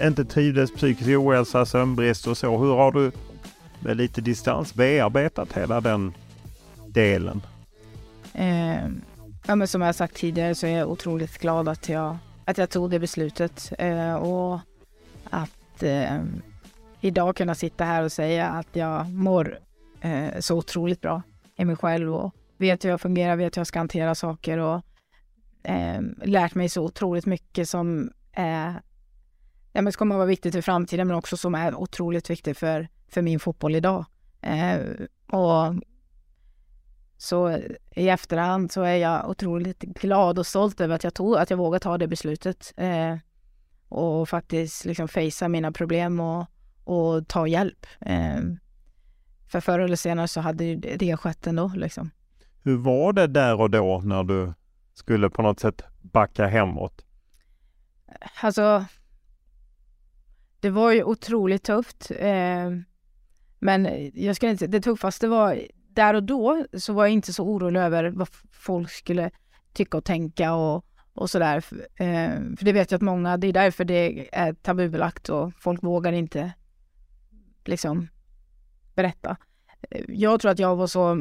inte 0.00 0.24
trivdes, 0.24 0.74
psykisk 0.74 1.08
ohälsa, 1.10 1.66
sömnbrist 1.66 2.26
och 2.26 2.36
så. 2.36 2.58
Hur 2.58 2.74
har 2.74 2.92
du 2.92 3.12
med 3.80 3.96
lite 3.96 4.20
distans 4.20 4.74
bearbetat 4.74 5.52
hela 5.52 5.80
den 5.80 6.12
delen? 6.86 7.42
Eh, 8.34 8.88
ja, 9.46 9.54
men 9.56 9.68
som 9.68 9.82
jag 9.82 9.94
sagt 9.94 10.16
tidigare 10.16 10.54
så 10.54 10.66
är 10.66 10.78
jag 10.78 10.90
otroligt 10.90 11.38
glad 11.38 11.68
att 11.68 11.88
jag, 11.88 12.16
att 12.44 12.58
jag 12.58 12.70
tog 12.70 12.90
det 12.90 12.98
beslutet 12.98 13.72
eh, 13.78 14.14
och 14.14 14.60
att 15.30 15.82
eh, 15.82 16.20
idag 17.00 17.36
kunna 17.36 17.54
sitta 17.54 17.84
här 17.84 18.02
och 18.02 18.12
säga 18.12 18.48
att 18.48 18.68
jag 18.72 19.10
mår 19.10 19.58
eh, 20.00 20.40
så 20.40 20.56
otroligt 20.56 21.00
bra 21.00 21.22
i 21.56 21.64
mig 21.64 21.76
själv 21.76 22.14
och 22.14 22.34
vet 22.58 22.84
hur 22.84 22.90
jag 22.90 23.00
fungerar, 23.00 23.36
vet 23.36 23.56
hur 23.56 23.60
jag 23.60 23.66
ska 23.66 23.78
hantera 23.78 24.14
saker 24.14 24.58
och 24.58 24.82
eh, 25.64 26.00
lärt 26.24 26.54
mig 26.54 26.68
så 26.68 26.84
otroligt 26.84 27.26
mycket 27.26 27.68
som 27.68 28.10
eh, 28.32 28.72
ja, 29.72 29.82
men 29.82 29.92
kommer 29.92 30.14
att 30.14 30.18
vara 30.18 30.26
viktigt 30.26 30.54
för 30.54 30.62
framtiden 30.62 31.06
men 31.06 31.16
också 31.16 31.36
som 31.36 31.54
är 31.54 31.74
otroligt 31.74 32.30
viktigt 32.30 32.58
för, 32.58 32.88
för 33.08 33.22
min 33.22 33.40
fotboll 33.40 33.74
idag. 33.74 34.04
Eh, 34.40 34.80
och 35.30 35.74
så 37.16 37.58
i 37.90 38.08
efterhand 38.08 38.72
så 38.72 38.82
är 38.82 38.96
jag 38.96 39.30
otroligt 39.30 39.80
glad 39.80 40.38
och 40.38 40.46
stolt 40.46 40.80
över 40.80 40.94
att 40.94 41.04
jag 41.04 41.14
tog, 41.14 41.36
att 41.36 41.50
jag 41.50 41.56
vågade 41.56 41.82
ta 41.82 41.98
det 41.98 42.08
beslutet. 42.08 42.72
Eh, 42.76 43.16
och 43.88 44.28
faktiskt 44.28 44.84
liksom 44.84 45.08
fejsa 45.08 45.48
mina 45.48 45.72
problem 45.72 46.20
och, 46.20 46.46
och 46.84 47.28
ta 47.28 47.46
hjälp. 47.46 47.86
Eh, 48.00 48.40
för 49.48 49.60
förr 49.60 49.78
eller 49.78 49.96
senare 49.96 50.28
så 50.28 50.40
hade 50.40 50.76
det 50.76 51.16
skett 51.16 51.46
ändå 51.46 51.72
liksom. 51.76 52.10
Hur 52.62 52.76
var 52.76 53.12
det 53.12 53.26
där 53.26 53.60
och 53.60 53.70
då 53.70 54.00
när 54.04 54.24
du 54.24 54.52
skulle 54.94 55.30
på 55.30 55.42
något 55.42 55.60
sätt 55.60 55.82
backa 56.00 56.46
hemåt? 56.46 57.04
Alltså, 58.42 58.84
det 60.60 60.70
var 60.70 60.92
ju 60.92 61.04
otroligt 61.04 61.64
tufft. 61.64 62.10
Eh, 62.18 62.70
men 63.58 64.10
jag 64.14 64.36
skulle 64.36 64.52
inte 64.52 64.66
det 64.66 64.80
tuffaste 64.80 65.28
var 65.28 65.62
där 65.88 66.14
och 66.14 66.22
då 66.22 66.66
så 66.78 66.92
var 66.92 67.04
jag 67.04 67.12
inte 67.12 67.32
så 67.32 67.44
orolig 67.44 67.80
över 67.80 68.10
vad 68.10 68.28
folk 68.52 68.90
skulle 68.90 69.30
tycka 69.72 69.96
och 69.96 70.04
tänka 70.04 70.54
och, 70.54 70.84
och 71.12 71.30
sådär. 71.30 71.56
Eh, 71.94 72.30
för 72.56 72.64
det 72.64 72.72
vet 72.72 72.90
jag 72.90 72.98
att 72.98 73.02
många, 73.02 73.36
det 73.36 73.46
är 73.46 73.52
därför 73.52 73.84
det 73.84 74.28
är 74.32 74.54
tabubelagt 74.54 75.28
och 75.28 75.52
folk 75.58 75.82
vågar 75.82 76.12
inte 76.12 76.52
liksom 77.64 78.08
berätta. 78.94 79.36
Eh, 79.90 80.04
jag 80.08 80.40
tror 80.40 80.50
att 80.50 80.58
jag 80.58 80.76
var 80.76 80.86
så 80.86 81.14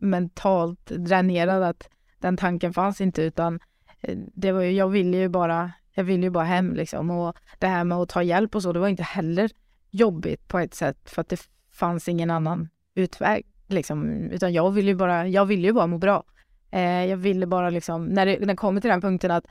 mentalt 0.00 0.86
dränerad 0.86 1.62
att 1.62 1.88
den 2.20 2.36
tanken 2.36 2.72
fanns 2.72 3.00
inte 3.00 3.22
utan 3.22 3.60
eh, 4.00 4.18
det 4.34 4.52
var 4.52 4.62
ju, 4.62 4.70
jag 4.70 4.88
ville 4.88 5.16
ju 5.16 5.28
bara, 5.28 5.72
jag 5.94 6.04
ville 6.04 6.22
ju 6.22 6.30
bara 6.30 6.44
hem 6.44 6.74
liksom 6.74 7.10
och 7.10 7.36
det 7.58 7.66
här 7.66 7.84
med 7.84 7.98
att 7.98 8.08
ta 8.08 8.22
hjälp 8.22 8.54
och 8.54 8.62
så, 8.62 8.72
det 8.72 8.78
var 8.78 8.88
inte 8.88 9.02
heller 9.02 9.50
jobbigt 9.90 10.48
på 10.48 10.58
ett 10.58 10.74
sätt 10.74 11.10
för 11.10 11.20
att 11.20 11.28
det 11.28 11.48
fanns 11.72 12.08
ingen 12.08 12.30
annan 12.30 12.68
utväg 12.94 13.46
liksom, 13.66 14.10
utan 14.30 14.52
jag 14.52 14.70
ville 14.70 14.90
ju 14.90 14.96
bara, 14.96 15.28
jag 15.28 15.46
ville 15.46 15.66
ju 15.66 15.72
bara 15.72 15.86
må 15.86 15.98
bra. 15.98 16.24
Eh, 16.70 17.04
jag 17.04 17.16
ville 17.16 17.46
bara 17.46 17.70
liksom, 17.70 18.06
när 18.06 18.26
det, 18.26 18.38
när 18.40 18.46
det 18.46 18.56
kommer 18.56 18.80
till 18.80 18.90
den 18.90 19.00
punkten 19.00 19.30
att 19.30 19.44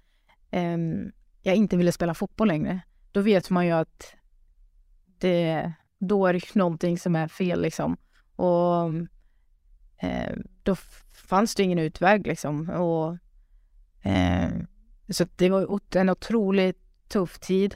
eh, 0.51 0.77
jag 1.41 1.55
inte 1.55 1.77
ville 1.77 1.91
spela 1.91 2.13
fotboll 2.13 2.47
längre, 2.47 2.79
då 3.11 3.21
vet 3.21 3.49
man 3.49 3.65
ju 3.65 3.71
att 3.71 4.15
det, 5.19 5.73
då 5.97 6.27
är 6.27 6.33
det 6.33 6.55
någonting 6.55 6.97
som 6.97 7.15
är 7.15 7.27
fel 7.27 7.61
liksom. 7.61 7.97
Och 8.35 8.85
eh, 9.97 10.35
då 10.63 10.75
fanns 11.27 11.55
det 11.55 11.63
ingen 11.63 11.79
utväg 11.79 12.27
liksom. 12.27 12.69
Och, 12.69 13.17
eh, 14.09 14.49
så 15.09 15.25
det 15.35 15.49
var 15.49 15.79
en 15.95 16.09
otroligt 16.09 16.77
tuff 17.07 17.39
tid. 17.39 17.75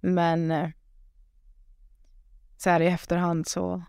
Men 0.00 0.50
eh, 0.50 0.68
så 2.56 2.70
här 2.70 2.80
i 2.80 2.86
efterhand 2.86 3.46
så, 3.48 3.82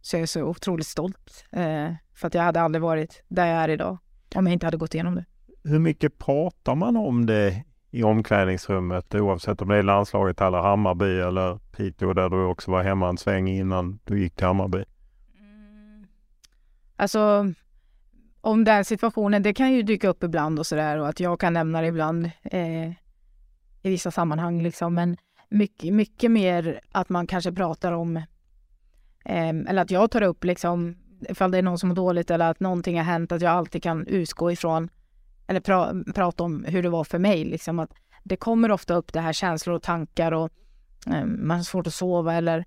så 0.00 0.16
är 0.16 0.20
jag 0.20 0.28
så 0.28 0.42
otroligt 0.42 0.86
stolt. 0.86 1.44
Eh, 1.52 1.92
för 2.14 2.26
att 2.26 2.34
jag 2.34 2.42
hade 2.42 2.60
aldrig 2.60 2.82
varit 2.82 3.22
där 3.28 3.46
jag 3.46 3.56
är 3.56 3.68
idag 3.68 3.98
om 4.34 4.46
jag 4.46 4.52
inte 4.52 4.66
hade 4.66 4.76
gått 4.76 4.94
igenom 4.94 5.14
det. 5.14 5.24
Hur 5.64 5.78
mycket 5.78 6.18
pratar 6.18 6.74
man 6.74 6.96
om 6.96 7.26
det 7.26 7.64
i 7.90 8.02
omklädningsrummet 8.02 9.14
oavsett 9.14 9.62
om 9.62 9.68
det 9.68 9.76
är 9.76 9.82
landslaget 9.82 10.40
eller 10.40 10.58
Hammarby 10.58 11.20
eller 11.20 11.58
Piteå 11.58 12.12
där 12.12 12.28
du 12.28 12.44
också 12.44 12.70
var 12.70 12.82
hemma 12.82 13.08
en 13.08 13.18
sväng 13.18 13.48
innan 13.48 13.98
du 14.04 14.20
gick 14.20 14.34
till 14.34 14.46
Hammarby? 14.46 14.84
Mm. 15.38 16.06
Alltså 16.96 17.52
om 18.40 18.64
den 18.64 18.84
situationen, 18.84 19.42
det 19.42 19.54
kan 19.54 19.72
ju 19.72 19.82
dyka 19.82 20.08
upp 20.08 20.24
ibland 20.24 20.58
och 20.58 20.66
sådär 20.66 20.98
och 20.98 21.08
att 21.08 21.20
jag 21.20 21.40
kan 21.40 21.52
nämna 21.52 21.80
det 21.80 21.86
ibland 21.86 22.30
eh, 22.42 22.88
i 23.82 23.90
vissa 23.90 24.10
sammanhang 24.10 24.62
liksom. 24.62 24.94
Men 24.94 25.16
mycket, 25.48 25.94
mycket 25.94 26.30
mer 26.30 26.80
att 26.92 27.08
man 27.08 27.26
kanske 27.26 27.52
pratar 27.52 27.92
om 27.92 28.16
eh, 29.24 29.48
eller 29.48 29.82
att 29.82 29.90
jag 29.90 30.10
tar 30.10 30.22
upp 30.22 30.44
liksom 30.44 30.96
ifall 31.28 31.50
det 31.50 31.58
är 31.58 31.62
någon 31.62 31.78
som 31.78 31.88
mår 31.88 31.96
dåligt 31.96 32.30
eller 32.30 32.50
att 32.50 32.60
någonting 32.60 32.96
har 32.96 33.04
hänt, 33.04 33.32
att 33.32 33.42
jag 33.42 33.52
alltid 33.52 33.82
kan 33.82 34.06
utgå 34.06 34.52
ifrån 34.52 34.88
eller 35.46 35.60
pra, 35.60 35.94
prata 36.14 36.44
om 36.44 36.64
hur 36.64 36.82
det 36.82 36.88
var 36.88 37.04
för 37.04 37.18
mig. 37.18 37.44
Liksom 37.44 37.78
att 37.78 37.90
det 38.24 38.36
kommer 38.36 38.70
ofta 38.70 38.94
upp 38.94 39.12
det 39.12 39.20
här 39.20 39.32
känslor 39.32 39.76
och 39.76 39.82
tankar 39.82 40.32
och 40.32 40.50
eh, 41.06 41.24
man 41.24 41.56
har 41.56 41.64
svårt 41.64 41.86
att 41.86 41.94
sova 41.94 42.34
eller 42.34 42.64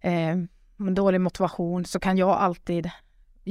eh, 0.00 0.36
dålig 0.76 1.20
motivation 1.20 1.84
så 1.84 2.00
kan 2.00 2.18
jag 2.18 2.30
alltid 2.30 2.90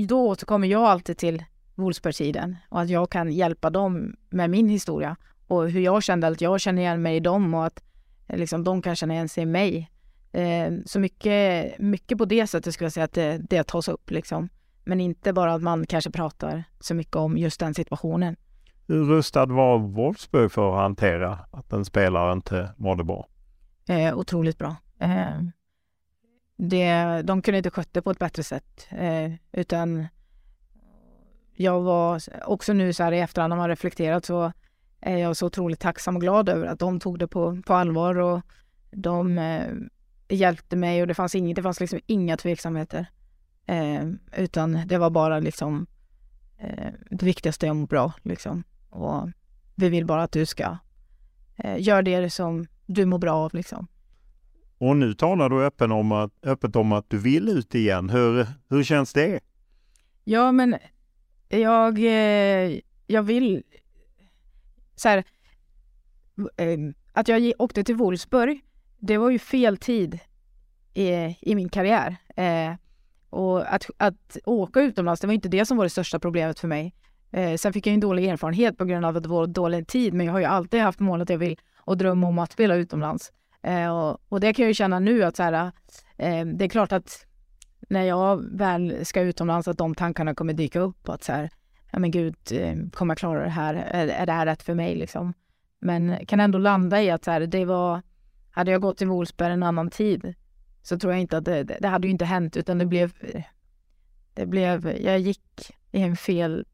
då 0.05 0.27
återkommer 0.27 0.67
jag 0.67 0.83
alltid 0.83 1.17
till 1.17 1.43
Wolfsburg-tiden 1.75 2.55
och 2.69 2.81
att 2.81 2.89
jag 2.89 3.09
kan 3.09 3.31
hjälpa 3.31 3.69
dem 3.69 4.15
med 4.29 4.49
min 4.49 4.69
historia 4.69 5.15
och 5.47 5.69
hur 5.69 5.81
jag 5.81 6.03
kände 6.03 6.27
att 6.27 6.41
jag 6.41 6.61
känner 6.61 6.81
igen 6.81 7.01
mig 7.01 7.15
i 7.15 7.19
dem 7.19 7.53
och 7.53 7.65
att 7.65 7.83
liksom, 8.27 8.63
de 8.63 8.81
kan 8.81 8.95
känna 8.95 9.13
igen 9.13 9.29
sig 9.29 9.43
i 9.43 9.45
mig. 9.45 9.91
Eh, 10.31 10.73
så 10.85 10.99
mycket, 10.99 11.79
mycket 11.79 12.17
på 12.17 12.25
det 12.25 12.47
sättet 12.47 12.73
skulle 12.73 12.85
jag 12.85 12.93
säga 12.93 13.03
att 13.03 13.13
det, 13.13 13.37
det 13.49 13.63
tas 13.63 13.87
upp 13.87 14.11
liksom. 14.11 14.49
Men 14.83 15.01
inte 15.01 15.33
bara 15.33 15.53
att 15.53 15.61
man 15.61 15.85
kanske 15.85 16.11
pratar 16.11 16.63
så 16.79 16.93
mycket 16.93 17.15
om 17.15 17.37
just 17.37 17.59
den 17.59 17.73
situationen. 17.73 18.35
Hur 18.87 19.05
rustad 19.05 19.45
var 19.45 19.77
Wolfsburg 19.77 20.51
för 20.51 20.69
att 20.69 20.81
hantera 20.81 21.39
att 21.51 21.73
en 21.73 21.85
spelare 21.85 22.33
inte 22.33 22.73
mådde 22.77 23.03
bra? 23.03 23.27
Eh, 23.89 24.17
otroligt 24.17 24.57
bra. 24.57 24.75
Eh, 24.99 25.41
det, 26.57 27.21
de 27.21 27.41
kunde 27.41 27.57
inte 27.57 27.69
sköta 27.69 27.89
det 27.93 28.01
på 28.01 28.11
ett 28.11 28.19
bättre 28.19 28.43
sätt. 28.43 28.87
Eh, 28.89 29.31
utan 29.51 30.07
jag 31.53 31.81
var 31.81 32.21
också 32.45 32.73
nu 32.73 32.93
så 32.93 33.03
här 33.03 33.11
i 33.11 33.19
efterhand 33.19 33.49
när 33.49 33.57
man 33.57 33.69
reflekterat 33.69 34.25
så 34.25 34.51
är 34.99 35.17
jag 35.17 35.37
så 35.37 35.45
otroligt 35.45 35.79
tacksam 35.79 36.15
och 36.15 36.21
glad 36.21 36.49
över 36.49 36.65
att 36.65 36.79
de 36.79 36.99
tog 36.99 37.19
det 37.19 37.27
på, 37.27 37.61
på 37.65 37.73
allvar 37.73 38.19
och 38.19 38.41
de 38.91 39.37
eh, 39.37 39.73
hjälpte 40.29 40.75
mig 40.75 41.01
och 41.01 41.07
det 41.07 41.13
fanns, 41.13 41.35
inget, 41.35 41.55
det 41.55 41.63
fanns 41.63 41.79
liksom 41.79 41.99
inga 42.05 42.37
tveksamheter. 42.37 43.05
Eh, 43.65 44.05
utan 44.37 44.81
det 44.85 44.97
var 44.97 45.09
bara 45.09 45.39
liksom 45.39 45.87
eh, 46.57 46.93
det 47.09 47.25
viktigaste 47.25 47.67
är 47.67 47.71
att 47.71 47.77
må 47.77 47.85
bra 47.85 48.13
liksom. 48.23 48.63
Och 48.89 49.29
vi 49.75 49.89
vill 49.89 50.05
bara 50.05 50.23
att 50.23 50.31
du 50.31 50.45
ska 50.45 50.77
eh, 51.55 51.81
göra 51.81 52.01
det 52.01 52.29
som 52.29 52.67
du 52.85 53.05
mår 53.05 53.17
bra 53.17 53.33
av 53.33 53.53
liksom. 53.53 53.87
Och 54.77 54.97
nu 54.97 55.13
talar 55.13 55.49
du 55.49 55.65
öppen 55.65 55.91
om 55.91 56.11
att, 56.11 56.31
öppet 56.43 56.75
om 56.75 56.91
att 56.91 57.09
du 57.09 57.17
vill 57.17 57.49
ut 57.49 57.75
igen. 57.75 58.09
Hur, 58.09 58.47
hur 58.69 58.83
känns 58.83 59.13
det? 59.13 59.39
Ja, 60.23 60.51
men 60.51 60.77
jag, 61.49 61.99
eh, 61.99 62.79
jag 63.07 63.23
vill... 63.23 63.63
Så 64.95 65.09
här, 65.09 65.23
eh, 66.57 66.77
att 67.13 67.27
jag 67.27 67.53
åkte 67.59 67.83
till 67.83 67.95
Wolfsburg, 67.95 68.61
det 68.99 69.17
var 69.17 69.29
ju 69.29 69.39
fel 69.39 69.77
tid 69.77 70.19
i, 70.93 71.09
i 71.41 71.55
min 71.55 71.69
karriär. 71.69 72.15
Eh, 72.35 72.75
och 73.29 73.73
att, 73.73 73.89
att 73.97 74.37
åka 74.45 74.81
utomlands, 74.81 75.21
det 75.21 75.27
var 75.27 75.33
inte 75.33 75.49
det 75.49 75.65
som 75.65 75.77
var 75.77 75.85
det 75.85 75.89
största 75.89 76.19
problemet 76.19 76.59
för 76.59 76.67
mig. 76.67 76.95
Eh, 77.31 77.55
sen 77.55 77.73
fick 77.73 77.87
jag 77.87 77.93
en 77.93 77.99
dålig 77.99 78.25
erfarenhet 78.25 78.77
på 78.77 78.85
grund 78.85 79.05
av 79.05 79.17
att 79.17 79.23
det 79.23 79.29
var 79.29 79.47
dålig 79.47 79.87
tid, 79.87 80.13
men 80.13 80.25
jag 80.25 80.33
har 80.33 80.39
ju 80.39 80.45
alltid 80.45 80.81
haft 80.81 80.99
målet 80.99 81.29
jag 81.29 81.37
vill 81.37 81.59
och 81.79 81.97
dröm 81.97 82.23
om 82.23 82.39
att 82.39 82.51
spela 82.51 82.75
utomlands. 82.75 83.31
Eh, 83.61 83.97
och, 83.97 84.17
och, 84.29 84.39
det 84.39 84.53
kan 84.53 84.63
jag 84.63 84.69
ju 84.69 84.73
känna 84.73 84.99
nu 84.99 85.23
att 85.23 85.35
så 85.35 85.43
här, 85.43 85.71
eh, 86.17 86.45
det 86.45 86.65
är 86.65 86.69
klart 86.69 86.91
att 86.91 87.25
när 87.89 88.03
jag 88.03 88.57
väl 88.57 89.05
ska 89.05 89.21
utomlands 89.21 89.67
att 89.67 89.77
de 89.77 89.95
tankarna 89.95 90.35
kommer 90.35 90.53
dyka 90.53 90.79
upp. 90.79 91.09
Att 91.09 91.23
så 91.23 91.31
här, 91.31 91.49
ja 91.91 91.99
men 91.99 92.11
gud, 92.11 92.35
eh, 92.51 92.75
kommer 92.93 93.11
jag 93.11 93.17
klara 93.17 93.43
det 93.43 93.49
här? 93.49 93.73
Är, 93.73 94.07
är 94.07 94.25
det 94.25 94.31
här 94.31 94.45
rätt 94.45 94.63
för 94.63 94.73
mig 94.73 94.95
liksom? 94.95 95.33
Men 95.79 96.25
kan 96.25 96.39
ändå 96.39 96.57
landa 96.57 97.01
i 97.01 97.11
att 97.11 97.23
så 97.23 97.31
här, 97.31 97.41
det 97.41 97.65
var, 97.65 98.01
hade 98.51 98.71
jag 98.71 98.81
gått 98.81 98.97
till 98.97 99.07
Wolfsberg 99.07 99.53
en 99.53 99.63
annan 99.63 99.89
tid 99.89 100.33
så 100.81 100.99
tror 100.99 101.13
jag 101.13 101.21
inte 101.21 101.37
att 101.37 101.45
det, 101.45 101.63
det 101.63 101.87
hade 101.87 102.07
ju 102.07 102.11
inte 102.11 102.25
hänt 102.25 102.57
utan 102.57 102.77
det 102.77 102.85
blev 102.85 103.13
det 104.37 104.45
blev, 104.45 104.97
jag 105.01 105.19
gick 105.19 105.71
i 105.91 106.01
en 106.01 106.15
fel, 106.15 106.65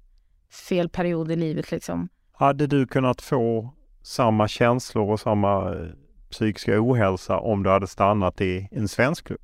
fel 0.69 0.89
period 0.89 1.31
i 1.31 1.35
livet 1.35 1.71
liksom. 1.71 2.09
Hade 2.31 2.67
du 2.67 2.87
kunnat 2.87 3.21
få 3.21 3.73
samma 4.01 4.47
känslor 4.47 5.11
och 5.11 5.19
samma 5.19 5.75
eh, 5.75 5.87
psykiska 6.33 6.81
ohälsa 6.81 7.39
om 7.39 7.63
du 7.63 7.69
hade 7.69 7.87
stannat 7.87 8.41
i 8.41 8.67
en 8.71 8.87
svensk 8.87 9.27
klubb? 9.27 9.41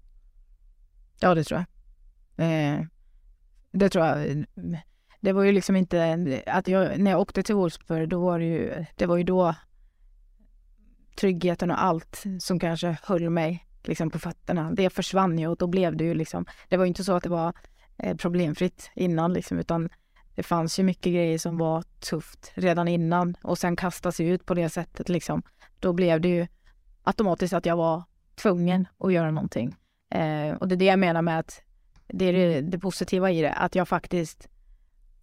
Ja, 1.19 1.35
det 1.35 1.43
tror 1.43 1.65
jag. 2.35 2.45
Eh, 2.45 2.85
det 3.71 3.89
tror 3.89 4.05
jag. 4.05 4.45
Det 5.21 5.31
var 5.31 5.43
ju 5.43 5.51
liksom 5.51 5.75
inte 5.75 6.43
att 6.47 6.67
jag, 6.67 6.99
när 6.99 7.11
jag 7.11 7.19
åkte 7.19 7.43
till 7.43 7.55
Wolfsburg, 7.55 8.09
då 8.09 8.19
var 8.19 8.39
det 8.39 8.45
ju, 8.45 8.85
det 8.95 9.05
var 9.05 9.17
ju 9.17 9.23
då 9.23 9.55
tryggheten 11.15 11.71
och 11.71 11.83
allt 11.83 12.23
som 12.39 12.59
kanske 12.59 12.97
höll 13.03 13.29
mig 13.29 13.65
liksom 13.83 14.09
på 14.09 14.19
fötterna. 14.19 14.71
Det 14.71 14.89
försvann 14.89 15.39
ju 15.39 15.47
och 15.47 15.57
då 15.57 15.67
blev 15.67 15.97
det 15.97 16.03
ju 16.03 16.13
liksom, 16.13 16.45
det 16.69 16.77
var 16.77 16.85
ju 16.85 16.87
inte 16.87 17.03
så 17.03 17.13
att 17.13 17.23
det 17.23 17.29
var 17.29 17.53
eh, 17.97 18.17
problemfritt 18.17 18.91
innan 18.95 19.33
liksom, 19.33 19.59
utan 19.59 19.89
det 20.35 20.43
fanns 20.43 20.79
ju 20.79 20.83
mycket 20.83 21.13
grejer 21.13 21.37
som 21.37 21.57
var 21.57 21.83
tufft 21.99 22.51
redan 22.55 22.87
innan 22.87 23.35
och 23.41 23.57
sen 23.57 23.75
kastas 23.75 24.19
ju 24.19 24.33
ut 24.33 24.45
på 24.45 24.53
det 24.53 24.69
sättet 24.69 25.09
liksom. 25.09 25.41
Då 25.79 25.93
blev 25.93 26.21
det 26.21 26.29
ju 26.29 26.47
automatiskt 27.09 27.53
att 27.53 27.65
jag 27.65 27.77
var 27.77 28.03
tvungen 28.35 28.87
att 28.97 29.13
göra 29.13 29.31
någonting. 29.31 29.75
Eh, 30.09 30.55
och 30.55 30.67
det 30.67 30.75
är 30.75 30.77
det 30.77 30.85
jag 30.85 30.99
menar 30.99 31.21
med 31.21 31.39
att 31.39 31.61
det 32.07 32.25
är 32.25 32.33
det, 32.33 32.61
det, 32.61 32.79
positiva 32.79 33.31
i 33.31 33.41
det, 33.41 33.53
att 33.53 33.75
jag 33.75 33.87
faktiskt 33.87 34.47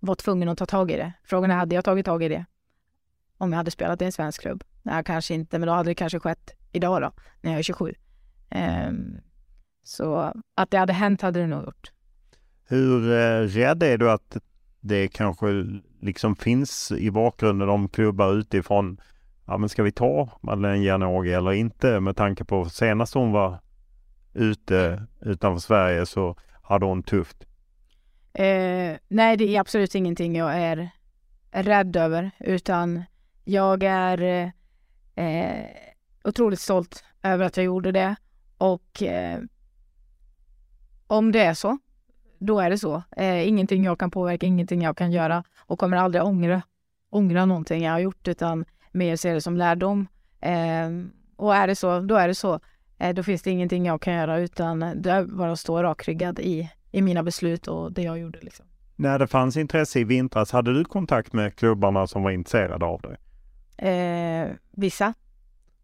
var 0.00 0.14
tvungen 0.14 0.48
att 0.48 0.58
ta 0.58 0.66
tag 0.66 0.90
i 0.90 0.96
det. 0.96 1.12
Frågan 1.24 1.50
är, 1.50 1.54
hade 1.54 1.74
jag 1.74 1.84
tagit 1.84 2.06
tag 2.06 2.22
i 2.22 2.28
det 2.28 2.44
om 3.38 3.52
jag 3.52 3.56
hade 3.56 3.70
spelat 3.70 4.02
i 4.02 4.04
en 4.04 4.12
svensk 4.12 4.40
klubb? 4.40 4.64
Nej, 4.82 5.04
kanske 5.04 5.34
inte, 5.34 5.58
men 5.58 5.66
då 5.66 5.72
hade 5.72 5.90
det 5.90 5.94
kanske 5.94 6.20
skett 6.20 6.50
idag 6.72 7.02
då, 7.02 7.12
när 7.40 7.50
jag 7.50 7.58
är 7.58 7.62
27. 7.62 7.94
Eh, 8.50 8.92
så 9.82 10.32
att 10.54 10.70
det 10.70 10.78
hade 10.78 10.92
hänt 10.92 11.22
hade 11.22 11.40
det 11.40 11.46
nog 11.46 11.64
gjort. 11.64 11.92
Hur 12.68 13.12
eh, 13.12 13.40
rädd 13.40 13.82
är 13.82 13.98
du 13.98 14.10
att 14.10 14.36
det 14.80 15.08
kanske 15.08 15.46
liksom 16.00 16.36
finns 16.36 16.92
i 16.92 17.10
bakgrunden 17.10 17.68
om 17.68 17.88
klubbar 17.88 18.32
utifrån 18.32 19.00
ja 19.46 19.58
men 19.58 19.68
ska 19.68 19.82
vi 19.82 19.92
ta 19.92 20.28
Madeleine 20.40 20.84
Janogy 20.84 21.32
eller 21.32 21.52
inte 21.52 22.00
med 22.00 22.16
tanke 22.16 22.44
på 22.44 22.64
senast 22.64 23.14
hon 23.14 23.32
var 23.32 23.58
ute 24.34 25.06
utanför 25.20 25.60
Sverige 25.60 26.06
så 26.06 26.36
hade 26.62 26.86
hon 26.86 27.02
tufft. 27.02 27.46
Eh, 28.32 28.96
nej, 29.08 29.36
det 29.36 29.56
är 29.56 29.60
absolut 29.60 29.94
ingenting 29.94 30.36
jag 30.36 30.54
är 30.60 30.90
rädd 31.50 31.96
över 31.96 32.30
utan 32.38 33.02
jag 33.44 33.82
är 33.82 34.52
eh, 35.14 35.64
otroligt 36.24 36.60
stolt 36.60 37.04
över 37.22 37.44
att 37.44 37.56
jag 37.56 37.66
gjorde 37.66 37.92
det 37.92 38.16
och 38.58 39.02
eh, 39.02 39.40
om 41.06 41.32
det 41.32 41.40
är 41.40 41.54
så, 41.54 41.78
då 42.38 42.60
är 42.60 42.70
det 42.70 42.78
så. 42.78 43.02
Eh, 43.16 43.48
ingenting 43.48 43.84
jag 43.84 43.98
kan 43.98 44.10
påverka, 44.10 44.46
ingenting 44.46 44.82
jag 44.82 44.96
kan 44.96 45.12
göra 45.12 45.44
och 45.58 45.78
kommer 45.78 45.96
aldrig 45.96 46.24
ångra, 46.24 46.62
ångra 47.10 47.46
någonting 47.46 47.82
jag 47.82 47.92
har 47.92 47.98
gjort 47.98 48.28
utan 48.28 48.64
mer 48.96 49.16
se 49.16 49.32
det 49.32 49.40
som 49.40 49.56
lärdom. 49.56 50.06
Eh, 50.40 50.90
och 51.36 51.54
är 51.54 51.66
det 51.66 51.76
så, 51.76 52.00
då 52.00 52.14
är 52.14 52.28
det 52.28 52.34
så. 52.34 52.60
Eh, 52.98 53.14
då 53.14 53.22
finns 53.22 53.42
det 53.42 53.50
ingenting 53.50 53.86
jag 53.86 54.02
kan 54.02 54.14
göra 54.14 54.38
utan 54.38 54.80
det 54.80 55.10
är 55.10 55.24
bara 55.24 55.52
att 55.52 55.58
stå 55.58 55.82
rakryggad 55.82 56.38
i, 56.38 56.70
i 56.90 57.02
mina 57.02 57.22
beslut 57.22 57.68
och 57.68 57.92
det 57.92 58.02
jag 58.02 58.18
gjorde. 58.18 58.38
Liksom. 58.42 58.66
När 58.96 59.18
det 59.18 59.26
fanns 59.26 59.56
intresse 59.56 60.00
i 60.00 60.04
vintras, 60.04 60.52
hade 60.52 60.74
du 60.74 60.84
kontakt 60.84 61.32
med 61.32 61.56
klubbarna 61.56 62.06
som 62.06 62.22
var 62.22 62.30
intresserade 62.30 62.84
av 62.84 63.00
dig? 63.00 63.16
Eh, 63.90 64.48
vissa. 64.70 65.14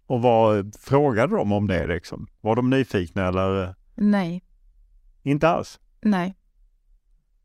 Och 0.07 0.23
vad 0.23 0.77
frågade 0.81 1.37
de 1.37 1.53
om 1.53 1.67
det 1.69 1.87
liksom? 1.87 2.27
Var 2.41 2.57
de 2.57 2.71
nyfikna 2.71 3.29
eller? 3.29 3.75
Nej. 3.95 4.43
Inte 5.23 5.49
alls? 5.49 5.81
Nej. 6.01 6.35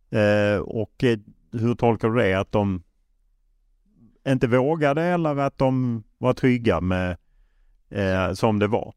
Eh, 0.09 0.59
och 0.59 1.03
eh, 1.03 1.17
hur 1.51 1.75
tolkar 1.75 2.09
du 2.09 2.15
det? 2.19 2.33
Att 2.33 2.51
de 2.51 2.83
inte 4.27 4.47
vågade 4.47 5.03
eller 5.03 5.35
att 5.37 5.57
de 5.57 6.03
var 6.17 6.33
trygga 6.33 6.81
med 6.81 7.17
eh, 7.89 8.33
som 8.33 8.59
det 8.59 8.67
var? 8.67 8.93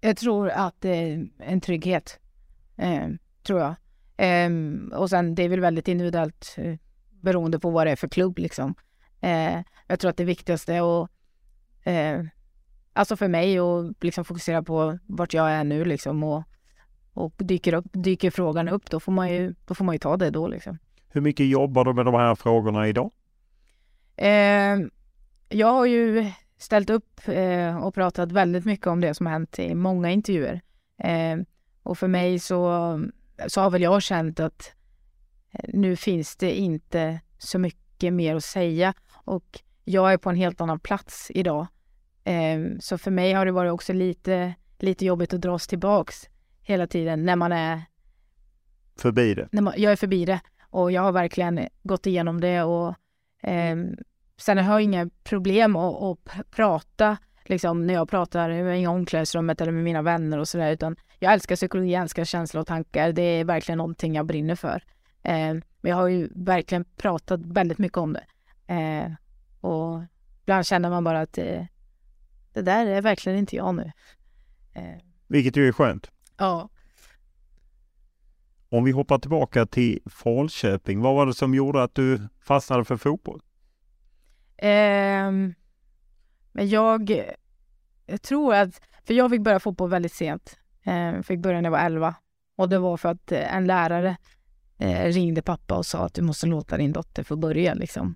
Jag 0.00 0.16
tror 0.16 0.48
att 0.48 0.74
det 0.80 0.88
är 0.88 1.26
en 1.38 1.60
trygghet. 1.60 2.20
Eh, 2.76 3.08
tror 3.46 3.60
jag. 3.60 3.74
Eh, 4.16 4.50
och 4.92 5.10
sen 5.10 5.34
det 5.34 5.42
är 5.42 5.48
väl 5.48 5.60
väldigt 5.60 5.88
individuellt 5.88 6.54
eh, 6.58 6.74
beroende 7.10 7.58
på 7.58 7.70
vad 7.70 7.86
det 7.86 7.90
är 7.90 7.96
för 7.96 8.08
klubb 8.08 8.38
liksom. 8.38 8.74
Eh, 9.20 9.58
jag 9.86 10.00
tror 10.00 10.10
att 10.10 10.16
det 10.16 10.24
viktigaste 10.24 10.80
att 10.80 11.10
eh, 11.84 12.20
Alltså 12.92 13.16
för 13.16 13.28
mig 13.28 13.58
att 13.58 14.04
liksom 14.04 14.24
fokusera 14.24 14.62
på 14.62 14.98
vart 15.06 15.34
jag 15.34 15.50
är 15.50 15.64
nu 15.64 15.84
liksom 15.84 16.22
och, 16.22 16.42
och 17.12 17.34
dyker, 17.38 17.74
upp, 17.74 17.86
dyker 17.92 18.30
frågan 18.30 18.68
upp 18.68 18.90
då 18.90 19.00
får 19.00 19.12
man 19.12 19.32
ju, 19.32 19.54
då 19.66 19.74
får 19.74 19.84
man 19.84 19.94
ju 19.94 19.98
ta 19.98 20.16
det 20.16 20.30
då 20.30 20.46
liksom. 20.46 20.78
Hur 21.08 21.20
mycket 21.20 21.46
jobbar 21.46 21.84
du 21.84 21.92
med 21.92 22.04
de 22.04 22.14
här 22.14 22.34
frågorna 22.34 22.88
idag? 22.88 23.10
Eh, 24.22 24.78
jag 25.48 25.72
har 25.72 25.86
ju 25.86 26.30
ställt 26.58 26.90
upp 26.90 27.20
eh, 27.28 27.76
och 27.76 27.94
pratat 27.94 28.32
väldigt 28.32 28.64
mycket 28.64 28.86
om 28.86 29.00
det 29.00 29.14
som 29.14 29.26
har 29.26 29.32
hänt 29.32 29.58
i 29.58 29.74
många 29.74 30.10
intervjuer. 30.10 30.60
Eh, 30.98 31.36
och 31.82 31.98
för 31.98 32.08
mig 32.08 32.38
så, 32.38 33.00
så 33.46 33.60
har 33.60 33.70
väl 33.70 33.82
jag 33.82 34.02
känt 34.02 34.40
att 34.40 34.72
eh, 35.52 35.70
nu 35.74 35.96
finns 35.96 36.36
det 36.36 36.58
inte 36.58 37.20
så 37.38 37.58
mycket 37.58 38.12
mer 38.12 38.36
att 38.36 38.44
säga 38.44 38.94
och 39.24 39.60
jag 39.84 40.12
är 40.12 40.16
på 40.16 40.30
en 40.30 40.36
helt 40.36 40.60
annan 40.60 40.80
plats 40.80 41.30
idag. 41.34 41.66
Eh, 42.24 42.60
så 42.80 42.98
för 42.98 43.10
mig 43.10 43.32
har 43.32 43.46
det 43.46 43.52
varit 43.52 43.72
också 43.72 43.92
lite, 43.92 44.54
lite 44.78 45.04
jobbigt 45.04 45.34
att 45.34 45.40
dras 45.40 45.66
tillbaks 45.66 46.28
hela 46.62 46.86
tiden 46.86 47.24
när 47.24 47.36
man 47.36 47.52
är 47.52 47.82
förbi 48.96 49.34
det. 49.34 49.48
När 49.52 49.62
man, 49.62 49.74
jag 49.76 49.92
är 49.92 49.96
förbi 49.96 50.24
det 50.24 50.40
och 50.70 50.92
jag 50.92 51.02
har 51.02 51.12
verkligen 51.12 51.68
gått 51.82 52.06
igenom 52.06 52.40
det 52.40 52.62
och 52.62 52.94
eh, 53.42 53.76
sen 54.42 54.58
har 54.58 54.72
jag 54.72 54.82
inga 54.82 55.10
problem 55.24 55.76
att, 55.76 56.02
att 56.02 56.50
prata 56.50 57.16
liksom 57.44 57.86
när 57.86 57.94
jag 57.94 58.08
pratar 58.08 58.50
i 58.50 58.86
omklädningsrummet 58.86 59.60
eller 59.60 59.72
med 59.72 59.84
mina 59.84 60.02
vänner 60.02 60.38
och 60.38 60.48
sådär 60.48 60.72
utan 60.72 60.96
jag 61.18 61.32
älskar 61.32 61.56
psykologi, 61.56 61.92
jag 61.92 62.02
älskar 62.02 62.24
känslor 62.24 62.60
och 62.60 62.66
tankar. 62.66 63.12
Det 63.12 63.22
är 63.22 63.44
verkligen 63.44 63.78
någonting 63.78 64.14
jag 64.14 64.26
brinner 64.26 64.54
för. 64.54 64.84
Eh, 65.22 65.54
men 65.80 65.90
jag 65.90 65.96
har 65.96 66.08
ju 66.08 66.28
verkligen 66.34 66.84
pratat 66.84 67.40
väldigt 67.40 67.78
mycket 67.78 67.98
om 67.98 68.12
det. 68.12 68.24
Eh, 68.74 69.12
och 69.60 70.02
ibland 70.42 70.66
känner 70.66 70.90
man 70.90 71.04
bara 71.04 71.20
att 71.20 71.38
eh, 71.38 71.64
det 72.52 72.62
där 72.62 72.86
är 72.86 73.02
verkligen 73.02 73.38
inte 73.38 73.56
jag 73.56 73.74
nu. 73.74 73.92
Eh. 74.72 74.98
Vilket 75.26 75.56
ju 75.56 75.68
är 75.68 75.72
skönt. 75.72 76.10
Ja. 76.36 76.68
Om 78.68 78.84
vi 78.84 78.90
hoppar 78.90 79.18
tillbaka 79.18 79.66
till 79.66 80.00
Falköping, 80.06 81.00
vad 81.00 81.14
var 81.14 81.26
det 81.26 81.34
som 81.34 81.54
gjorde 81.54 81.82
att 81.82 81.94
du 81.94 82.28
fastnade 82.40 82.84
för 82.84 82.96
fotboll? 82.96 83.42
Eh, 84.62 85.32
men 86.52 86.68
jag, 86.68 87.24
jag 88.06 88.22
tror 88.22 88.54
att, 88.54 88.80
för 89.04 89.14
jag 89.14 89.30
fick 89.30 89.40
börja 89.40 89.60
fotboll 89.60 89.90
väldigt 89.90 90.12
sent. 90.12 90.58
Eh, 90.84 91.22
fick 91.22 91.40
börja 91.40 91.60
när 91.60 91.66
jag 91.66 91.70
var 91.70 91.86
11 91.86 92.14
och 92.56 92.68
det 92.68 92.78
var 92.78 92.96
för 92.96 93.08
att 93.08 93.32
eh, 93.32 93.56
en 93.56 93.66
lärare 93.66 94.16
eh, 94.78 95.04
ringde 95.04 95.42
pappa 95.42 95.76
och 95.76 95.86
sa 95.86 96.04
att 96.04 96.14
du 96.14 96.22
måste 96.22 96.46
låta 96.46 96.76
din 96.76 96.92
dotter 96.92 97.22
få 97.22 97.36
börja 97.36 97.74
liksom. 97.74 98.14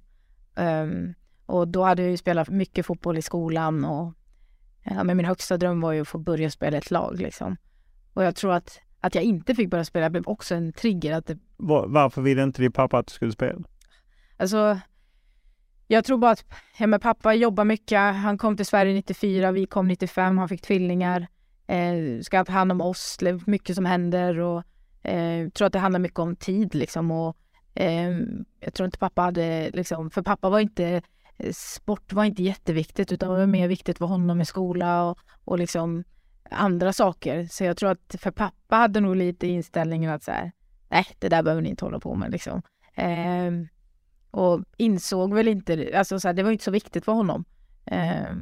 Um, 0.54 1.14
och 1.46 1.68
då 1.68 1.84
hade 1.84 2.02
jag 2.02 2.10
ju 2.10 2.16
spelat 2.16 2.48
mycket 2.48 2.86
fotboll 2.86 3.18
i 3.18 3.22
skolan 3.22 3.84
och 3.84 4.14
ja, 4.82 5.04
men 5.04 5.16
min 5.16 5.26
högsta 5.26 5.56
dröm 5.56 5.80
var 5.80 5.92
ju 5.92 6.00
att 6.00 6.08
få 6.08 6.18
börja 6.18 6.50
spela 6.50 6.78
ett 6.78 6.90
lag 6.90 7.20
liksom. 7.20 7.56
Och 8.12 8.24
jag 8.24 8.36
tror 8.36 8.52
att, 8.52 8.80
att 9.00 9.14
jag 9.14 9.24
inte 9.24 9.54
fick 9.54 9.70
börja 9.70 9.84
spela 9.84 10.10
blev 10.10 10.26
också 10.26 10.54
en 10.54 10.72
trigger. 10.72 11.12
Att 11.12 11.26
det... 11.26 11.38
Var, 11.56 11.86
varför 11.88 12.22
ville 12.22 12.42
inte 12.42 12.62
din 12.62 12.72
pappa 12.72 12.98
att 12.98 13.06
du 13.06 13.12
skulle 13.12 13.32
spela? 13.32 13.62
Alltså, 14.36 14.80
jag 15.86 16.04
tror 16.04 16.18
bara 16.18 16.30
att 16.30 16.44
ja, 16.78 16.86
men 16.86 17.00
pappa 17.00 17.34
jobbar 17.34 17.64
mycket. 17.64 17.98
Han 17.98 18.38
kom 18.38 18.56
till 18.56 18.66
Sverige 18.66 18.94
94, 18.94 19.52
vi 19.52 19.66
kom 19.66 19.88
95, 19.88 20.38
han 20.38 20.48
fick 20.48 20.62
tvillingar. 20.62 21.26
Eh, 21.66 22.20
ska 22.22 22.44
ta 22.44 22.52
hand 22.52 22.72
om 22.72 22.80
oss, 22.80 23.16
det 23.20 23.28
är 23.28 23.50
mycket 23.50 23.76
som 23.76 23.84
händer 23.84 24.38
och 24.38 24.62
eh, 25.02 25.48
tror 25.48 25.66
att 25.66 25.72
det 25.72 25.78
handlar 25.78 26.00
mycket 26.00 26.18
om 26.18 26.36
tid 26.36 26.74
liksom. 26.74 27.10
Och, 27.10 27.36
eh, 27.74 28.10
jag 28.60 28.74
tror 28.74 28.84
inte 28.84 28.98
pappa 28.98 29.22
hade 29.22 29.70
liksom, 29.70 30.10
för 30.10 30.22
pappa 30.22 30.48
var 30.48 30.60
inte 30.60 31.02
eh, 31.36 31.52
sport 31.52 32.12
var 32.12 32.24
inte 32.24 32.42
jätteviktigt 32.42 33.12
utan 33.12 33.30
det 33.30 33.38
var 33.38 33.46
mer 33.46 33.68
viktigt 33.68 33.98
för 33.98 34.06
honom 34.06 34.40
i 34.40 34.44
skola 34.44 35.04
och, 35.04 35.18
och 35.44 35.58
liksom 35.58 36.04
andra 36.50 36.92
saker. 36.92 37.46
Så 37.50 37.64
jag 37.64 37.76
tror 37.76 37.90
att 37.90 38.16
för 38.18 38.30
pappa 38.30 38.76
hade 38.76 39.00
nog 39.00 39.16
lite 39.16 39.46
inställningen 39.46 40.10
att 40.10 40.22
så 40.22 40.30
här, 40.30 40.52
nej, 40.88 41.06
det 41.18 41.28
där 41.28 41.42
behöver 41.42 41.62
ni 41.62 41.68
inte 41.68 41.84
hålla 41.84 42.00
på 42.00 42.14
med 42.14 42.30
liksom. 42.30 42.62
Eh, 42.94 43.52
och 44.36 44.64
insåg 44.76 45.34
väl 45.34 45.48
inte, 45.48 45.90
alltså 45.94 46.20
så 46.20 46.28
här, 46.28 46.32
det 46.32 46.42
var 46.42 46.50
inte 46.50 46.64
så 46.64 46.70
viktigt 46.70 47.04
för 47.04 47.12
honom. 47.12 47.44
Eh, 47.84 48.34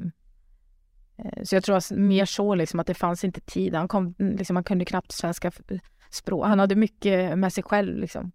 så 1.43 1.55
jag 1.55 1.65
tror 1.65 1.77
att 1.77 1.91
mer 1.91 2.25
så 2.25 2.55
liksom 2.55 2.81
att 2.81 2.87
det 2.87 2.95
fanns 2.95 3.25
inte 3.25 3.41
tid. 3.41 3.75
Han, 3.75 3.89
kom, 3.89 4.15
liksom, 4.19 4.57
han 4.57 4.65
kunde 4.65 4.85
knappt 4.85 5.13
svenska 5.13 5.53
språk. 6.11 6.47
Han 6.47 6.59
hade 6.59 6.75
mycket 6.75 7.39
med 7.39 7.53
sig 7.53 7.65
själv 7.65 7.99
liksom. 7.99 8.33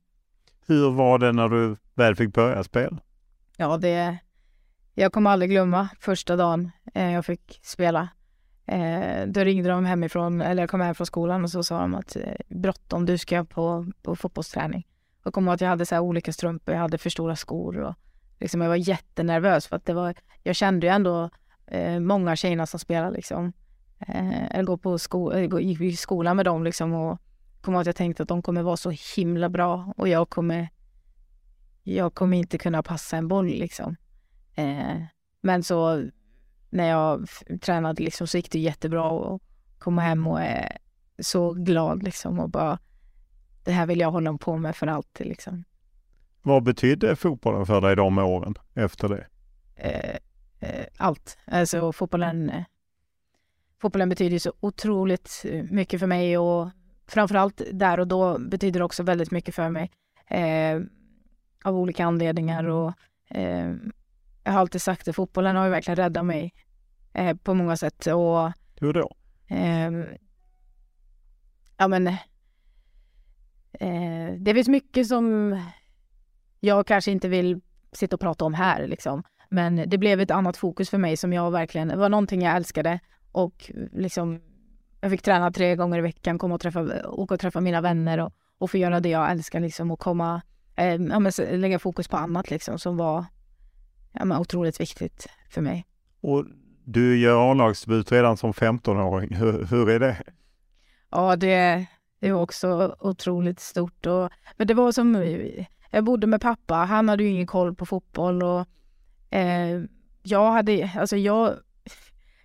Hur 0.68 0.92
var 0.92 1.20
det 1.20 1.32
när 1.32 1.50
du 1.50 1.76
väl 1.94 2.16
fick 2.16 2.34
börja 2.34 2.64
spela? 2.64 2.98
Ja, 3.58 3.78
det, 3.78 4.18
jag 4.94 5.14
kommer 5.14 5.30
aldrig 5.30 5.52
glömma 5.52 5.90
första 6.00 6.36
dagen 6.36 6.72
eh, 6.94 7.12
jag 7.12 7.26
fick 7.26 7.60
spela. 7.64 8.10
Eh, 8.66 9.28
då 9.28 9.44
ringde 9.44 9.70
de 9.70 9.86
hemifrån, 9.86 10.42
eller 10.42 10.64
jag 10.64 10.70
kom 10.70 10.82
hem 10.82 10.96
från 10.96 11.08
skolan 11.08 11.44
och 11.44 11.50
så 11.50 11.64
sa 11.64 11.80
de 11.80 11.96
att 11.96 12.16
eh, 12.16 12.24
bråttom, 12.48 13.06
du 13.06 13.18
ska 13.18 13.44
på, 13.44 13.92
på 14.02 14.16
fotbollsträning. 14.16 14.88
Jag 15.24 15.34
kommer 15.34 15.52
ihåg 15.52 15.56
att 15.56 15.62
jag 15.62 15.70
hade 15.70 15.86
så 15.86 15.96
här 15.96 16.02
olika 16.02 16.34
strumpor, 16.34 16.74
jag 16.74 16.82
hade 16.82 16.98
för 16.98 17.10
stora 17.10 17.36
skor 17.36 17.78
och 17.78 17.96
liksom 18.40 18.62
jag 18.62 18.70
var 18.70 18.76
jättenervös 18.76 19.68
för 19.68 19.76
att 19.76 19.86
det 19.86 19.94
var, 19.94 20.16
jag 20.44 20.56
kände 20.56 20.88
ju 20.88 20.94
ändå 20.94 21.30
eh, 21.68 22.00
många 22.00 22.36
tjejerna 22.36 22.66
som 22.66 22.80
spelade 22.80 23.16
liksom. 23.16 23.54
Eh, 24.00 24.56
jag 24.58 24.66
går 24.66 24.78
på 24.78 24.98
sko, 24.98 25.32
eh, 25.32 25.44
jag 25.44 25.62
gick 25.62 25.82
i 25.82 25.96
skolan 25.96 26.36
med 26.36 26.46
dem 26.46 26.64
liksom 26.64 26.94
och 26.94 27.20
kommer 27.62 27.78
ihåg 27.78 27.82
att 27.82 27.88
jag 27.88 27.96
tänkte 27.96 28.24
att 28.24 28.30
de 28.30 28.42
kommer 28.42 28.62
vara 28.64 28.78
så 28.78 28.94
himla 29.16 29.50
bra 29.50 29.94
och 29.98 30.08
jag 30.08 30.30
kommer 30.30 30.70
jag 31.84 32.14
kommer 32.14 32.38
inte 32.38 32.58
kunna 32.58 32.84
passa 32.84 33.18
en 33.18 33.28
boll 33.28 33.48
liksom. 33.48 33.96
Eh, 34.56 35.02
men 35.42 35.64
så 35.64 36.04
när 36.70 36.90
jag 36.90 37.28
tränade 37.62 38.04
liksom 38.04 38.28
så 38.28 38.38
gick 38.38 38.52
det 38.52 38.60
jättebra 38.60 39.04
och 39.04 39.42
komma 39.78 40.02
hem 40.02 40.28
och 40.28 40.42
är 40.42 40.78
så 41.20 41.54
glad 41.54 42.04
liksom 42.04 42.40
och 42.40 42.50
bara 42.50 42.80
det 43.70 43.74
här 43.74 43.86
vill 43.86 44.00
jag 44.00 44.12
hålla 44.12 44.38
på 44.38 44.58
med 44.58 44.76
för 44.76 44.88
alltid 44.88 45.28
liksom. 45.28 45.64
Vad 46.42 46.64
betydde 46.64 47.16
fotbollen 47.16 47.66
för 47.66 47.82
dig 47.82 47.96
de 47.96 48.18
åren 48.18 48.56
efter 48.74 49.10
det? 49.10 49.28
Eh, 49.76 50.16
eh, 50.70 50.86
allt. 50.98 51.38
Alltså 51.46 51.92
fotbollen, 51.92 52.50
eh, 52.50 52.64
fotbollen 53.82 54.10
betyder 54.10 54.40
så 54.40 54.54
otroligt 54.60 55.46
mycket 55.70 56.00
för 56.00 56.08
mig 56.08 56.38
och 56.38 56.70
framförallt 57.08 57.62
där 57.74 58.00
och 58.00 58.08
då 58.08 58.40
betyder 58.40 58.80
det 58.80 58.84
också 58.84 59.04
väldigt 59.04 59.32
mycket 59.32 59.56
för 59.56 59.70
mig. 59.70 59.92
Eh, 60.28 60.82
av 61.64 61.76
olika 61.76 62.06
anledningar 62.06 62.64
och 62.64 62.94
eh, 63.28 63.74
jag 64.44 64.52
har 64.52 64.60
alltid 64.60 64.82
sagt 64.82 65.06
det, 65.06 65.14
fotbollen 65.14 65.56
har 65.56 65.66
ju 65.66 65.72
verkligen 65.72 65.96
räddat 65.96 66.26
mig 66.26 66.54
eh, 67.14 67.38
på 67.38 67.54
många 67.54 67.78
sätt. 67.78 68.08
Och, 68.08 68.52
Hur 68.80 68.94
då? 68.94 69.16
Eh, 69.48 69.92
ja 71.78 71.88
men 71.88 72.16
eh, 73.74 74.34
det 74.38 74.54
finns 74.54 74.68
mycket 74.68 75.08
som 75.08 75.58
jag 76.60 76.88
kanske 76.88 77.12
inte 77.12 77.28
vill 77.28 77.62
sitta 77.92 78.16
och 78.16 78.20
prata 78.20 78.46
om 78.46 78.54
här 78.54 78.88
liksom. 78.88 79.24
Men 79.50 79.90
det 79.90 79.98
blev 79.98 80.20
ett 80.20 80.32
annat 80.32 80.58
fokus 80.58 80.90
för 80.90 80.98
mig 80.98 81.18
som 81.18 81.34
jag 81.34 81.52
verkligen, 81.52 81.88
det 81.88 81.96
var 81.96 82.10
någonting 82.10 82.42
jag 82.42 82.56
älskade 82.56 83.00
och 83.32 83.72
liksom 83.92 84.42
jag 85.02 85.12
fick 85.12 85.22
träna 85.22 85.52
tre 85.52 85.76
gånger 85.76 85.98
i 85.98 86.02
veckan, 86.02 86.38
komma 86.38 86.56
och 86.56 86.62
träffa, 86.62 87.10
åka 87.10 87.34
och 87.34 87.40
träffa 87.40 87.62
mina 87.62 87.82
vänner 87.82 88.18
och, 88.18 88.34
och 88.58 88.72
få 88.72 88.78
göra 88.78 89.00
det 89.00 89.10
jag 89.10 89.32
älskar 89.32 89.60
liksom 89.60 89.92
och 89.92 90.00
komma, 90.00 90.42
eh, 90.76 90.86
ja, 90.86 91.20
men, 91.20 91.32
lägga 91.52 91.80
fokus 91.80 92.08
på 92.08 92.18
annat 92.18 92.50
liksom 92.50 92.80
som 92.80 92.98
var 92.98 93.26
ja, 94.12 94.26
men, 94.26 94.38
otroligt 94.38 94.80
viktigt 94.80 95.28
för 95.50 95.62
mig. 95.62 95.86
Och 96.22 96.46
du 96.84 97.20
gör 97.20 97.52
A-lagsdebut 97.52 98.12
redan 98.12 98.38
som 98.38 98.54
15-åring. 98.54 99.36
Hur, 99.36 99.66
hur 99.66 99.90
är 99.90 100.00
det? 100.00 100.18
Ja, 101.10 101.36
det, 101.36 101.86
det 102.20 102.32
var 102.32 102.42
också 102.42 102.96
otroligt 103.00 103.60
stort. 103.60 104.06
Och, 104.06 104.30
men 104.58 104.68
det 104.68 104.74
var 104.74 104.92
som, 104.92 105.26
jag 105.92 106.04
bodde 106.04 106.28
med 106.28 106.42
pappa, 106.42 106.76
han 106.76 107.10
hade 107.10 107.24
ju 107.24 107.30
ingen 107.30 107.48
koll 107.48 107.76
på 107.76 107.86
fotboll 107.86 108.44
och 108.44 108.66
eh, 109.30 109.82
jag 110.24 110.52
hade, 110.52 110.92
alltså 110.98 111.18
jag, 111.18 111.54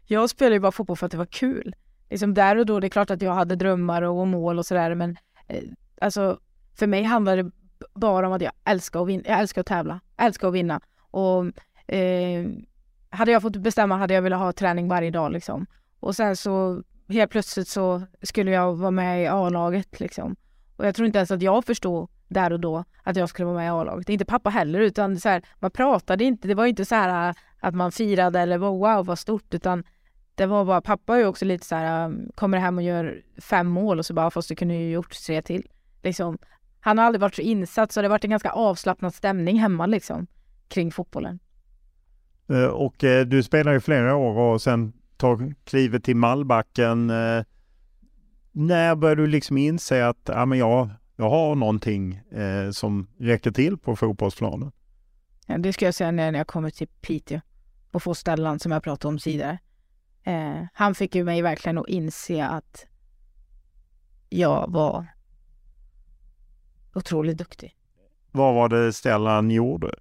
jag 0.06 0.30
spelade 0.30 0.54
ju 0.54 0.60
bara 0.60 0.72
fotboll 0.72 0.96
för 0.96 1.06
att 1.06 1.12
det 1.12 1.18
var 1.18 1.26
kul. 1.26 1.74
Liksom 2.10 2.34
där 2.34 2.56
och 2.56 2.66
då, 2.66 2.80
det 2.80 2.86
är 2.86 2.88
klart 2.88 3.10
att 3.10 3.22
jag 3.22 3.34
hade 3.34 3.56
drömmar 3.56 4.02
och 4.02 4.26
mål 4.26 4.58
och 4.58 4.66
sådär 4.66 4.94
men 4.94 5.16
eh, 5.48 5.62
alltså 6.00 6.38
för 6.74 6.86
mig 6.86 7.02
handlade 7.02 7.42
det 7.42 7.50
bara 7.94 8.26
om 8.26 8.32
att 8.32 8.42
jag 8.42 8.52
älskar 8.64 9.02
att 9.02 9.08
vinna, 9.08 9.22
jag 9.26 9.40
älskar 9.40 9.60
att 9.60 9.66
tävla, 9.66 10.00
jag 10.16 10.26
älskar 10.26 10.48
att 10.48 10.54
vinna. 10.54 10.80
Och 11.10 11.44
eh, 11.94 12.46
hade 13.10 13.32
jag 13.32 13.42
fått 13.42 13.56
bestämma 13.56 13.96
hade 13.96 14.14
jag 14.14 14.22
velat 14.22 14.38
ha 14.38 14.52
träning 14.52 14.88
varje 14.88 15.10
dag 15.10 15.32
liksom. 15.32 15.66
Och 16.00 16.16
sen 16.16 16.36
så 16.36 16.82
helt 17.08 17.30
plötsligt 17.30 17.68
så 17.68 18.02
skulle 18.22 18.50
jag 18.50 18.74
vara 18.74 18.90
med 18.90 19.22
i 19.22 19.26
A-laget 19.26 20.00
liksom. 20.00 20.36
Och 20.76 20.86
jag 20.86 20.94
tror 20.94 21.06
inte 21.06 21.18
ens 21.18 21.30
att 21.30 21.42
jag 21.42 21.64
förstod 21.64 22.08
där 22.28 22.52
och 22.52 22.60
då 22.60 22.84
att 23.02 23.16
jag 23.16 23.28
skulle 23.28 23.46
vara 23.46 23.56
med 23.56 23.66
i 23.66 23.70
A-laget. 23.70 24.08
Inte 24.08 24.24
pappa 24.24 24.50
heller 24.50 24.80
utan 24.80 25.20
så 25.20 25.28
här, 25.28 25.42
man 25.58 25.70
pratade 25.70 26.24
inte. 26.24 26.48
Det 26.48 26.54
var 26.54 26.66
inte 26.66 26.84
så 26.84 26.94
här 26.94 27.28
äh, 27.28 27.34
att 27.60 27.74
man 27.74 27.92
firade 27.92 28.40
eller 28.40 28.58
wow 28.58 29.06
vad 29.06 29.18
stort 29.18 29.54
utan 29.54 29.84
det 30.34 30.46
var 30.46 30.64
bara, 30.64 30.80
pappa 30.80 31.14
är 31.14 31.18
ju 31.18 31.26
också 31.26 31.44
lite 31.44 31.66
så 31.66 31.74
här, 31.74 32.04
ähm, 32.04 32.30
kommer 32.34 32.58
hem 32.58 32.78
och 32.78 32.84
gör 32.84 33.22
fem 33.40 33.66
mål 33.66 33.98
och 33.98 34.06
så 34.06 34.14
bara 34.14 34.30
fast 34.30 34.48
du 34.48 34.54
kunde 34.54 34.74
ju 34.74 34.90
gjort 34.90 35.14
tre 35.26 35.42
till. 35.42 35.66
Liksom. 36.02 36.38
Han 36.80 36.98
har 36.98 37.04
aldrig 37.04 37.20
varit 37.20 37.34
så 37.34 37.42
insatt 37.42 37.92
så 37.92 38.00
det 38.00 38.06
har 38.06 38.10
varit 38.10 38.24
en 38.24 38.30
ganska 38.30 38.50
avslappnad 38.50 39.14
stämning 39.14 39.58
hemma 39.58 39.86
liksom 39.86 40.26
kring 40.68 40.92
fotbollen. 40.92 41.38
Eh, 42.48 42.64
och 42.64 43.04
eh, 43.04 43.26
du 43.26 43.42
spelar 43.42 43.72
ju 43.72 43.80
flera 43.80 44.16
år 44.16 44.38
och 44.38 44.62
sen 44.62 44.92
tar 45.16 45.54
klivet 45.64 46.04
till 46.04 46.16
Mallbacken. 46.16 47.10
Eh, 47.10 47.44
när 48.52 48.94
började 48.94 49.22
du 49.22 49.26
liksom 49.26 49.58
inse 49.58 50.06
att 50.06 50.18
ja, 50.24 50.46
men 50.46 50.58
jag, 50.58 50.90
jag 51.16 51.30
har 51.30 51.54
någonting 51.54 52.14
eh, 52.14 52.70
som 52.70 53.06
räcker 53.18 53.50
till 53.50 53.78
på 53.78 53.96
fotbollsplanen? 53.96 54.72
Ja, 55.46 55.58
det 55.58 55.72
ska 55.72 55.84
jag 55.84 55.94
säga 55.94 56.10
när 56.10 56.32
jag 56.32 56.46
kommer 56.46 56.70
till 56.70 56.88
Piteå 57.00 57.40
och 57.92 58.02
får 58.02 58.14
Stellan 58.14 58.58
som 58.58 58.72
jag 58.72 58.82
pratade 58.82 59.08
om 59.14 59.18
tidigare. 59.18 59.58
Eh, 60.22 60.66
han 60.72 60.94
fick 60.94 61.14
ju 61.14 61.24
mig 61.24 61.42
verkligen 61.42 61.78
att 61.78 61.88
inse 61.88 62.44
att 62.44 62.86
jag 64.28 64.70
var 64.70 65.06
otroligt 66.94 67.38
duktig. 67.38 67.76
Vad 68.32 68.54
var 68.54 68.68
det 68.68 68.92
Stellan 68.92 69.50
gjorde? 69.50 69.94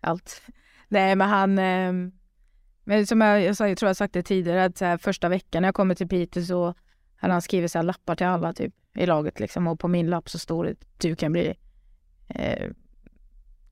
allt. 0.00 0.42
Nej, 0.88 1.16
men 1.16 1.28
han... 1.28 1.58
Eh, 1.58 1.92
men 2.88 3.06
som 3.06 3.20
jag, 3.20 3.42
jag, 3.42 3.56
jag 3.70 3.78
tror 3.78 3.88
jag 3.88 3.96
sagt 3.96 4.14
det 4.14 4.22
tidigare, 4.22 4.64
att 4.64 4.80
här, 4.80 4.96
första 4.96 5.28
veckan 5.28 5.62
när 5.62 5.68
jag 5.68 5.74
kommer 5.74 5.94
till 5.94 6.08
Peter 6.08 6.42
så 6.42 6.74
hade 7.16 7.32
han 7.32 7.42
skrivit 7.42 7.72
så 7.72 7.82
lappar 7.82 8.14
till 8.14 8.26
alla 8.26 8.52
typ 8.52 8.74
i 8.94 9.06
laget 9.06 9.40
liksom 9.40 9.66
och 9.66 9.80
på 9.80 9.88
min 9.88 10.10
lapp 10.10 10.30
så 10.30 10.38
står 10.38 10.64
det 10.64 10.74
du 10.98 11.16
kan 11.16 11.32
bli 11.32 11.54
eh, 12.28 12.70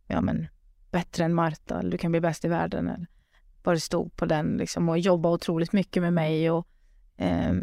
ja 0.07 0.21
men 0.21 0.47
bättre 0.91 1.25
än 1.25 1.35
Marta, 1.35 1.83
du 1.83 1.99
kan 1.99 2.11
bli 2.11 2.21
bäst 2.21 2.45
i 2.45 2.49
världen. 2.49 2.89
Eller 2.89 3.07
vad 3.63 3.75
det 3.75 3.81
stod 3.81 4.17
på 4.17 4.27
den 4.27 4.57
liksom 4.57 4.89
och 4.89 4.99
jobba 4.99 5.31
otroligt 5.31 5.73
mycket 5.73 6.03
med 6.03 6.13
mig 6.13 6.51
och, 6.51 6.67
eh, 7.17 7.55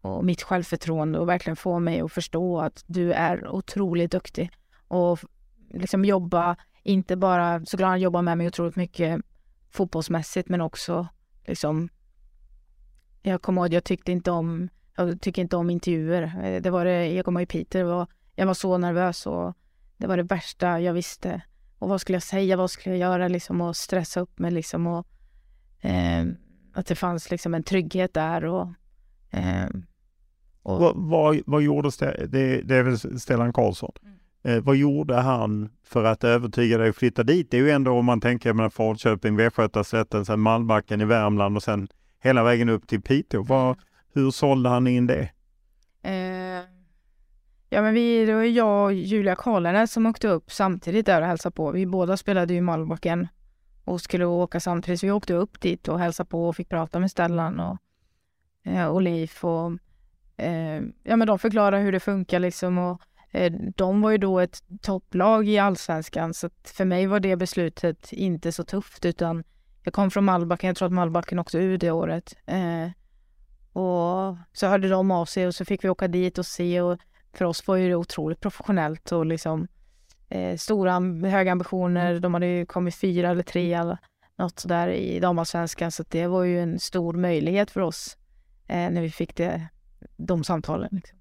och 0.00 0.24
mitt 0.24 0.42
självförtroende 0.42 1.18
och 1.18 1.28
verkligen 1.28 1.56
få 1.56 1.78
mig 1.78 2.00
att 2.00 2.12
förstå 2.12 2.60
att 2.60 2.84
du 2.86 3.12
är 3.12 3.48
otroligt 3.48 4.10
duktig 4.10 4.50
och 4.88 5.18
liksom 5.70 6.04
jobba 6.04 6.56
inte 6.82 7.16
bara, 7.16 7.64
såklart 7.64 7.88
han 7.88 8.00
jobbar 8.00 8.22
med 8.22 8.38
mig 8.38 8.46
otroligt 8.46 8.76
mycket 8.76 9.20
fotbollsmässigt 9.76 10.48
men 10.48 10.60
också 10.60 11.08
liksom 11.46 11.88
jag 13.22 13.42
kommer 13.42 13.62
ihåg, 13.62 13.74
jag 13.74 13.84
tyckte 13.84 14.12
inte 14.12 14.30
om, 14.30 14.68
jag 14.96 15.20
tycker 15.20 15.42
inte 15.42 15.56
om 15.56 15.70
intervjuer. 15.70 16.60
Det 16.60 16.70
var 16.70 16.84
det, 16.84 17.12
jag 17.12 17.24
kommer 17.24 17.40
ihåg 17.40 17.48
i 17.48 17.52
Peter, 17.52 17.84
var, 17.84 18.06
jag 18.34 18.46
var 18.46 18.54
så 18.54 18.78
nervös 18.78 19.26
och 19.26 19.54
det 19.96 20.06
var 20.06 20.16
det 20.16 20.22
värsta 20.22 20.80
jag 20.80 20.92
visste. 20.92 21.42
Och 21.78 21.88
vad 21.88 22.00
skulle 22.00 22.16
jag 22.16 22.22
säga, 22.22 22.56
vad 22.56 22.70
skulle 22.70 22.96
jag 22.96 23.10
göra 23.10 23.28
liksom 23.28 23.60
och 23.60 23.76
stressa 23.76 24.20
upp 24.20 24.38
mig 24.38 24.50
liksom 24.50 24.86
och 24.86 25.06
eh, 25.80 26.26
att 26.72 26.86
det 26.86 26.94
fanns 26.94 27.30
liksom 27.30 27.54
en 27.54 27.62
trygghet 27.62 28.14
där 28.14 28.44
och, 28.44 28.68
eh, 29.30 29.66
och... 30.62 30.80
Vad, 30.80 30.96
vad, 30.96 31.40
vad 31.46 31.62
gjordes 31.62 31.96
det? 31.96 32.26
det? 32.26 32.62
Det 32.62 32.76
är 32.76 32.82
väl 32.82 33.20
Stellan 33.20 33.52
Karlsson? 33.52 33.92
Mm. 34.02 34.15
Eh, 34.46 34.60
vad 34.60 34.76
gjorde 34.76 35.14
han 35.14 35.68
för 35.84 36.04
att 36.04 36.24
övertyga 36.24 36.78
dig 36.78 36.88
att 36.88 36.96
flytta 36.96 37.22
dit? 37.22 37.50
Det 37.50 37.56
är 37.56 37.60
ju 37.60 37.70
ändå 37.70 37.92
om 37.92 38.04
man 38.04 38.20
tänker 38.20 38.52
med 38.52 38.72
Falköping, 38.72 39.36
Västgötaslätten, 39.36 40.24
sen 40.24 40.40
Malmbacken 40.40 41.00
i 41.00 41.04
Värmland 41.04 41.56
och 41.56 41.62
sen 41.62 41.88
hela 42.20 42.42
vägen 42.42 42.68
upp 42.68 42.88
till 42.88 43.02
Piteå. 43.02 43.42
Vad, 43.42 43.76
hur 44.12 44.30
sålde 44.30 44.68
han 44.68 44.86
in 44.86 45.06
det? 45.06 45.30
Eh, 46.02 46.64
ja 47.70 47.82
men 47.82 47.94
vi, 47.94 48.26
det 48.26 48.34
var 48.34 48.42
jag 48.42 48.84
och 48.84 48.92
Julia 48.92 49.36
Karlenäs 49.36 49.92
som 49.92 50.06
åkte 50.06 50.28
upp 50.28 50.52
samtidigt 50.52 51.06
där 51.06 51.20
och 51.20 51.26
hälsade 51.26 51.54
på. 51.54 51.70
Vi 51.70 51.86
båda 51.86 52.16
spelade 52.16 52.54
i 52.54 52.60
Malmbacken 52.60 53.28
och 53.84 54.00
skulle 54.00 54.24
åka 54.24 54.60
samtidigt. 54.60 55.00
Så 55.00 55.06
vi 55.06 55.12
åkte 55.12 55.34
upp 55.34 55.60
dit 55.60 55.88
och 55.88 55.98
hälsade 55.98 56.28
på 56.28 56.48
och 56.48 56.56
fick 56.56 56.68
prata 56.68 56.98
med 56.98 57.10
Stellan 57.10 57.60
och, 57.60 57.78
eh, 58.64 58.86
och 58.86 59.02
Leif. 59.02 59.44
och 59.44 59.72
eh, 60.36 60.82
ja 61.02 61.16
men 61.16 61.26
de 61.26 61.38
förklarade 61.38 61.82
hur 61.82 61.92
det 61.92 62.00
funkar 62.00 62.40
liksom 62.40 62.78
och 62.78 63.00
de 63.76 64.00
var 64.00 64.10
ju 64.10 64.18
då 64.18 64.40
ett 64.40 64.62
topplag 64.80 65.48
i 65.48 65.58
allsvenskan 65.58 66.34
så 66.34 66.50
för 66.64 66.84
mig 66.84 67.06
var 67.06 67.20
det 67.20 67.36
beslutet 67.36 68.12
inte 68.12 68.52
så 68.52 68.64
tufft 68.64 69.04
utan 69.04 69.44
jag 69.82 69.94
kom 69.94 70.10
från 70.10 70.24
Malbacken, 70.24 70.68
jag 70.68 70.76
tror 70.76 70.86
att 70.86 70.92
Malbacken 70.92 71.38
också 71.38 71.58
ur 71.58 71.78
det 71.78 71.90
året. 71.90 72.36
Eh, 72.46 72.90
och 73.72 74.36
så 74.52 74.66
hörde 74.66 74.88
de 74.88 75.10
av 75.10 75.24
sig 75.24 75.46
och 75.46 75.54
så 75.54 75.64
fick 75.64 75.84
vi 75.84 75.88
åka 75.88 76.08
dit 76.08 76.38
och 76.38 76.46
se 76.46 76.80
och 76.80 76.98
för 77.32 77.44
oss 77.44 77.66
var 77.66 77.76
ju 77.76 77.88
det 77.88 77.94
otroligt 77.94 78.40
professionellt 78.40 79.12
och 79.12 79.26
liksom 79.26 79.68
eh, 80.28 80.56
stora, 80.56 81.00
höga 81.28 81.52
ambitioner. 81.52 82.20
De 82.20 82.34
hade 82.34 82.46
ju 82.46 82.66
kommit 82.66 82.94
fyra 82.94 83.30
eller 83.30 83.42
tre 83.42 83.74
eller 83.74 83.98
något 84.36 84.58
sådär 84.58 84.88
i 84.88 85.20
damallsvenskan 85.20 85.92
så 85.92 86.04
det 86.08 86.26
var 86.26 86.42
ju 86.42 86.60
en 86.60 86.78
stor 86.78 87.12
möjlighet 87.12 87.70
för 87.70 87.80
oss 87.80 88.16
eh, 88.66 88.90
när 88.90 89.00
vi 89.02 89.10
fick 89.10 89.36
det, 89.36 89.68
de 90.16 90.44
samtalen. 90.44 90.88
Liksom. 90.92 91.18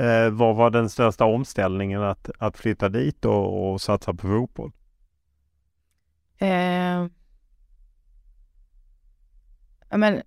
Eh, 0.00 0.30
vad 0.30 0.56
var 0.56 0.70
den 0.70 0.90
största 0.90 1.24
omställningen 1.24 2.02
att, 2.02 2.30
att 2.38 2.58
flytta 2.58 2.88
dit 2.88 3.24
och, 3.24 3.72
och 3.72 3.80
satsa 3.80 4.14
på 4.14 4.28
fotboll? 4.28 4.72
Eh, 6.38 7.06
men, 9.90 10.22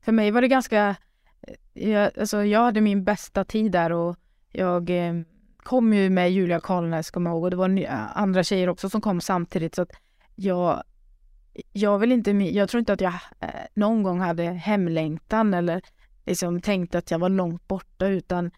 för 0.00 0.12
mig 0.12 0.30
var 0.30 0.40
det 0.40 0.48
ganska 0.48 0.96
eh, 1.40 1.88
jag, 1.90 2.18
alltså, 2.18 2.44
jag 2.44 2.60
hade 2.60 2.80
min 2.80 3.04
bästa 3.04 3.44
tid 3.44 3.72
där 3.72 3.92
och 3.92 4.16
jag 4.52 4.90
eh, 4.90 5.14
kom 5.56 5.92
ju 5.92 6.10
med 6.10 6.32
Julia 6.32 6.60
Karlnäs, 6.60 7.10
kommer 7.10 7.30
jag 7.30 7.34
ihåg, 7.34 7.44
och 7.44 7.50
det 7.50 7.56
var 7.56 7.78
eh, 7.78 8.16
andra 8.18 8.42
tjejer 8.42 8.68
också 8.68 8.90
som 8.90 9.00
kom 9.00 9.20
samtidigt. 9.20 9.74
Så 9.74 9.82
att 9.82 9.92
jag, 10.34 10.82
jag 11.72 11.98
vill 11.98 12.12
inte, 12.12 12.30
jag 12.30 12.68
tror 12.68 12.78
inte 12.78 12.92
att 12.92 13.00
jag 13.00 13.14
eh, 13.40 13.48
någon 13.74 14.02
gång 14.02 14.20
hade 14.20 14.44
hemlängtan 14.44 15.54
eller 15.54 15.82
liksom 16.26 16.60
tänkte 16.60 16.98
att 16.98 17.10
jag 17.10 17.18
var 17.18 17.28
långt 17.28 17.68
borta 17.68 18.06
utan 18.06 18.50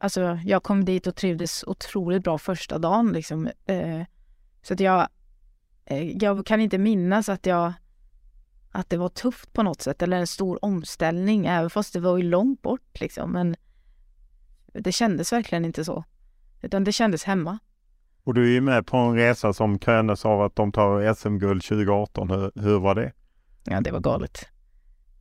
alltså 0.00 0.38
jag 0.44 0.62
kom 0.62 0.84
dit 0.84 1.06
och 1.06 1.16
trivdes 1.16 1.64
otroligt 1.64 2.24
bra 2.24 2.38
första 2.38 2.78
dagen 2.78 3.12
liksom. 3.12 3.48
Eh, 3.66 4.02
så 4.62 4.74
att 4.74 4.80
jag, 4.80 5.08
eh, 5.84 6.16
jag 6.16 6.46
kan 6.46 6.60
inte 6.60 6.78
minnas 6.78 7.28
att 7.28 7.46
jag 7.46 7.72
att 8.70 8.90
det 8.90 8.96
var 8.96 9.08
tufft 9.08 9.52
på 9.52 9.62
något 9.62 9.82
sätt 9.82 10.02
eller 10.02 10.16
en 10.16 10.26
stor 10.26 10.64
omställning 10.64 11.46
även 11.46 11.70
fast 11.70 11.92
det 11.92 12.00
var 12.00 12.16
ju 12.16 12.22
långt 12.22 12.62
bort 12.62 13.00
liksom. 13.00 13.32
Men 13.32 13.56
det 14.72 14.92
kändes 14.92 15.32
verkligen 15.32 15.64
inte 15.64 15.84
så. 15.84 16.04
Utan 16.62 16.84
det 16.84 16.92
kändes 16.92 17.24
hemma. 17.24 17.58
Och 18.24 18.34
du 18.34 18.44
är 18.44 18.50
ju 18.50 18.60
med 18.60 18.86
på 18.86 18.96
en 18.96 19.14
resa 19.14 19.52
som 19.52 19.78
kröntes 19.78 20.24
av 20.24 20.42
att 20.42 20.56
de 20.56 20.72
tar 20.72 21.14
SM-guld 21.14 21.62
2018. 21.62 22.30
Hur, 22.30 22.52
hur, 22.54 22.78
var 22.78 22.94
det? 22.94 23.12
Ja, 23.64 23.80
det 23.80 23.90
var 23.90 24.00
galet. 24.00 24.48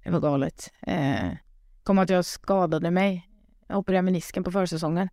Det 0.03 0.09
var 0.09 0.19
galet. 0.19 0.71
Eh, 0.81 1.29
kom 1.87 1.99
att 1.99 2.09
jag 2.09 2.25
skadade 2.25 2.91
mig. 2.91 3.29
Jag 3.67 3.77
opererade 3.77 4.01
menisken 4.05 4.43
på 4.43 4.51
försäsongen. 4.51 5.09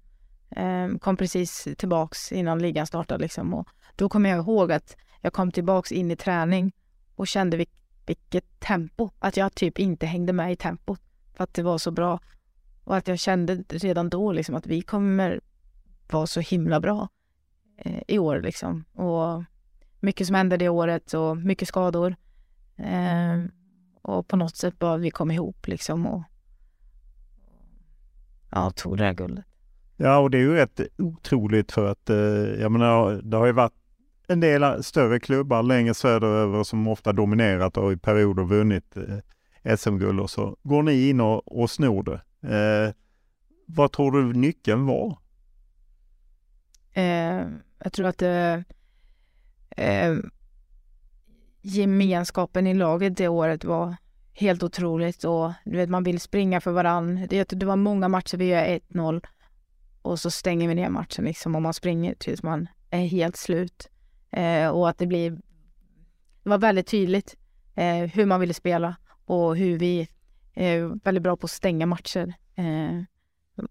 Ehm, 0.50 0.98
kom 0.98 1.16
precis 1.16 1.68
tillbaks 1.78 2.32
innan 2.32 2.58
ligan 2.58 2.86
startade 2.86 3.22
liksom. 3.22 3.54
Och 3.54 3.68
då 3.96 4.08
kommer 4.08 4.30
jag 4.30 4.38
ihåg 4.38 4.72
att 4.72 4.96
jag 5.20 5.32
kom 5.32 5.52
tillbaks 5.52 5.92
in 5.92 6.10
i 6.10 6.16
träning 6.16 6.72
och 7.14 7.26
kände 7.26 7.56
vil 7.56 7.66
vilket 8.06 8.60
tempo. 8.60 9.10
Att 9.18 9.36
jag 9.36 9.54
typ 9.54 9.78
inte 9.78 10.06
hängde 10.06 10.32
med 10.32 10.52
i 10.52 10.56
tempot 10.56 11.00
för 11.34 11.44
att 11.44 11.54
det 11.54 11.62
var 11.62 11.78
så 11.78 11.90
bra. 11.90 12.20
Och 12.84 12.96
att 12.96 13.08
jag 13.08 13.18
kände 13.18 13.54
redan 13.68 14.08
då 14.08 14.32
liksom 14.32 14.54
att 14.54 14.66
vi 14.66 14.82
kommer 14.82 15.40
vara 16.10 16.26
så 16.26 16.40
himla 16.40 16.80
bra 16.80 17.08
eh, 17.76 18.02
i 18.08 18.18
år 18.18 18.40
liksom. 18.40 18.84
Och 18.92 19.44
mycket 20.00 20.26
som 20.26 20.34
hände 20.34 20.56
det 20.56 20.68
året 20.68 21.14
och 21.14 21.36
mycket 21.36 21.68
skador. 21.68 22.16
Eh, 22.76 23.44
och 24.02 24.28
på 24.28 24.36
något 24.36 24.56
sätt 24.56 24.78
bara 24.78 24.96
vi 24.96 25.10
kom 25.10 25.30
ihop 25.30 25.66
liksom 25.66 26.06
och 26.06 26.22
ja, 28.54 28.70
tog 28.70 28.98
det 28.98 29.04
här 29.04 29.14
guldet. 29.14 29.44
Ja, 29.96 30.18
och 30.18 30.30
det 30.30 30.38
är 30.38 30.42
ju 30.42 30.54
rätt 30.54 30.80
otroligt 30.98 31.72
för 31.72 31.90
att 31.90 32.10
eh, 32.10 32.16
jag 32.60 32.72
menar, 32.72 33.20
det 33.22 33.36
har 33.36 33.46
ju 33.46 33.52
varit 33.52 33.72
en 34.28 34.40
del 34.40 34.84
större 34.84 35.20
klubbar 35.20 35.62
längre 35.62 35.94
söderöver 35.94 36.64
som 36.64 36.88
ofta 36.88 37.12
dominerat 37.12 37.76
och 37.76 37.92
i 37.92 37.96
perioder 37.96 38.44
vunnit 38.44 38.96
eh, 38.96 39.76
SM-guld 39.76 40.20
och 40.20 40.30
så 40.30 40.56
går 40.62 40.82
ni 40.82 41.08
in 41.08 41.20
och, 41.20 41.62
och 41.62 41.70
snor 41.70 42.02
det. 42.02 42.20
Eh, 42.56 42.94
vad 43.66 43.92
tror 43.92 44.12
du 44.12 44.38
nyckeln 44.38 44.86
var? 44.86 45.18
Eh, 46.92 47.46
jag 47.78 47.92
tror 47.92 48.06
att 48.06 48.22
eh, 48.22 48.54
eh, 49.76 50.16
gemenskapen 51.62 52.66
i 52.66 52.74
laget 52.74 53.16
det 53.16 53.28
året 53.28 53.64
var 53.64 53.96
helt 54.34 54.62
otroligt 54.62 55.24
och 55.24 55.52
du 55.64 55.76
vet 55.76 55.90
man 55.90 56.04
vill 56.04 56.20
springa 56.20 56.60
för 56.60 56.72
varann. 56.72 57.26
Det, 57.30 57.48
det 57.48 57.66
var 57.66 57.76
många 57.76 58.08
matcher 58.08 58.36
vi 58.36 58.44
gör 58.44 58.64
1-0 58.64 59.24
och 60.02 60.20
så 60.20 60.30
stänger 60.30 60.68
vi 60.68 60.74
ner 60.74 60.88
matchen 60.88 61.24
liksom 61.24 61.54
och 61.54 61.62
man 61.62 61.74
springer 61.74 62.14
tills 62.14 62.42
man 62.42 62.68
är 62.90 63.06
helt 63.06 63.36
slut. 63.36 63.88
Eh, 64.30 64.68
och 64.68 64.88
att 64.88 64.98
det 64.98 65.06
blir... 65.06 65.30
Det 66.42 66.50
var 66.50 66.58
väldigt 66.58 66.86
tydligt 66.86 67.36
eh, 67.74 67.96
hur 67.96 68.26
man 68.26 68.40
ville 68.40 68.54
spela 68.54 68.96
och 69.24 69.56
hur 69.56 69.78
vi 69.78 70.08
är 70.54 71.04
väldigt 71.04 71.22
bra 71.22 71.36
på 71.36 71.44
att 71.44 71.50
stänga 71.50 71.86
matcher. 71.86 72.34
Eh, 72.54 73.02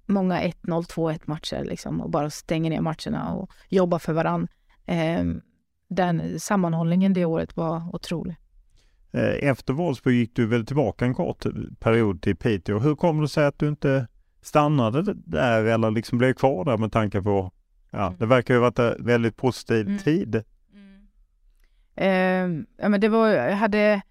många 0.05 0.41
1-0, 0.41 0.53
2-1 0.61 1.19
matcher 1.25 1.63
liksom 1.63 2.01
och 2.01 2.09
bara 2.09 2.29
stänger 2.29 2.69
ner 2.69 2.81
matcherna 2.81 3.33
och 3.33 3.51
jobbar 3.69 3.99
för 3.99 4.13
varann. 4.13 4.47
Eh, 4.85 5.23
den 5.87 6.39
sammanhållningen 6.39 7.13
det 7.13 7.25
året 7.25 7.57
var 7.57 7.95
otrolig. 7.95 8.35
Eh, 9.13 9.49
efter 9.49 9.73
Wolfsburg 9.73 10.15
gick 10.15 10.35
du 10.35 10.45
väl 10.45 10.65
tillbaka 10.65 11.05
en 11.05 11.13
kort 11.13 11.45
period 11.79 12.21
till 12.21 12.35
Piteå. 12.35 12.79
Hur 12.79 12.95
kom 12.95 13.21
det 13.21 13.27
sig 13.27 13.45
att 13.45 13.59
du 13.59 13.67
inte 13.67 14.07
stannade 14.41 15.13
där 15.13 15.65
eller 15.65 15.91
liksom 15.91 16.17
blev 16.17 16.33
kvar 16.33 16.65
där 16.65 16.77
med 16.77 16.91
tanke 16.91 17.21
på, 17.21 17.51
ja, 17.91 18.07
mm. 18.07 18.19
det 18.19 18.25
verkar 18.25 18.53
ju 18.53 18.59
ha 18.59 18.69
varit 18.69 18.79
en 18.79 19.05
väldigt 19.05 19.37
positiv 19.37 19.87
mm. 19.87 19.99
tid. 19.99 20.43
Mm. 20.73 21.07
Eh, 21.95 22.65
ja 22.77 22.89
men 22.89 23.01
det 23.01 23.09
var, 23.09 23.27
jag 23.27 23.55
hade, 23.55 24.01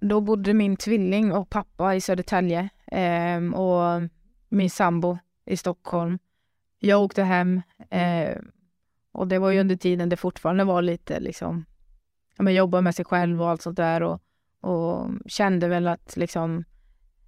då 0.00 0.20
bodde 0.20 0.54
min 0.54 0.76
tvilling 0.76 1.32
och 1.32 1.50
pappa 1.50 1.94
i 1.94 2.00
Södertälje 2.00 2.68
eh, 2.86 3.54
och 3.54 4.02
min 4.48 4.70
sambo 4.70 5.18
i 5.46 5.56
Stockholm. 5.56 6.18
Jag 6.78 7.02
åkte 7.02 7.22
hem 7.22 7.62
eh, 7.90 8.36
och 9.12 9.28
det 9.28 9.38
var 9.38 9.50
ju 9.50 9.60
under 9.60 9.76
tiden 9.76 10.08
det 10.08 10.16
fortfarande 10.16 10.64
var 10.64 10.82
lite 10.82 11.20
liksom, 11.20 11.64
ja, 12.36 12.42
men 12.42 12.54
jobba 12.54 12.80
med 12.80 12.94
sig 12.94 13.04
själv 13.04 13.42
och 13.42 13.50
allt 13.50 13.62
sånt 13.62 13.76
där 13.76 14.02
och, 14.02 14.20
och 14.60 15.10
kände 15.26 15.68
väl 15.68 15.88
att 15.88 16.16
liksom 16.16 16.64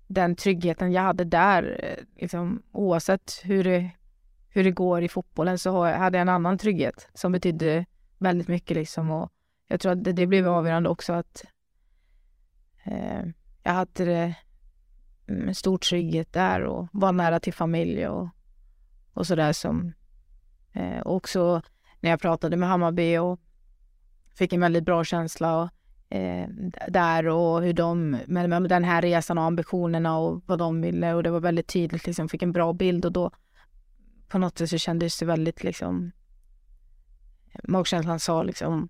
den 0.07 0.37
tryggheten 0.37 0.93
jag 0.93 1.03
hade 1.03 1.25
där, 1.25 1.81
eh, 1.83 2.21
liksom, 2.21 2.63
oavsett 2.73 3.41
hur 3.45 3.65
det, 3.65 3.91
hur 4.49 4.65
det 4.65 4.71
går 4.71 5.03
i 5.03 5.09
fotbollen 5.09 5.59
så 5.59 5.85
hade 5.85 6.19
jag 6.19 6.23
en 6.23 6.29
annan 6.29 6.59
trygghet 6.59 7.09
som 7.15 7.33
betydde 7.33 7.87
väldigt 8.19 8.49
mycket 8.49 8.77
liksom 8.77 9.11
och 9.11 9.33
jag 9.69 9.81
tror 9.81 9.93
att 9.93 10.05
det, 10.05 10.13
det 10.13 10.27
blev 10.27 10.49
avgörande 10.49 10.89
också 10.89 11.13
att 11.13 11.45
eh, 12.85 13.23
jag 13.63 13.73
hade 13.73 14.05
det 14.05 14.35
en 15.27 15.55
stor 15.55 15.79
trygghet 15.79 16.33
där 16.33 16.61
och 16.61 16.89
var 16.93 17.13
nära 17.13 17.41
till 17.41 17.55
familj 17.55 18.09
och, 18.09 18.29
och 19.13 19.27
sådär 19.27 19.53
som 19.53 19.93
eh, 20.73 21.03
också 21.05 21.63
när 22.01 22.11
jag 22.11 22.21
pratade 22.21 22.57
med 22.57 22.69
Hammarby 22.69 23.19
och 23.19 23.41
fick 24.37 24.53
en 24.53 24.61
väldigt 24.61 24.85
bra 24.85 25.05
känsla 25.05 25.71
eh, 26.09 26.49
där 26.89 27.29
och 27.29 27.63
hur 27.63 27.73
de, 27.73 28.11
med, 28.27 28.49
med 28.49 28.69
den 28.69 28.85
här 28.85 29.03
resan 29.03 29.39
och 29.39 29.45
ambitionerna 29.45 30.19
och 30.19 30.43
vad 30.47 30.59
de 30.59 30.81
ville 30.81 31.15
och 31.15 31.23
det 31.23 31.31
var 31.31 31.41
väldigt 31.41 31.67
tydligt, 31.67 32.07
liksom 32.07 32.29
fick 32.29 32.43
en 32.43 32.53
bra 32.53 32.73
bild 32.73 33.05
och 33.05 33.13
då 33.13 33.31
på 34.29 34.39
något 34.39 34.59
sätt 34.59 34.71
så 34.71 34.79
kändes 34.79 35.19
det 35.19 35.27
väldigt 35.27 35.65
liksom 35.65 36.13
magkänslan 37.65 38.21
sa 38.21 38.43
liksom 38.43 38.89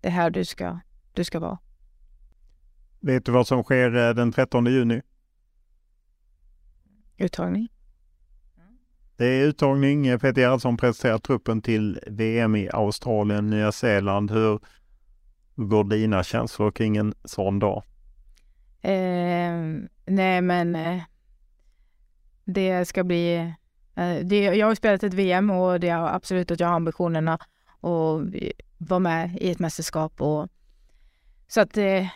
det 0.00 0.10
här 0.10 0.30
du 0.30 0.44
ska, 0.44 0.80
du 1.12 1.24
ska 1.24 1.38
vara. 1.38 1.58
Vet 3.00 3.24
du 3.24 3.32
vad 3.32 3.46
som 3.46 3.62
sker 3.62 3.96
eh, 3.96 4.14
den 4.14 4.32
13 4.32 4.66
juni? 4.66 5.02
Uttagning. 7.16 7.68
Det 9.20 9.26
är 9.26 9.44
uttagning. 9.44 10.18
Peter 10.18 10.40
Gerhardsson 10.40 10.76
presenterar 10.76 11.18
truppen 11.18 11.62
till 11.62 12.00
VM 12.06 12.56
i 12.56 12.70
Australien, 12.72 13.50
Nya 13.50 13.72
Zeeland. 13.72 14.30
Hur 14.30 14.60
går 15.56 15.84
dina 15.84 16.22
känslor 16.22 16.70
kring 16.70 16.96
en 16.96 17.14
sån 17.24 17.58
dag? 17.58 17.82
Eh, 18.82 19.52
nej, 20.06 20.40
men 20.40 20.74
eh, 20.74 21.02
det 22.44 22.84
ska 22.84 23.04
bli... 23.04 23.36
Eh, 23.94 24.16
det, 24.22 24.40
jag 24.40 24.66
har 24.66 24.74
spelat 24.74 25.02
ett 25.02 25.14
VM 25.14 25.50
och 25.50 25.80
det 25.80 25.88
är 25.88 26.14
absolut 26.14 26.50
att 26.50 26.60
jag 26.60 26.68
har 26.68 26.74
ambitionerna 26.74 27.34
att 27.34 28.20
vara 28.78 29.00
med 29.00 29.38
i 29.40 29.50
ett 29.50 29.58
mästerskap. 29.58 30.20
Och, 30.20 30.48
så 31.48 31.60
att, 31.60 31.76
eh, 31.76 32.06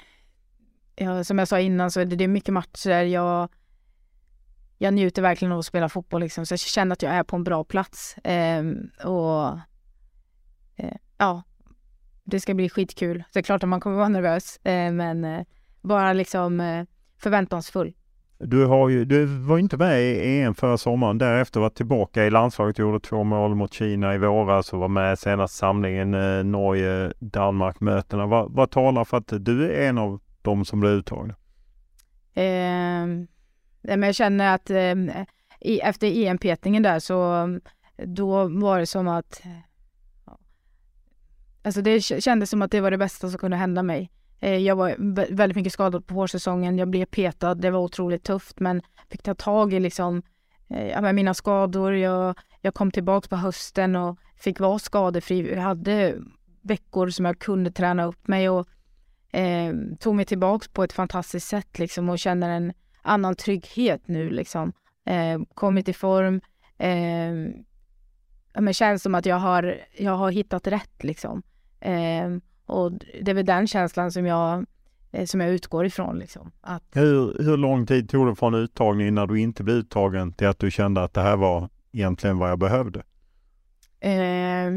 ja, 0.96 1.24
som 1.24 1.38
jag 1.38 1.48
sa 1.48 1.60
innan, 1.60 1.90
så 1.90 2.00
är 2.00 2.04
det, 2.04 2.16
det 2.16 2.24
är 2.24 2.28
mycket 2.28 2.54
matcher. 2.54 3.02
Jag 3.02 3.48
jag 4.78 4.94
njuter 4.94 5.22
verkligen 5.22 5.52
av 5.52 5.58
att 5.58 5.66
spela 5.66 5.88
fotboll 5.88 6.20
liksom, 6.20 6.46
så 6.46 6.52
jag 6.52 6.60
känner 6.60 6.92
att 6.92 7.02
jag 7.02 7.12
är 7.12 7.22
på 7.22 7.36
en 7.36 7.44
bra 7.44 7.64
plats. 7.64 8.18
Eh, 8.18 8.64
och 9.04 9.58
eh, 10.76 10.96
ja, 11.18 11.42
det 12.24 12.40
ska 12.40 12.54
bli 12.54 12.68
skitkul. 12.68 13.24
Det 13.32 13.38
är 13.38 13.42
klart 13.42 13.62
att 13.62 13.68
man 13.68 13.80
kommer 13.80 13.96
vara 13.96 14.08
nervös, 14.08 14.56
eh, 14.56 14.92
men 14.92 15.24
eh, 15.24 15.44
bara 15.82 16.12
liksom 16.12 16.60
eh, 16.60 16.84
förväntansfull. 17.18 17.94
Du, 18.38 18.66
har 18.66 18.88
ju, 18.88 19.04
du 19.04 19.24
var 19.24 19.58
inte 19.58 19.76
med 19.76 20.02
i 20.02 20.40
EM 20.40 20.54
förra 20.54 20.78
sommaren. 20.78 21.18
Därefter 21.18 21.60
var 21.60 21.70
tillbaka 21.70 22.24
i 22.24 22.30
landslaget, 22.30 22.78
gjorde 22.78 23.00
två 23.00 23.24
mål 23.24 23.54
mot 23.54 23.72
Kina 23.72 24.14
i 24.14 24.18
våras 24.18 24.72
och 24.72 24.78
var 24.78 24.88
med 24.88 25.18
senast 25.18 25.54
samlingen 25.54 26.14
eh, 26.14 26.44
Norge-Danmark-mötena. 26.44 28.26
Vad, 28.26 28.52
vad 28.52 28.70
talar 28.70 29.04
för 29.04 29.16
att 29.16 29.32
du 29.40 29.70
är 29.72 29.88
en 29.88 29.98
av 29.98 30.20
dem 30.42 30.64
som 30.64 30.80
blev 30.80 30.92
uttagna? 30.92 31.34
Men 33.84 34.02
jag 34.02 34.14
känner 34.14 34.54
att 34.54 34.70
eh, 34.70 35.24
i, 35.60 35.80
efter 35.80 36.06
EM-petningen 36.06 36.82
där 36.82 36.98
så 36.98 37.48
då 37.96 38.48
var 38.48 38.78
det 38.78 38.86
som 38.86 39.08
att 39.08 39.42
Alltså 41.62 41.82
det 41.82 42.00
kändes 42.00 42.50
som 42.50 42.62
att 42.62 42.70
det 42.70 42.80
var 42.80 42.90
det 42.90 42.98
bästa 42.98 43.30
som 43.30 43.38
kunde 43.38 43.56
hända 43.56 43.82
mig. 43.82 44.10
Eh, 44.40 44.56
jag 44.56 44.76
var 44.76 44.94
väldigt 45.34 45.56
mycket 45.56 45.72
skadad 45.72 46.06
på 46.06 46.14
vårsäsongen. 46.14 46.78
Jag 46.78 46.88
blev 46.88 47.06
petad. 47.06 47.54
Det 47.54 47.70
var 47.70 47.80
otroligt 47.80 48.24
tufft 48.24 48.60
men 48.60 48.82
fick 49.10 49.22
ta 49.22 49.34
tag 49.34 49.72
i 49.72 49.80
liksom 49.80 50.22
eh, 50.70 51.12
mina 51.12 51.34
skador. 51.34 51.94
Jag, 51.94 52.38
jag 52.60 52.74
kom 52.74 52.90
tillbaka 52.90 53.28
på 53.28 53.36
hösten 53.36 53.96
och 53.96 54.18
fick 54.36 54.60
vara 54.60 54.78
skadefri. 54.78 55.54
Jag 55.54 55.62
hade 55.62 56.14
veckor 56.62 57.08
som 57.08 57.24
jag 57.24 57.38
kunde 57.38 57.70
träna 57.70 58.04
upp 58.04 58.28
mig 58.28 58.48
och 58.48 58.68
eh, 59.30 59.74
tog 60.00 60.14
mig 60.14 60.24
tillbaka 60.24 60.66
på 60.72 60.84
ett 60.84 60.92
fantastiskt 60.92 61.48
sätt 61.48 61.78
liksom 61.78 62.08
och 62.08 62.18
känner 62.18 62.50
en 62.50 62.72
annan 63.04 63.34
trygghet 63.34 64.08
nu 64.08 64.30
liksom. 64.30 64.72
Eh, 65.06 65.40
kommit 65.54 65.88
i 65.88 65.92
form. 65.92 66.40
Eh, 66.78 67.32
men 68.62 68.74
känns 68.74 69.02
som 69.02 69.14
att 69.14 69.26
jag 69.26 69.36
har, 69.36 69.76
jag 69.98 70.16
har 70.16 70.30
hittat 70.30 70.66
rätt 70.66 71.04
liksom. 71.04 71.42
Eh, 71.80 72.30
och 72.66 72.92
det 72.92 73.30
är 73.30 73.34
väl 73.34 73.46
den 73.46 73.66
känslan 73.66 74.12
som 74.12 74.26
jag, 74.26 74.66
eh, 75.12 75.26
som 75.26 75.40
jag 75.40 75.50
utgår 75.50 75.86
ifrån. 75.86 76.18
Liksom. 76.18 76.50
Att, 76.60 76.84
hur, 76.92 77.42
hur 77.42 77.56
lång 77.56 77.86
tid 77.86 78.10
tog 78.10 78.26
det 78.26 78.34
från 78.34 78.54
uttagningen 78.54 79.14
när 79.14 79.26
du 79.26 79.40
inte 79.40 79.64
blev 79.64 79.76
uttagen 79.76 80.32
till 80.32 80.46
att 80.46 80.58
du 80.58 80.70
kände 80.70 81.02
att 81.04 81.14
det 81.14 81.20
här 81.20 81.36
var 81.36 81.68
egentligen 81.92 82.38
vad 82.38 82.50
jag 82.50 82.58
behövde? 82.58 83.02
Eh, 84.00 84.70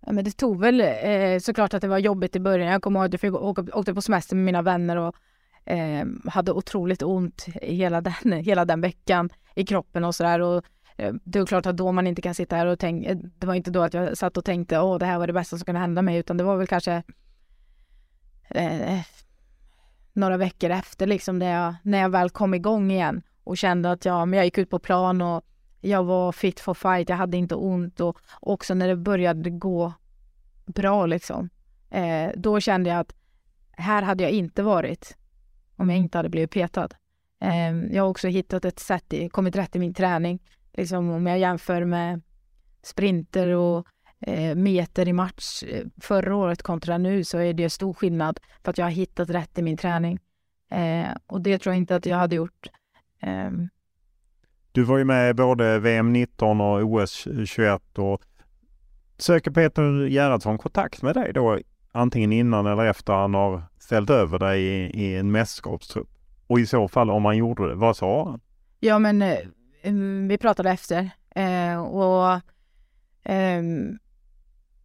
ja, 0.00 0.12
men 0.12 0.24
det 0.24 0.36
tog 0.36 0.60
väl 0.60 0.80
eh, 0.80 1.38
såklart 1.40 1.74
att 1.74 1.82
det 1.82 1.88
var 1.88 1.98
jobbigt 1.98 2.36
i 2.36 2.40
början. 2.40 2.72
Jag 2.72 2.82
kommer 2.82 3.00
ihåg 3.00 3.06
att 3.06 3.12
jag 3.12 3.20
fick 3.20 3.34
åka, 3.34 3.62
åkte 3.72 3.94
på 3.94 4.02
semester 4.02 4.36
med 4.36 4.44
mina 4.44 4.62
vänner 4.62 4.96
och 4.96 5.16
eh, 5.64 6.06
hade 6.26 6.52
otroligt 6.52 7.02
ont 7.02 7.46
hela 7.62 8.00
den, 8.00 8.32
hela 8.44 8.64
den 8.64 8.80
veckan 8.80 9.30
i 9.54 9.66
kroppen 9.66 10.04
och 10.04 10.14
sådär. 10.14 10.40
Och 10.40 10.64
eh, 10.96 11.14
det 11.24 11.38
är 11.38 11.46
klart 11.46 11.66
att 11.66 11.76
då 11.76 11.92
man 11.92 12.06
inte 12.06 12.22
kan 12.22 12.34
sitta 12.34 12.56
här 12.56 12.66
och 12.66 12.78
tänka, 12.78 13.10
eh, 13.10 13.16
det 13.16 13.46
var 13.46 13.54
inte 13.54 13.70
då 13.70 13.82
att 13.82 13.94
jag 13.94 14.18
satt 14.18 14.36
och 14.36 14.44
tänkte 14.44 14.80
åh 14.80 14.98
det 14.98 15.06
här 15.06 15.18
var 15.18 15.26
det 15.26 15.32
bästa 15.32 15.58
som 15.58 15.64
kunde 15.64 15.80
hända 15.80 16.02
mig 16.02 16.16
utan 16.16 16.36
det 16.36 16.44
var 16.44 16.56
väl 16.56 16.66
kanske 16.66 17.02
eh, 18.48 19.00
några 20.12 20.36
veckor 20.36 20.70
efter 20.70 21.06
liksom 21.06 21.38
när 21.38 21.52
jag, 21.52 21.74
när 21.82 21.98
jag 21.98 22.08
väl 22.08 22.30
kom 22.30 22.54
igång 22.54 22.90
igen 22.90 23.22
och 23.44 23.56
kände 23.56 23.90
att 23.90 24.04
ja, 24.04 24.24
men 24.24 24.36
jag 24.36 24.44
gick 24.44 24.58
ut 24.58 24.70
på 24.70 24.78
plan 24.78 25.22
och 25.22 25.44
jag 25.80 26.04
var 26.04 26.32
fit 26.32 26.60
for 26.60 26.74
fight, 26.74 27.08
jag 27.08 27.16
hade 27.16 27.36
inte 27.36 27.54
ont 27.54 28.00
och 28.00 28.18
också 28.40 28.74
när 28.74 28.88
det 28.88 28.96
började 28.96 29.50
gå 29.50 29.92
bra 30.66 31.06
liksom. 31.06 31.50
Eh, 31.90 32.30
då 32.36 32.60
kände 32.60 32.90
jag 32.90 32.98
att 32.98 33.14
här 33.72 34.02
hade 34.02 34.22
jag 34.22 34.32
inte 34.32 34.62
varit 34.62 35.16
om 35.76 35.90
jag 35.90 35.98
inte 35.98 36.18
hade 36.18 36.28
blivit 36.28 36.50
petad. 36.50 36.88
Eh, 37.40 37.94
jag 37.94 38.02
har 38.02 38.10
också 38.10 38.28
hittat 38.28 38.64
ett 38.64 38.78
sätt, 38.78 39.12
i, 39.12 39.28
kommit 39.28 39.56
rätt 39.56 39.76
i 39.76 39.78
min 39.78 39.94
träning. 39.94 40.42
Liksom 40.72 41.10
om 41.10 41.26
jag 41.26 41.38
jämför 41.38 41.84
med 41.84 42.22
sprinter 42.82 43.48
och 43.48 43.86
eh, 44.20 44.54
meter 44.54 45.08
i 45.08 45.12
match 45.12 45.62
eh, 45.62 45.84
förra 46.00 46.36
året 46.36 46.62
kontra 46.62 46.98
nu 46.98 47.24
så 47.24 47.38
är 47.38 47.54
det 47.54 47.70
stor 47.70 47.92
skillnad 47.92 48.40
för 48.62 48.70
att 48.70 48.78
jag 48.78 48.86
har 48.86 48.90
hittat 48.90 49.30
rätt 49.30 49.58
i 49.58 49.62
min 49.62 49.76
träning. 49.76 50.18
Eh, 50.70 51.08
och 51.26 51.40
det 51.40 51.58
tror 51.58 51.74
jag 51.74 51.80
inte 51.80 51.96
att 51.96 52.06
jag 52.06 52.16
hade 52.16 52.36
gjort 52.36 52.70
ehm. 53.20 53.68
du 54.72 54.82
var 54.82 54.98
ju 54.98 55.04
med 55.04 55.36
både 55.36 55.78
VM 55.78 56.12
19 56.12 56.60
och 56.60 56.82
OS 56.82 57.28
21 57.46 57.98
och 57.98 58.22
söker 59.18 59.50
Peter 59.50 60.06
Gerhardsson 60.06 60.58
kontakt 60.58 61.02
med 61.02 61.14
dig 61.14 61.32
då 61.32 61.58
antingen 61.94 62.32
innan 62.32 62.66
eller 62.66 62.84
efter 62.84 63.12
han 63.12 63.34
har 63.34 63.62
ställt 63.78 64.10
över 64.10 64.38
dig 64.38 64.62
i, 64.62 65.04
i 65.04 65.16
en 65.16 65.30
mästerskapstrupp? 65.30 66.08
Och 66.46 66.60
i 66.60 66.66
så 66.66 66.88
fall 66.88 67.10
om 67.10 67.24
han 67.24 67.36
gjorde 67.36 67.68
det, 67.68 67.74
vad 67.74 67.96
sa 67.96 68.24
han? 68.24 68.40
Ja 68.80 68.98
men 68.98 69.22
eh, 69.22 69.38
mm, 69.82 70.28
vi 70.28 70.38
pratade 70.38 70.70
efter 70.70 71.10
eh, 71.34 71.82
och 71.82 72.40
eh, 73.32 73.62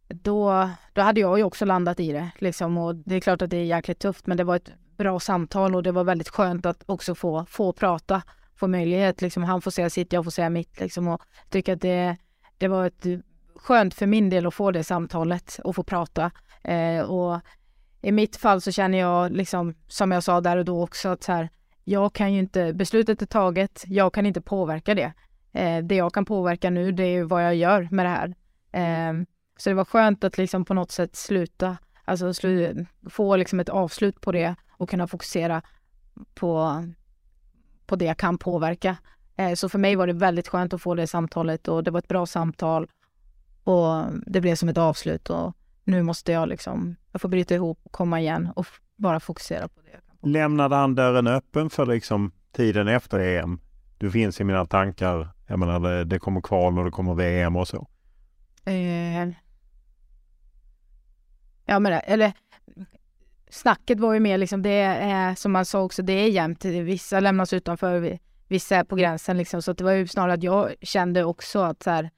då, 0.08 0.70
då 0.92 1.02
hade 1.02 1.20
jag 1.20 1.38
ju 1.38 1.44
också 1.44 1.64
landat 1.64 2.00
i 2.00 2.12
det 2.12 2.30
liksom 2.38 2.78
och 2.78 2.94
det 2.94 3.14
är 3.14 3.20
klart 3.20 3.42
att 3.42 3.50
det 3.50 3.56
är 3.56 3.64
jäkligt 3.64 3.98
tufft 3.98 4.26
men 4.26 4.36
det 4.36 4.44
var 4.44 4.56
ett 4.56 4.72
bra 4.96 5.20
samtal 5.20 5.74
och 5.74 5.82
det 5.82 5.92
var 5.92 6.04
väldigt 6.04 6.28
skönt 6.28 6.66
att 6.66 6.82
också 6.86 7.14
få, 7.14 7.46
få 7.48 7.72
prata 7.72 8.22
få 8.60 8.66
möjlighet. 8.66 9.22
Liksom, 9.22 9.42
han 9.42 9.62
får 9.62 9.70
säga 9.70 9.90
sitt, 9.90 10.12
jag 10.12 10.24
får 10.24 10.30
säga 10.30 10.50
mitt. 10.50 10.80
Liksom, 10.80 11.08
och 11.08 11.22
tycker 11.48 11.72
att 11.72 11.80
det, 11.80 12.16
det 12.58 12.68
var 12.68 12.86
ett 12.86 13.06
skönt 13.62 13.94
för 13.94 14.06
min 14.06 14.30
del 14.30 14.46
att 14.46 14.54
få 14.54 14.70
det 14.70 14.84
samtalet 14.84 15.60
och 15.64 15.76
få 15.76 15.82
prata. 15.82 16.30
Eh, 16.62 17.00
och 17.00 17.40
i 18.02 18.12
mitt 18.12 18.36
fall 18.36 18.60
så 18.60 18.72
känner 18.72 18.98
jag, 18.98 19.32
liksom, 19.32 19.74
som 19.88 20.12
jag 20.12 20.22
sa 20.22 20.40
där 20.40 20.56
och 20.56 20.64
då 20.64 20.82
också, 20.82 21.08
att 21.08 21.22
så 21.22 21.32
här, 21.32 21.48
jag 21.84 22.12
kan 22.12 22.32
ju 22.32 22.38
inte, 22.38 22.72
beslutet 22.72 23.22
är 23.22 23.26
taget, 23.26 23.84
jag 23.86 24.14
kan 24.14 24.26
inte 24.26 24.40
påverka 24.40 24.94
det. 24.94 25.12
Eh, 25.52 25.84
det 25.84 25.94
jag 25.94 26.14
kan 26.14 26.24
påverka 26.24 26.70
nu, 26.70 26.92
det 26.92 27.04
är 27.04 27.24
vad 27.24 27.44
jag 27.44 27.54
gör 27.54 27.88
med 27.90 28.06
det 28.06 28.10
här. 28.10 28.34
Eh, 28.72 29.24
så 29.56 29.70
det 29.70 29.74
var 29.74 29.84
skönt 29.84 30.24
att 30.24 30.38
liksom 30.38 30.64
på 30.64 30.74
något 30.74 30.90
sätt 30.90 31.16
sluta, 31.16 31.76
alltså 32.04 32.34
slu, 32.34 32.86
få 33.10 33.36
liksom 33.36 33.60
ett 33.60 33.68
avslut 33.68 34.20
på 34.20 34.32
det 34.32 34.54
och 34.72 34.90
kunna 34.90 35.06
fokusera 35.06 35.62
på, 36.34 36.84
på 37.86 37.96
det 37.96 38.04
jag 38.04 38.16
kan 38.16 38.38
påverka. 38.38 38.96
Eh, 39.36 39.54
så 39.54 39.68
för 39.68 39.78
mig 39.78 39.96
var 39.96 40.06
det 40.06 40.12
väldigt 40.12 40.48
skönt 40.48 40.74
att 40.74 40.82
få 40.82 40.94
det 40.94 41.06
samtalet 41.06 41.68
och 41.68 41.84
det 41.84 41.90
var 41.90 41.98
ett 41.98 42.08
bra 42.08 42.26
samtal 42.26 42.88
och 43.64 44.04
det 44.26 44.40
blev 44.40 44.54
som 44.54 44.68
ett 44.68 44.78
avslut 44.78 45.30
och 45.30 45.56
nu 45.84 46.02
måste 46.02 46.32
jag 46.32 46.48
liksom, 46.48 46.96
jag 47.12 47.20
får 47.20 47.28
bryta 47.28 47.54
ihop 47.54 47.78
komma 47.90 48.20
igen 48.20 48.48
och 48.56 48.66
bara 48.96 49.20
fokusera 49.20 49.68
på 49.68 49.80
det. 49.80 50.28
Lämnade 50.28 50.76
han 50.76 50.94
dörren 50.94 51.26
öppen 51.26 51.70
för 51.70 51.86
liksom 51.86 52.32
tiden 52.52 52.88
efter 52.88 53.18
EM? 53.18 53.60
Du 53.98 54.10
finns 54.10 54.40
i 54.40 54.44
mina 54.44 54.66
tankar, 54.66 55.28
jag 55.46 55.58
menar 55.58 55.80
det, 55.80 56.04
det 56.04 56.18
kommer 56.18 56.40
kval 56.40 56.78
och 56.78 56.84
det 56.84 56.90
kommer 56.90 57.14
VM 57.14 57.56
och 57.56 57.68
så. 57.68 57.88
Eh, 58.64 59.28
ja 61.64 61.78
men 61.78 61.92
eller 61.92 62.32
snacket 63.50 64.00
var 64.00 64.14
ju 64.14 64.20
mer 64.20 64.38
liksom, 64.38 64.62
det 64.62 64.70
är 64.70 65.34
som 65.34 65.52
man 65.52 65.64
sa 65.64 65.82
också, 65.82 66.02
det 66.02 66.12
är 66.12 66.28
jämnt. 66.28 66.64
Vissa 66.64 67.20
lämnas 67.20 67.52
utanför, 67.52 68.18
vissa 68.48 68.76
är 68.76 68.84
på 68.84 68.96
gränsen 68.96 69.36
liksom. 69.36 69.62
Så 69.62 69.72
det 69.72 69.84
var 69.84 69.92
ju 69.92 70.06
snarare 70.06 70.32
att 70.32 70.42
jag 70.42 70.74
kände 70.82 71.24
också 71.24 71.60
att 71.60 71.82
så 71.82 71.90
här, 71.90 72.10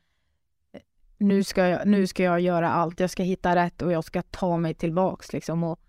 nu 1.23 1.45
ska, 1.45 1.67
jag, 1.69 1.87
nu 1.87 2.07
ska 2.07 2.23
jag 2.23 2.41
göra 2.41 2.71
allt, 2.71 3.01
jag 3.01 3.11
ska 3.11 3.23
hitta 3.23 3.57
rätt 3.57 3.83
och 3.83 3.93
jag 3.93 4.05
ska 4.05 4.23
ta 4.23 4.57
mig 4.57 4.75
tillbaks 4.75 5.33
liksom. 5.33 5.65
Och 5.65 5.81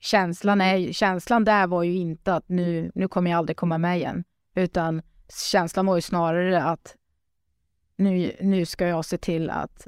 känslan, 0.00 0.60
är, 0.60 0.92
känslan 0.92 1.44
där 1.44 1.66
var 1.66 1.82
ju 1.82 1.94
inte 1.94 2.34
att 2.34 2.48
nu, 2.48 2.92
nu 2.94 3.08
kommer 3.08 3.30
jag 3.30 3.38
aldrig 3.38 3.56
komma 3.56 3.78
med 3.78 3.96
igen. 3.96 4.24
Utan 4.54 5.02
känslan 5.50 5.86
var 5.86 5.96
ju 5.96 6.02
snarare 6.02 6.62
att 6.62 6.94
nu, 7.96 8.32
nu 8.40 8.66
ska 8.66 8.86
jag 8.86 9.04
se 9.04 9.18
till 9.18 9.50
att 9.50 9.86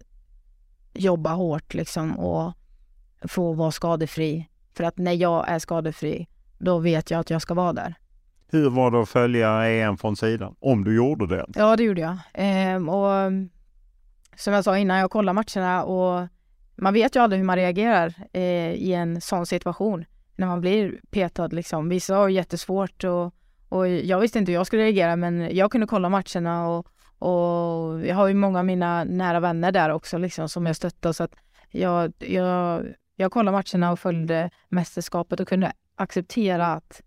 jobba 0.95 1.33
hårt 1.33 1.75
liksom 1.75 2.19
och 2.19 2.53
få 3.29 3.53
vara 3.53 3.71
skadefri 3.71 4.49
för 4.75 4.85
att 4.85 4.99
när 4.99 5.13
jag 5.13 5.49
är 5.49 5.59
skadefri, 5.59 6.29
då 6.59 6.79
vet 6.79 7.11
jag 7.11 7.21
att 7.21 7.31
jag 7.31 7.43
ska 7.43 7.55
vara 7.55 7.73
där. 7.73 7.95
Hur 8.53 8.71
var 8.71 8.91
det 8.91 9.01
att 9.01 9.09
följa 9.09 9.69
EM 9.69 9.97
från 9.97 10.17
sidan? 10.17 10.55
Om 10.61 10.85
du 10.85 10.97
gjorde 10.97 11.27
det? 11.27 11.47
Ja, 11.55 11.77
det 11.77 11.83
gjorde 11.83 12.01
jag. 12.01 12.19
Ehm, 12.35 12.89
och 12.89 13.33
som 14.37 14.53
jag 14.55 14.65
sa 14.65 14.79
innan, 14.79 14.99
jag 14.99 15.11
kollar 15.11 15.33
matcherna 15.33 15.85
och 15.85 16.29
man 16.77 16.95
vet 16.95 17.17
ju 17.17 17.21
aldrig 17.23 17.39
hur 17.41 17.47
man 17.47 17.57
reagerar 17.57 18.15
eh, 18.33 18.73
i 18.73 18.93
en 18.93 19.21
sån 19.21 19.47
situation 19.47 20.05
när 20.37 20.47
man 20.47 20.61
blir 20.61 21.01
petad. 21.11 21.49
Liksom. 21.49 21.89
Vissa 21.89 22.17
har 22.17 22.29
jättesvårt 22.29 23.05
och, 23.05 23.35
och 23.69 23.89
jag 23.89 24.21
visste 24.21 24.39
inte 24.39 24.53
hur 24.53 24.59
jag 24.59 24.67
skulle 24.67 24.83
reagera 24.83 25.17
men 25.17 25.57
jag 25.57 25.73
kunde 25.73 25.87
kolla 25.87 26.09
matcherna 26.09 26.69
och, 26.69 26.87
och 27.19 28.07
jag 28.07 28.15
har 28.15 28.29
ju 28.29 28.35
många 28.35 28.59
av 28.59 28.65
mina 28.65 29.05
nära 29.05 29.41
vänner 29.41 29.73
där 29.73 29.91
också 29.91 30.19
liksom, 30.19 30.49
som 30.49 30.67
jag 30.67 30.77
stöttar 30.77 31.13
så 31.13 31.25
att 31.25 31.35
jag, 31.71 32.13
jag 32.19 32.87
jag 33.21 33.33
kollade 33.33 33.57
matcherna 33.57 33.93
och 33.93 33.99
följde 33.99 34.51
mästerskapet 34.69 35.41
och 35.41 35.49
kunde 35.49 35.73
acceptera 35.97 36.67
att 36.67 37.03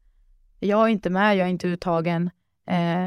jag 0.59 0.84
är 0.84 0.88
inte 0.88 1.09
med, 1.09 1.38
jag 1.38 1.45
är 1.45 1.51
inte 1.51 1.67
uttagen. 1.67 2.30
Eh, 2.67 3.05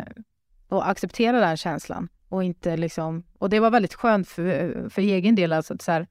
och 0.69 0.89
acceptera 0.89 1.41
den 1.41 1.57
känslan. 1.57 2.09
Och, 2.29 2.45
inte 2.45 2.77
liksom, 2.77 3.25
och 3.39 3.51
det 3.51 3.61
var 3.61 3.71
väldigt 3.71 3.95
skönt 3.95 4.29
för, 4.29 4.89
för 4.89 5.03
egen 5.03 5.35
del. 5.35 5.53
Alltså 5.53 5.75
att 5.75 5.83
så 5.83 5.93
här, 5.93 6.07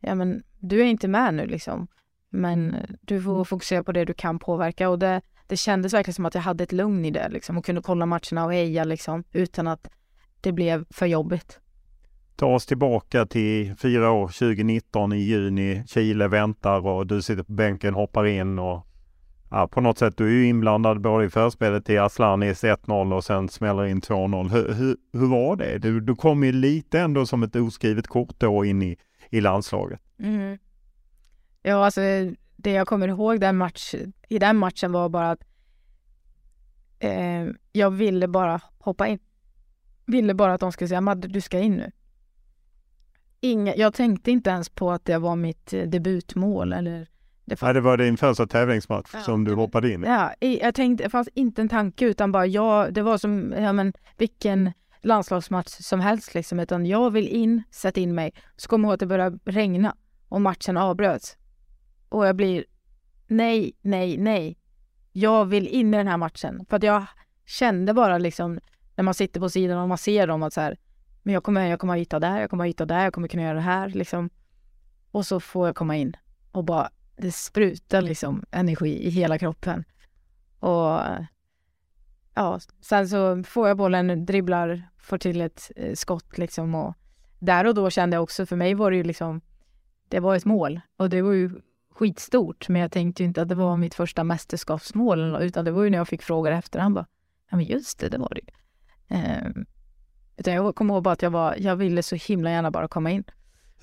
ja, 0.00 0.14
men, 0.14 0.42
du 0.58 0.80
är 0.80 0.84
inte 0.84 1.08
med 1.08 1.34
nu 1.34 1.46
liksom. 1.46 1.86
Men 2.30 2.76
du 3.00 3.22
får 3.22 3.44
fokusera 3.44 3.84
på 3.84 3.92
det 3.92 4.04
du 4.04 4.14
kan 4.14 4.38
påverka. 4.38 4.88
Och 4.88 4.98
det, 4.98 5.20
det 5.46 5.56
kändes 5.56 5.94
verkligen 5.94 6.14
som 6.14 6.26
att 6.26 6.34
jag 6.34 6.42
hade 6.42 6.64
ett 6.64 6.72
lugn 6.72 7.04
i 7.04 7.10
det 7.10 7.28
liksom, 7.28 7.58
och 7.58 7.64
kunde 7.64 7.82
kolla 7.82 8.06
matcherna 8.06 8.44
och 8.44 8.52
heja 8.52 8.84
liksom, 8.84 9.24
utan 9.32 9.66
att 9.66 9.88
det 10.40 10.52
blev 10.52 10.84
för 10.90 11.06
jobbigt 11.06 11.60
ta 12.36 12.46
oss 12.46 12.66
tillbaka 12.66 13.26
till 13.26 13.74
fyra 13.76 14.10
år 14.10 14.26
2019 14.26 15.12
i 15.12 15.16
juni. 15.16 15.84
Chile 15.86 16.28
väntar 16.28 16.86
och 16.86 17.06
du 17.06 17.22
sitter 17.22 17.42
på 17.42 17.52
bänken, 17.52 17.94
hoppar 17.94 18.26
in 18.26 18.58
och 18.58 18.86
ja, 19.54 19.68
på 19.68 19.80
något 19.80 19.98
sätt 19.98 20.16
du 20.16 20.26
är 20.26 20.30
ju 20.30 20.46
inblandad 20.46 21.00
både 21.00 21.24
i 21.24 21.30
förspelet 21.30 21.84
till 21.84 22.00
Aslanis 22.00 22.64
1-0 22.64 23.14
och 23.14 23.24
sen 23.24 23.48
smäller 23.48 23.84
in 23.84 24.00
2-0. 24.00 24.48
Hur, 24.48 24.72
hur, 24.74 24.96
hur, 25.12 25.26
var 25.26 25.56
det? 25.56 25.78
Du, 25.78 26.00
du 26.00 26.14
kom 26.14 26.44
ju 26.44 26.52
lite 26.52 27.00
ändå 27.00 27.26
som 27.26 27.42
ett 27.42 27.56
oskrivet 27.56 28.06
kort 28.06 28.34
då 28.38 28.64
in 28.64 28.82
i, 28.82 28.96
i 29.30 29.40
landslaget. 29.40 30.00
Mm. 30.18 30.58
Ja, 31.62 31.84
alltså 31.84 32.00
det 32.56 32.70
jag 32.70 32.86
kommer 32.86 33.08
ihåg 33.08 33.40
den 33.40 33.56
match, 33.56 33.94
i 34.28 34.38
den 34.38 34.56
matchen 34.56 34.92
var 34.92 35.08
bara 35.08 35.30
att 35.30 35.44
eh, 36.98 37.46
jag 37.72 37.90
ville 37.90 38.28
bara 38.28 38.60
hoppa 38.78 39.06
in. 39.06 39.18
Ville 40.06 40.34
bara 40.34 40.54
att 40.54 40.60
de 40.60 40.72
skulle 40.72 40.88
säga 40.88 41.00
Madde, 41.00 41.28
du 41.28 41.40
ska 41.40 41.58
in 41.58 41.72
nu. 41.72 41.90
Inga, 43.40 43.76
jag 43.76 43.94
tänkte 43.94 44.30
inte 44.30 44.50
ens 44.50 44.68
på 44.68 44.92
att 44.92 45.04
det 45.04 45.18
var 45.18 45.36
mitt 45.36 45.72
eh, 45.72 45.82
debutmål 45.82 46.72
eller 46.72 47.08
det, 47.44 47.56
fanns... 47.56 47.68
ja, 47.68 47.72
det 47.72 47.80
var 47.80 47.96
din 47.96 48.16
första 48.16 48.46
tävlingsmatch 48.46 49.10
ja, 49.14 49.20
som 49.20 49.44
du 49.44 49.54
hoppade 49.54 49.92
in 49.92 50.04
i? 50.04 50.06
Ja, 50.06 50.34
jag 50.40 50.74
tänkte, 50.74 51.04
det 51.04 51.10
fanns 51.10 51.28
inte 51.34 51.62
en 51.62 51.68
tanke 51.68 52.04
utan 52.04 52.32
bara 52.32 52.46
jag, 52.46 52.94
det 52.94 53.02
var 53.02 53.18
som, 53.18 53.54
ja 53.58 53.72
men 53.72 53.92
vilken 54.16 54.72
landslagsmatch 55.02 55.70
som 55.70 56.00
helst 56.00 56.34
liksom, 56.34 56.60
utan 56.60 56.86
jag 56.86 57.10
vill 57.10 57.28
in, 57.28 57.62
sätta 57.70 58.00
in 58.00 58.14
mig. 58.14 58.32
Så 58.56 58.68
kommer 58.68 58.84
jag 58.84 58.90
ihåg 58.90 58.94
att 58.94 59.00
det 59.00 59.06
började 59.06 59.38
regna 59.44 59.96
och 60.28 60.40
matchen 60.40 60.76
avbröts. 60.76 61.36
Och 62.08 62.26
jag 62.26 62.36
blir, 62.36 62.64
nej, 63.26 63.72
nej, 63.82 64.18
nej. 64.18 64.58
jag 65.12 65.44
vill 65.44 65.68
in 65.68 65.94
i 65.94 65.96
den 65.96 66.08
här 66.08 66.16
matchen. 66.16 66.66
För 66.68 66.76
att 66.76 66.82
jag 66.82 67.06
kände 67.46 67.94
bara 67.94 68.18
liksom 68.18 68.60
när 68.96 69.04
man 69.04 69.14
sitter 69.14 69.40
på 69.40 69.48
sidan 69.48 69.78
och 69.78 69.88
man 69.88 69.98
ser 69.98 70.26
dem 70.26 70.42
att 70.42 70.52
så 70.52 70.60
här, 70.60 70.76
men 71.22 71.34
jag 71.34 71.42
kommer, 71.42 71.66
jag 71.66 71.80
kommer 71.80 71.96
hitta 71.96 72.20
där, 72.20 72.40
jag 72.40 72.50
kommer 72.50 72.64
hitta 72.64 72.86
där, 72.86 73.04
jag 73.04 73.12
kommer 73.12 73.28
kunna 73.28 73.42
göra 73.42 73.54
det 73.54 73.60
här 73.60 73.88
liksom. 73.88 74.30
Och 75.10 75.26
så 75.26 75.40
får 75.40 75.66
jag 75.68 75.76
komma 75.76 75.96
in 75.96 76.16
och 76.52 76.64
bara, 76.64 76.90
det 77.16 77.32
sprutar 77.32 78.02
liksom 78.02 78.44
energi 78.50 79.06
i 79.06 79.10
hela 79.10 79.38
kroppen. 79.38 79.84
Och 80.58 81.00
ja, 82.34 82.60
sen 82.80 83.08
så 83.08 83.42
får 83.42 83.68
jag 83.68 83.76
bollen, 83.76 84.26
dribblar, 84.26 84.88
får 84.98 85.18
till 85.18 85.40
ett 85.40 85.70
eh, 85.76 85.94
skott 85.94 86.38
liksom 86.38 86.74
och 86.74 86.94
där 87.38 87.66
och 87.66 87.74
då 87.74 87.90
kände 87.90 88.16
jag 88.16 88.22
också, 88.22 88.46
för 88.46 88.56
mig 88.56 88.74
var 88.74 88.90
det 88.90 88.96
ju 88.96 89.02
liksom, 89.02 89.40
det 90.08 90.20
var 90.20 90.36
ett 90.36 90.44
mål 90.44 90.80
och 90.96 91.10
det 91.10 91.22
var 91.22 91.32
ju 91.32 91.50
skitstort, 91.90 92.68
men 92.68 92.82
jag 92.82 92.92
tänkte 92.92 93.22
ju 93.22 93.26
inte 93.26 93.42
att 93.42 93.48
det 93.48 93.54
var 93.54 93.76
mitt 93.76 93.94
första 93.94 94.24
mästerskapsmål, 94.24 95.36
utan 95.42 95.64
det 95.64 95.70
var 95.70 95.82
ju 95.82 95.90
när 95.90 95.98
jag 95.98 96.08
fick 96.08 96.22
frågor 96.22 96.50
efter 96.50 96.78
han 96.78 96.94
bara, 96.94 97.06
ja 97.50 97.56
men 97.56 97.66
just 97.66 97.98
det, 97.98 98.08
det 98.08 98.18
var 98.18 98.32
det 98.34 98.40
ju. 98.40 98.52
Eh, 99.16 99.50
utan 100.36 100.54
jag 100.54 100.74
kommer 100.74 100.94
ihåg 100.94 101.02
bara 101.02 101.12
att 101.12 101.22
jag 101.22 101.30
var, 101.30 101.56
jag 101.58 101.76
ville 101.76 102.02
så 102.02 102.16
himla 102.16 102.50
gärna 102.50 102.70
bara 102.70 102.88
komma 102.88 103.10
in. 103.10 103.24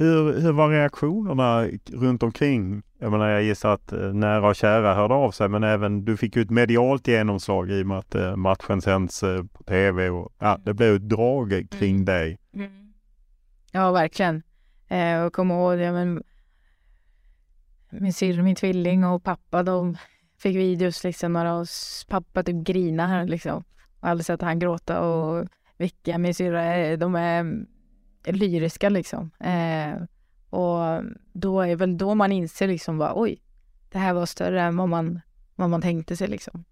Hur, 0.01 0.41
hur 0.41 0.51
var 0.51 0.69
reaktionerna 0.69 1.67
runt 1.91 2.23
omkring? 2.23 2.83
Jag 2.99 3.11
menar, 3.11 3.29
jag 3.29 3.43
gissar 3.43 3.73
att 3.73 3.91
eh, 3.91 4.13
nära 4.13 4.47
och 4.47 4.55
kära 4.55 4.95
hörde 4.95 5.13
av 5.13 5.31
sig, 5.31 5.49
men 5.49 5.63
även 5.63 6.05
du 6.05 6.17
fick 6.17 6.35
ju 6.35 6.41
ett 6.41 6.49
medialt 6.49 7.07
genomslag 7.07 7.71
i 7.71 7.83
och 7.83 7.87
med 7.87 7.97
att 7.97 8.15
eh, 8.15 8.35
matchen 8.35 8.81
sänds 8.81 9.23
eh, 9.23 9.43
på 9.43 9.63
tv 9.63 10.09
och 10.09 10.33
ja, 10.39 10.59
det 10.63 10.73
blev 10.73 10.95
ett 10.95 11.09
drag 11.09 11.67
kring 11.71 11.95
mm. 11.95 12.05
dig. 12.05 12.37
Mm. 12.53 12.93
Ja, 13.71 13.91
verkligen. 13.91 14.43
Eh, 14.87 15.07
jag 15.07 15.33
kommer 15.33 15.55
ihåg, 15.55 15.79
ja, 15.79 15.91
men, 15.91 16.23
min 17.89 18.13
syrra, 18.13 18.43
min 18.43 18.55
tvilling 18.55 19.05
och 19.05 19.23
pappa, 19.23 19.63
de 19.63 19.97
fick 20.39 20.55
videos 20.55 21.03
liksom 21.03 21.33
när 21.33 21.53
oss, 21.53 22.05
pappa 22.09 22.43
typ 22.43 22.65
grina 22.65 23.07
här 23.07 23.27
liksom. 23.27 23.63
Jag 23.99 24.07
har 24.07 24.11
aldrig 24.11 24.25
sett 24.25 24.41
han 24.41 24.59
gråta 24.59 25.01
och 25.01 25.47
Vicka, 25.77 26.17
min 26.17 26.35
syrra, 26.35 26.97
de 26.97 27.15
är 27.15 27.65
lyriska 28.23 28.89
liksom. 28.89 29.31
Eh, 29.39 30.03
och 30.49 31.03
då 31.33 31.61
är 31.61 31.75
väl 31.75 31.97
då 31.97 32.15
man 32.15 32.31
inser 32.31 32.67
liksom 32.67 32.97
bara 32.97 33.11
oj, 33.15 33.41
det 33.91 33.97
här 33.97 34.13
var 34.13 34.25
större 34.25 34.61
än 34.61 34.77
vad 34.77 34.89
man, 34.89 35.21
vad 35.55 35.69
man 35.69 35.81
tänkte 35.81 36.17
sig 36.17 36.27
liksom. 36.27 36.63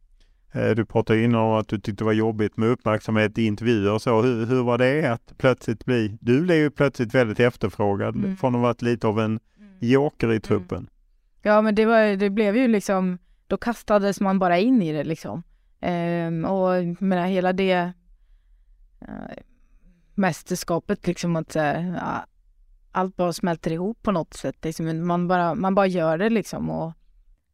Eh, 0.52 0.70
du 0.70 0.86
pratade 0.86 1.24
innan 1.24 1.41
om 1.41 1.52
att 1.52 1.68
du 1.68 1.80
tyckte 1.80 2.04
det 2.04 2.06
var 2.06 2.14
jobbigt 2.14 2.58
med 2.58 2.70
uppmärksamhet 2.70 3.38
i 3.38 3.43
intervjuer 3.43 3.93
och 3.93 4.02
så. 4.02 4.22
Hur, 4.22 4.45
hur 4.45 4.64
var 4.64 4.78
det 4.78 5.12
att 5.12 5.34
plötsligt 5.38 5.86
bli, 5.86 6.18
du 6.22 6.41
blev 6.41 6.58
ju 6.58 6.72
plötsligt 6.72 7.16
väldigt 7.16 7.39
efterfrågad 7.39 8.16
mm. 8.16 8.38
från 8.38 8.56
att 8.56 8.62
ha 8.62 8.68
varit 8.68 8.82
lite 8.82 9.08
av 9.08 9.20
en 9.20 9.26
mm. 9.26 9.39
joker 9.80 10.28
i 10.28 10.32
mm. 10.32 10.41
truppen. 10.41 10.78
Mm. 10.78 10.89
Ja 11.41 11.62
men 11.62 11.76
det, 11.76 11.86
var, 11.86 12.16
det 12.16 12.30
blev 12.30 12.58
ju 12.58 12.68
liksom, 12.68 13.18
då 13.47 13.58
kastades 13.58 14.20
man 14.20 14.39
bara 14.39 14.58
in 14.58 14.82
i 14.82 14.93
det 14.93 15.04
liksom. 15.04 15.43
Ehm, 15.80 16.45
och 16.45 17.02
menar, 17.02 17.28
hela 17.28 17.54
det 17.54 17.91
uh, 19.02 19.08
mästerskapet 20.20 21.08
liksom 21.08 21.36
att 21.36 21.56
eh, 21.56 21.90
ja, 21.90 22.26
allt 22.92 23.16
bara 23.16 23.34
smälter 23.34 23.72
ihop 23.72 24.04
på 24.04 24.12
något 24.12 24.34
sätt. 24.34 24.66
Liksom. 24.66 25.08
Man, 25.08 25.28
bara, 25.28 25.56
man 25.56 25.76
bara 25.76 25.88
gör 25.88 26.18
det 26.18 26.30
liksom. 26.30 26.70
Och, 26.70 26.94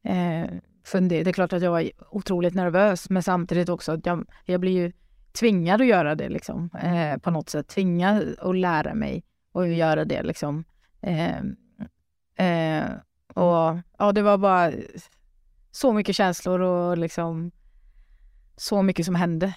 eh, 0.03 0.49
det, 0.91 1.24
det 1.24 1.30
är 1.30 1.34
klart 1.34 1.53
att 1.53 1.61
jag 1.61 1.72
var 1.72 1.91
otroligt 2.09 2.53
nervös 2.53 3.09
men 3.09 3.24
samtidigt 3.24 3.70
också 3.70 3.91
att 3.91 4.05
jag, 4.05 4.26
jag 4.45 4.61
blir 4.61 4.72
ju 4.72 4.91
tvingad 5.32 5.82
att 5.82 5.88
göra 5.88 6.16
det 6.16 6.30
liksom. 6.30 6.70
Eh, 6.82 7.18
på 7.18 7.32
något 7.32 7.49
sätt. 7.49 7.68
Tvingad 7.68 8.36
att 8.39 8.55
lära 8.55 8.93
mig 8.93 9.24
att 9.53 9.68
göra 9.68 10.05
det 10.05 10.24
liksom. 10.24 10.63
Ehm, 11.01 11.55
eh, 12.38 12.91
och 13.34 13.78
ja, 13.97 14.11
det 14.11 14.22
var 14.22 14.38
bara 14.38 14.72
så 15.72 15.93
mycket 15.93 16.16
känslor 16.16 16.59
och 16.59 16.97
liksom 16.97 17.51
så 18.57 18.82
mycket 18.82 19.05
som 19.05 19.16
hände. 19.16 19.53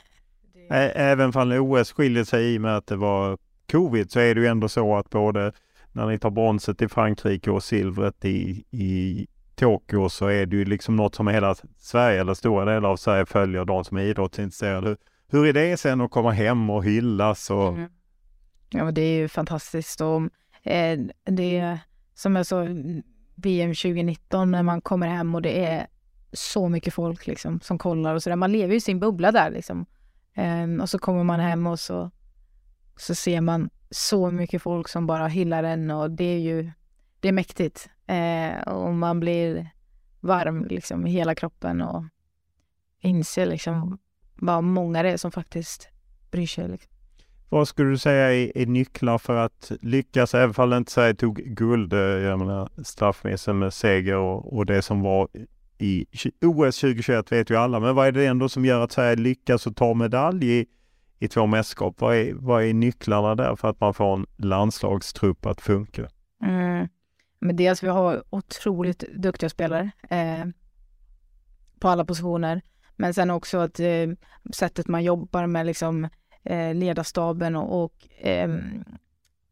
Även 0.71 1.33
om 1.35 1.53
OS 1.53 1.93
skiljer 1.93 2.25
sig 2.25 2.55
i 2.55 2.59
med 2.59 2.77
att 2.77 2.87
det 2.87 2.97
var 2.97 3.39
covid 3.71 4.11
så 4.11 4.21
är 4.21 4.35
det 4.35 4.41
ju 4.41 4.47
ändå 4.47 4.69
så 4.69 4.97
att 4.97 5.11
både 5.11 5.53
när 5.93 6.07
ni 6.07 6.19
tar 6.19 6.31
bronset 6.31 6.83
i 6.83 6.89
Frankrike 6.89 7.51
och 7.51 7.63
silvret 7.63 8.25
i, 8.25 8.65
i 8.71 9.27
Tokyo 9.55 10.09
så 10.09 10.27
är 10.27 10.47
det 10.47 10.57
ju 10.57 10.65
liksom 10.65 10.97
något 10.97 11.15
som 11.15 11.29
hela 11.29 11.55
Sverige 11.79 12.21
eller 12.21 12.35
stora 12.35 12.75
delar 12.75 12.89
av 12.89 12.97
Sverige 12.97 13.27
följer, 13.27 13.65
de 13.65 13.85
som 13.85 13.97
är 13.97 14.03
idrottsintresserade. 14.03 14.89
Hur, 14.89 14.97
hur 15.29 15.47
är 15.47 15.53
det 15.53 15.77
sen 15.77 16.01
att 16.01 16.11
komma 16.11 16.31
hem 16.31 16.71
och 16.71 16.85
hyllas? 16.85 17.51
Och... 17.51 17.69
Mm. 17.69 17.91
Ja, 18.71 18.85
men 18.85 18.95
det 18.95 19.03
är 19.03 19.19
ju 19.19 19.29
fantastiskt 19.29 20.01
och 20.01 20.23
eh, 20.63 20.99
det 21.25 21.59
är 21.59 21.79
som 22.15 22.37
jag 22.37 22.47
sa, 22.47 22.67
VM 23.35 23.75
2019 23.75 24.51
när 24.51 24.63
man 24.63 24.81
kommer 24.81 25.07
hem 25.07 25.35
och 25.35 25.43
det 25.43 25.65
är 25.65 25.87
så 26.33 26.69
mycket 26.69 26.95
folk 26.95 27.27
liksom 27.27 27.61
som 27.61 27.79
kollar 27.79 28.15
och 28.15 28.23
sådär. 28.23 28.37
Man 28.37 28.53
lever 28.53 28.73
ju 28.73 28.77
i 28.77 28.81
sin 28.81 29.01
bubbla 29.01 29.33
där 29.33 29.51
liksom. 29.51 29.87
Um, 30.39 30.81
och 30.81 30.91
så 30.91 30.99
kommer 30.99 31.25
man 31.25 31.41
hem 31.41 31.67
och 31.67 31.81
så, 31.81 32.11
så 32.97 33.15
ser 33.15 33.41
man 33.41 33.71
så 33.91 34.31
mycket 34.31 34.63
folk 34.63 34.89
som 34.89 35.07
bara 35.07 35.29
hyllar 35.29 35.63
en 35.63 35.91
och 35.91 36.11
det 36.11 36.25
är 36.25 36.39
ju 36.39 36.71
det 37.21 37.29
är 37.29 37.33
mäktigt. 37.33 37.91
Uh, 38.11 38.73
och 38.73 38.95
man 38.95 39.21
blir 39.21 39.71
varm 40.21 40.65
liksom 40.65 41.07
i 41.07 41.11
hela 41.11 41.35
kroppen 41.35 41.83
och 41.83 42.05
inser 43.01 43.47
liksom 43.47 43.99
vad 44.35 44.65
många 44.65 45.03
det 45.03 45.11
är 45.11 45.17
som 45.17 45.33
faktiskt 45.33 45.89
bryr 46.31 46.47
sig. 46.47 46.69
Liksom. 46.69 46.93
Vad 47.49 47.69
skulle 47.69 47.91
du 47.91 47.99
säga 47.99 48.33
är, 48.35 48.59
är 48.59 48.67
nycklar 48.67 49.19
för 49.19 49.37
att 49.37 49.73
lyckas, 49.81 50.35
även 50.35 50.55
om 50.57 50.73
inte 50.73 51.15
tog 51.15 51.37
guld, 51.37 51.93
eh, 51.93 51.99
jag 51.99 52.39
menar 52.39 52.71
straffmässigt 52.85 53.57
med 53.57 53.75
seger 53.75 54.17
och, 54.17 54.57
och 54.57 54.67
det 54.67 54.83
som 54.83 55.01
var 55.01 55.29
i 55.79 56.07
OS 56.43 56.81
2021 56.81 57.33
vet 57.33 57.51
ju 57.51 57.57
alla, 57.57 57.81
men 57.81 57.95
vad 57.95 58.07
är 58.07 58.13
det 58.13 58.27
ändå 58.27 58.49
som 58.49 58.65
gör 58.65 58.81
att 58.81 58.93
Sverige 58.93 59.17
lyckas 59.17 59.67
och 59.67 59.77
tar 59.77 59.95
medalj 59.95 60.53
i, 60.53 60.67
i 61.19 61.29
två 61.29 61.47
mästerskap? 61.47 62.01
Vad 62.01 62.17
är, 62.17 62.35
vad 62.35 62.65
är 62.65 62.75
nycklarna 62.75 63.35
där 63.35 63.57
för 63.57 63.69
att 63.69 63.81
man 63.81 63.95
får 63.95 64.15
en 64.15 64.27
landslagstrupp 64.37 65.47
att 65.47 65.61
funka? 65.61 66.09
Mm. 66.45 66.89
Men 67.41 67.57
dels 67.57 67.83
vi 67.83 67.89
har 67.89 68.23
otroligt 68.31 69.05
duktiga 69.17 69.51
spelare 69.51 69.91
eh, 70.11 70.45
på 71.79 71.89
alla 71.89 72.05
positioner. 72.05 72.63
Men 72.97 73.15
sen 73.15 73.31
också 73.31 73.59
att 73.59 73.81
eh, 73.81 74.09
sättet 74.55 74.89
man 74.89 75.05
jobbar 75.05 75.47
med 75.47 75.67
liksom 75.67 76.09
eh, 76.45 76.75
ledarstaben 76.75 77.57
och, 77.57 77.85
och 77.85 78.09
ehm, 78.19 78.85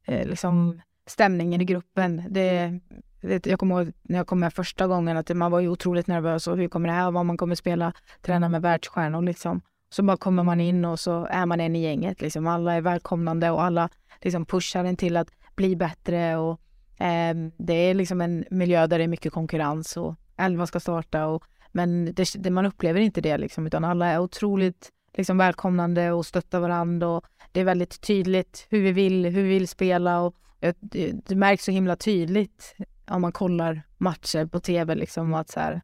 eh, 0.07 0.29
liksom 0.29 0.81
stämningen 1.07 1.61
i 1.61 1.65
gruppen. 1.65 2.23
Det, 2.31 2.81
jag 3.27 3.59
kommer 3.59 3.81
ihåg 3.83 3.93
när 4.03 4.19
jag 4.19 4.27
kom 4.27 4.41
med 4.41 4.53
första 4.53 4.87
gången 4.87 5.17
att 5.17 5.37
man 5.37 5.51
var 5.51 5.61
ju 5.61 5.69
otroligt 5.69 6.07
nervös 6.07 6.47
och 6.47 6.57
hur 6.57 6.69
kommer 6.69 6.89
det 6.89 6.95
här 6.95 7.11
vara? 7.11 7.25
Man 7.25 7.37
kommer 7.37 7.55
spela, 7.55 7.93
träna 8.23 8.49
med 8.49 8.63
världsstjärnor 8.63 9.23
liksom. 9.23 9.61
Så 9.91 10.03
bara 10.03 10.17
kommer 10.17 10.43
man 10.43 10.61
in 10.61 10.85
och 10.85 11.01
så 11.01 11.27
är 11.31 11.47
man 11.47 11.61
en 11.61 11.77
i 11.77 11.83
gänget 11.83 12.21
liksom. 12.21 12.47
Alla 12.47 12.73
är 12.73 12.81
välkomnande 12.81 13.51
och 13.51 13.63
alla 13.63 13.89
liksom 14.23 14.47
pushar 14.47 14.85
en 14.85 14.97
till 14.97 15.17
att 15.17 15.29
bli 15.57 15.77
bättre 15.77 16.37
och 16.37 16.61
eh, 17.05 17.35
det 17.57 17.75
är 17.75 17.95
liksom 17.95 18.21
en 18.21 18.45
miljö 18.51 18.87
där 18.87 18.99
det 18.99 19.05
är 19.05 19.09
mycket 19.09 19.33
konkurrens 19.33 19.97
och 19.97 20.15
elva 20.37 20.67
ska 20.67 20.81
starta 20.81 21.27
och 21.27 21.45
men 21.73 22.15
det, 22.15 22.29
det, 22.39 22.51
man 22.51 22.67
upplever 22.67 23.01
inte 23.01 23.21
det 23.21 23.39
liksom 23.39 23.67
utan 23.67 23.85
alla 23.85 24.07
är 24.07 24.19
otroligt 24.19 24.93
liksom 25.17 25.39
välkomnande 25.39 26.13
och 26.13 26.27
stöttar 26.27 26.61
varandra 26.61 27.09
och 27.09 27.25
det 27.53 27.61
är 27.61 27.65
väldigt 27.65 28.01
tydligt 28.01 28.67
hur 28.71 28.83
vi 28.83 28.93
vill, 28.93 29.25
hur 29.25 29.43
vi 29.43 29.49
vill 29.49 29.69
spela 29.69 30.21
och 30.21 30.35
eh, 30.61 30.75
det, 30.81 31.13
det 31.27 31.35
märks 31.35 31.65
så 31.65 31.71
himla 31.71 31.97
tydligt 31.97 32.77
om 33.11 33.23
man 33.23 33.33
kollar 33.33 33.83
matcher 33.97 34.47
på 34.47 34.61
tv, 34.61 34.95
liksom 34.95 35.35
att 35.35 35.51
så 35.51 35.61
här, 35.61 35.83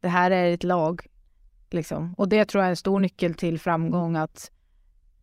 det 0.00 0.08
här 0.08 0.30
är 0.30 0.54
ett 0.54 0.64
lag. 0.64 1.06
Liksom. 1.70 2.14
Och 2.14 2.28
det 2.28 2.44
tror 2.44 2.62
jag 2.62 2.66
är 2.66 2.70
en 2.70 2.76
stor 2.76 3.00
nyckel 3.00 3.34
till 3.34 3.60
framgång, 3.60 4.16
att 4.16 4.50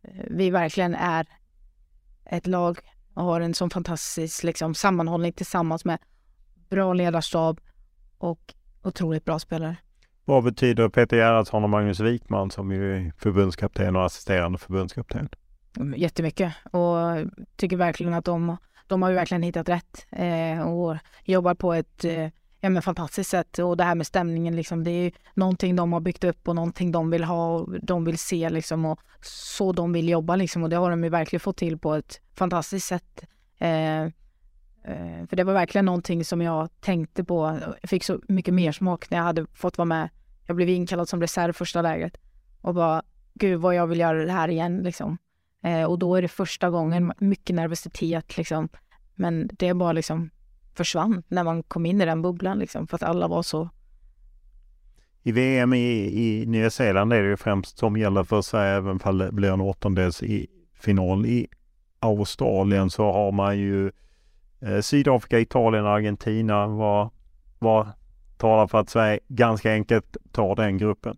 eh, 0.02 0.24
vi 0.30 0.50
verkligen 0.50 0.94
är 0.94 1.26
ett 2.24 2.46
lag 2.46 2.78
och 3.14 3.24
har 3.24 3.40
en 3.40 3.54
sån 3.54 3.70
fantastisk 3.70 4.42
liksom, 4.42 4.74
sammanhållning 4.74 5.32
tillsammans 5.32 5.84
med 5.84 5.98
bra 6.70 6.92
ledarstab 6.92 7.60
och 8.18 8.54
otroligt 8.82 9.24
bra 9.24 9.38
spelare. 9.38 9.76
Vad 10.24 10.44
betyder 10.44 10.88
Peter 10.88 11.16
Gerhardsson 11.16 11.64
och 11.64 11.70
Magnus 11.70 12.00
Wikman 12.00 12.50
som 12.50 12.72
ju 12.72 12.96
är 12.96 13.12
förbundskapten 13.18 13.96
och 13.96 14.04
assisterande 14.04 14.58
förbundskapten? 14.58 15.28
Jättemycket 15.96 16.54
och 16.72 16.96
tycker 17.56 17.76
verkligen 17.76 18.14
att 18.14 18.24
de 18.24 18.56
de 18.88 19.02
har 19.02 19.08
ju 19.08 19.14
verkligen 19.14 19.42
hittat 19.42 19.68
rätt 19.68 20.06
eh, 20.10 20.68
och 20.68 20.96
jobbar 21.24 21.54
på 21.54 21.74
ett 21.74 22.04
eh, 22.04 22.28
ja, 22.60 22.70
men 22.70 22.82
fantastiskt 22.82 23.30
sätt. 23.30 23.58
Och 23.58 23.76
det 23.76 23.84
här 23.84 23.94
med 23.94 24.06
stämningen, 24.06 24.56
liksom, 24.56 24.84
det 24.84 24.90
är 24.90 25.02
ju 25.02 25.10
någonting 25.34 25.76
de 25.76 25.92
har 25.92 26.00
byggt 26.00 26.24
upp 26.24 26.48
och 26.48 26.54
någonting 26.54 26.92
de 26.92 27.10
vill 27.10 27.24
ha 27.24 27.54
och 27.54 27.80
de 27.82 28.04
vill 28.04 28.18
se 28.18 28.50
liksom, 28.50 28.84
och 28.84 29.00
så 29.22 29.72
de 29.72 29.92
vill 29.92 30.08
jobba. 30.08 30.36
Liksom, 30.36 30.62
och 30.62 30.70
det 30.70 30.76
har 30.76 30.90
de 30.90 31.04
ju 31.04 31.10
verkligen 31.10 31.40
fått 31.40 31.56
till 31.56 31.78
på 31.78 31.94
ett 31.94 32.20
fantastiskt 32.34 32.86
sätt. 32.86 33.24
Eh, 33.58 34.02
eh, 34.02 35.26
för 35.28 35.36
det 35.36 35.44
var 35.44 35.52
verkligen 35.52 35.84
någonting 35.84 36.24
som 36.24 36.42
jag 36.42 36.80
tänkte 36.80 37.24
på. 37.24 37.58
Jag 37.80 37.90
fick 37.90 38.04
så 38.04 38.20
mycket 38.28 38.54
mer 38.54 38.72
smak 38.72 39.10
när 39.10 39.18
jag 39.18 39.24
hade 39.24 39.46
fått 39.54 39.78
vara 39.78 39.86
med. 39.86 40.08
Jag 40.46 40.56
blev 40.56 40.68
inkallad 40.68 41.08
som 41.08 41.20
reserv 41.20 41.52
första 41.52 41.82
lägret 41.82 42.16
och 42.60 42.74
bara, 42.74 43.02
gud 43.34 43.60
vad 43.60 43.74
jag 43.74 43.86
vill 43.86 44.00
göra 44.00 44.24
det 44.24 44.32
här 44.32 44.48
igen 44.48 44.78
liksom. 44.78 45.18
Eh, 45.62 45.84
och 45.84 45.98
då 45.98 46.14
är 46.14 46.22
det 46.22 46.28
första 46.28 46.70
gången 46.70 47.12
mycket 47.18 47.56
nervositet 47.56 48.36
liksom. 48.36 48.68
Men 49.14 49.50
det 49.52 49.74
bara 49.74 49.92
liksom 49.92 50.30
försvann 50.74 51.22
när 51.28 51.44
man 51.44 51.62
kom 51.62 51.86
in 51.86 52.00
i 52.00 52.04
den 52.04 52.22
bubblan 52.22 52.58
liksom, 52.58 52.86
för 52.86 52.96
att 52.96 53.02
alla 53.02 53.28
var 53.28 53.42
så... 53.42 53.68
i 55.22 55.32
VM 55.32 55.74
i, 55.74 55.88
i 56.24 56.46
Nya 56.46 56.70
Zeeland 56.70 57.12
är 57.12 57.22
det 57.22 57.28
ju 57.28 57.36
främst 57.36 57.78
som 57.78 57.96
gäller 57.96 58.24
för 58.24 58.42
Sverige, 58.42 58.76
även 58.76 59.00
om 59.02 59.18
det 59.18 59.32
blir 59.32 59.52
en 59.52 59.60
åttondels 59.60 60.22
i 60.22 60.46
final. 60.74 61.26
I 61.26 61.46
Australien 62.00 62.90
så 62.90 63.12
har 63.12 63.32
man 63.32 63.58
ju 63.58 63.90
eh, 64.60 64.80
Sydafrika, 64.80 65.38
Italien, 65.40 65.86
Argentina. 65.86 66.66
Vad, 66.66 67.10
vad 67.58 67.88
talar 68.36 68.66
för 68.66 68.78
att 68.78 68.90
Sverige 68.90 69.20
ganska 69.28 69.72
enkelt 69.72 70.16
tar 70.32 70.56
den 70.56 70.78
gruppen? 70.78 71.16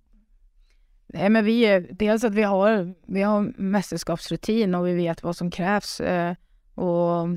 Nej, 1.12 1.30
men 1.30 1.44
vi, 1.44 1.86
dels 1.90 2.24
att 2.24 2.34
vi 2.34 2.42
har, 2.42 2.94
vi 3.06 3.22
har 3.22 3.52
mästerskapsrutin 3.56 4.74
och 4.74 4.86
vi 4.86 4.94
vet 4.94 5.22
vad 5.22 5.36
som 5.36 5.50
krävs. 5.50 6.00
Eh, 6.00 6.34
och 6.74 7.28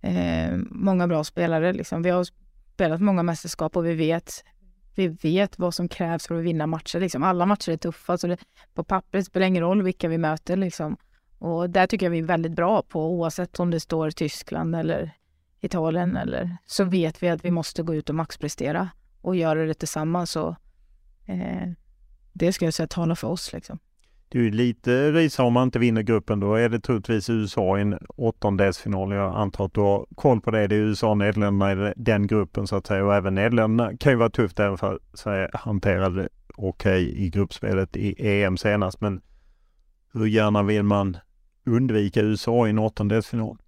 eh, 0.00 0.56
många 0.70 1.08
bra 1.08 1.24
spelare. 1.24 1.72
Liksom. 1.72 2.02
Vi 2.02 2.10
har 2.10 2.26
spelat 2.74 3.00
många 3.00 3.22
mästerskap 3.22 3.76
och 3.76 3.86
vi 3.86 3.94
vet, 3.94 4.44
vi 4.94 5.08
vet 5.08 5.58
vad 5.58 5.74
som 5.74 5.88
krävs 5.88 6.26
för 6.26 6.38
att 6.38 6.44
vinna 6.44 6.66
matcher. 6.66 7.00
Liksom. 7.00 7.22
Alla 7.22 7.46
matcher 7.46 7.72
är 7.72 7.76
tuffa, 7.76 8.18
så 8.18 8.26
det, 8.26 8.38
på 8.74 8.84
pappret 8.84 9.26
spelar 9.26 9.46
ingen 9.46 9.62
roll 9.62 9.82
vilka 9.82 10.08
vi 10.08 10.18
möter. 10.18 10.56
Liksom. 10.56 10.96
Och 11.38 11.70
där 11.70 11.86
tycker 11.86 12.06
jag 12.06 12.10
vi 12.10 12.18
är 12.18 12.22
väldigt 12.22 12.52
bra 12.52 12.82
på, 12.82 13.10
oavsett 13.10 13.60
om 13.60 13.70
det 13.70 13.80
står 13.80 14.10
Tyskland 14.10 14.76
eller 14.76 15.12
Italien 15.60 16.16
eller 16.16 16.56
så 16.66 16.84
vet 16.84 17.22
vi 17.22 17.28
att 17.28 17.44
vi 17.44 17.50
måste 17.50 17.82
gå 17.82 17.94
ut 17.94 18.08
och 18.08 18.14
maxprestera 18.14 18.88
och 19.20 19.36
göra 19.36 19.64
det 19.64 19.74
tillsammans. 19.74 20.36
Och, 20.36 20.54
eh, 21.26 21.68
det 22.38 22.52
ska 22.52 22.64
jag 22.64 22.74
säga 22.74 22.86
talar 22.86 23.14
för 23.14 23.28
oss. 23.28 23.52
Liksom. 23.52 23.78
Det 24.28 24.38
är 24.38 24.42
ju 24.42 24.50
lite 24.50 25.12
risa 25.12 25.42
om 25.42 25.52
man 25.52 25.62
inte 25.62 25.78
vinner 25.78 26.02
gruppen. 26.02 26.40
Då 26.40 26.54
är 26.54 26.68
det 26.68 26.80
troligtvis 26.80 27.30
USA 27.30 27.78
i 27.78 27.80
en 27.80 27.98
åttondelsfinal. 28.08 29.12
Jag 29.12 29.34
antar 29.36 29.64
att 29.64 29.74
du 29.74 29.80
har 29.80 30.06
koll 30.14 30.40
på 30.40 30.50
det. 30.50 30.66
Det 30.66 30.74
är 30.74 30.78
USA 30.78 31.10
och 31.10 31.18
Nederländerna 31.18 31.90
i 31.90 31.92
den 31.96 32.26
gruppen 32.26 32.66
så 32.66 32.76
att 32.76 32.86
säga. 32.86 33.04
Och 33.04 33.14
även 33.14 33.34
Nederländerna 33.34 33.96
kan 33.96 34.12
ju 34.12 34.16
vara 34.16 34.30
tufft 34.30 34.60
även 34.60 34.78
för 34.78 35.00
Sverige 35.14 35.50
hanterade 35.52 36.28
okej 36.56 37.06
okay 37.08 37.24
i 37.24 37.30
gruppspelet 37.30 37.96
i 37.96 38.42
EM 38.42 38.56
senast. 38.56 39.00
Men 39.00 39.20
hur 40.12 40.26
gärna 40.26 40.62
vill 40.62 40.82
man 40.82 41.16
undvika 41.66 42.20
USA 42.20 42.66
i 42.66 42.70
en 42.70 42.78
åttondelsfinal? 42.78 43.58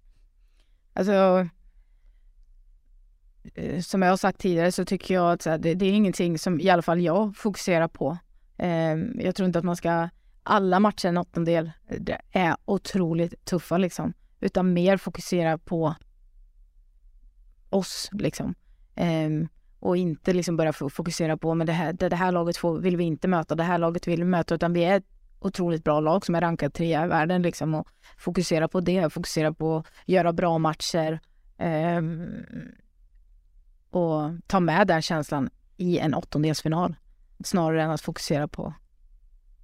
Alltså, 0.93 1.47
eh, 3.55 3.81
som 3.81 4.01
jag 4.01 4.09
har 4.09 4.17
sagt 4.17 4.39
tidigare 4.39 4.71
så 4.71 4.85
tycker 4.85 5.13
jag 5.13 5.31
att 5.31 5.63
det, 5.63 5.73
det 5.73 5.85
är 5.85 5.93
ingenting 5.93 6.39
som 6.39 6.59
i 6.59 6.69
alla 6.69 6.81
fall 6.81 7.01
jag 7.01 7.37
fokuserar 7.37 7.87
på. 7.87 8.17
Ehm, 8.59 9.19
jag 9.19 9.35
tror 9.35 9.45
inte 9.45 9.59
att 9.59 9.65
man 9.65 9.75
ska 9.75 10.09
alla 10.43 10.79
matcher 10.79 11.05
i 11.05 11.09
en 11.09 11.17
åttondel 11.17 11.71
är 12.31 12.55
otroligt 12.65 13.45
tuffa 13.45 13.77
liksom. 13.77 14.13
Utan 14.39 14.73
mer 14.73 14.97
fokusera 14.97 15.57
på 15.57 15.95
oss 17.69 18.09
liksom. 18.11 18.55
Ehm, 18.95 19.47
och 19.79 19.97
inte 19.97 20.33
liksom 20.33 20.57
börja 20.57 20.73
fokusera 20.73 21.37
på 21.37 21.53
men 21.53 21.67
det 21.67 21.73
här, 21.73 21.93
det, 21.93 22.09
det 22.09 22.15
här 22.15 22.31
laget 22.31 22.57
får, 22.57 22.79
vill 22.79 22.97
vi 22.97 23.03
inte 23.03 23.27
möta, 23.27 23.55
det 23.55 23.63
här 23.63 23.77
laget 23.77 24.07
vill 24.07 24.19
vi 24.19 24.25
möta. 24.25 24.55
Utan 24.55 24.73
vi 24.73 24.83
är 24.83 24.97
ett 24.97 25.07
otroligt 25.39 25.83
bra 25.83 25.99
lag 25.99 26.25
som 26.25 26.35
är 26.35 26.41
rankat 26.41 26.73
trea 26.73 27.05
i 27.05 27.07
världen 27.07 27.41
liksom. 27.41 27.75
Och 27.75 27.87
fokusera 28.17 28.67
på 28.67 28.81
det, 28.81 29.13
fokusera 29.13 29.53
på 29.53 29.77
att 29.77 29.85
göra 30.05 30.33
bra 30.33 30.57
matcher. 30.57 31.19
eh, 31.57 32.01
och 33.91 34.31
ta 34.47 34.59
med 34.59 34.87
den 34.87 35.01
känslan 35.01 35.49
i 35.77 35.99
en 35.99 36.13
åttondelsfinal. 36.13 36.95
Snarare 37.43 37.83
än 37.83 37.91
att 37.91 38.01
fokusera 38.01 38.47
på 38.47 38.73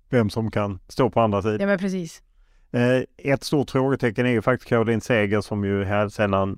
vem 0.10 0.30
som 0.30 0.52
kan 0.52 0.80
stå 0.88 1.10
på 1.10 1.22
andra 1.22 1.42
sidan. 1.42 1.60
Ja, 1.60 1.66
men 1.66 1.80
precis. 1.80 2.24
Eh, 2.72 3.02
ett 3.18 3.44
stort 3.44 3.72
frågetecken 3.72 4.26
är 4.26 4.30
ju 4.30 4.42
faktiskt 4.42 4.70
Caroline 4.70 5.02
Seger 5.02 5.42
som 5.42 5.66
ju 5.66 5.84
här 5.84 6.10
sedan 6.10 6.58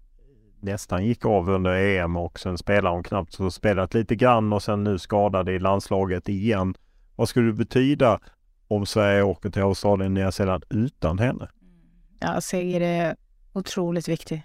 nästan 0.60 1.06
gick 1.06 1.26
av 1.26 1.50
under 1.50 1.72
EM 1.72 2.18
och 2.18 2.40
sen 2.40 2.58
spelar 2.58 2.92
hon 2.92 3.04
knappt 3.04 3.34
så 3.34 3.52
spelat 3.52 3.94
lite 3.94 4.16
grann 4.16 4.54
och 4.54 4.64
sen 4.64 4.84
nu 4.84 5.00
skadad 5.00 5.50
i 5.50 5.60
landslaget 5.60 6.30
igen. 6.30 6.76
Vad 7.16 7.30
skulle 7.30 7.48
det 7.48 7.54
betyda 7.54 8.20
om 8.68 8.86
Sverige 8.86 9.24
åker 9.24 9.50
till 9.50 9.62
Australien 9.62 10.14
Nya 10.14 10.32
Zeeland 10.32 10.64
utan 10.70 11.20
henne? 11.20 11.50
Ja, 12.20 12.42
Seger 12.42 12.82
är 12.82 13.16
otroligt 13.54 14.08
viktig. 14.08 14.44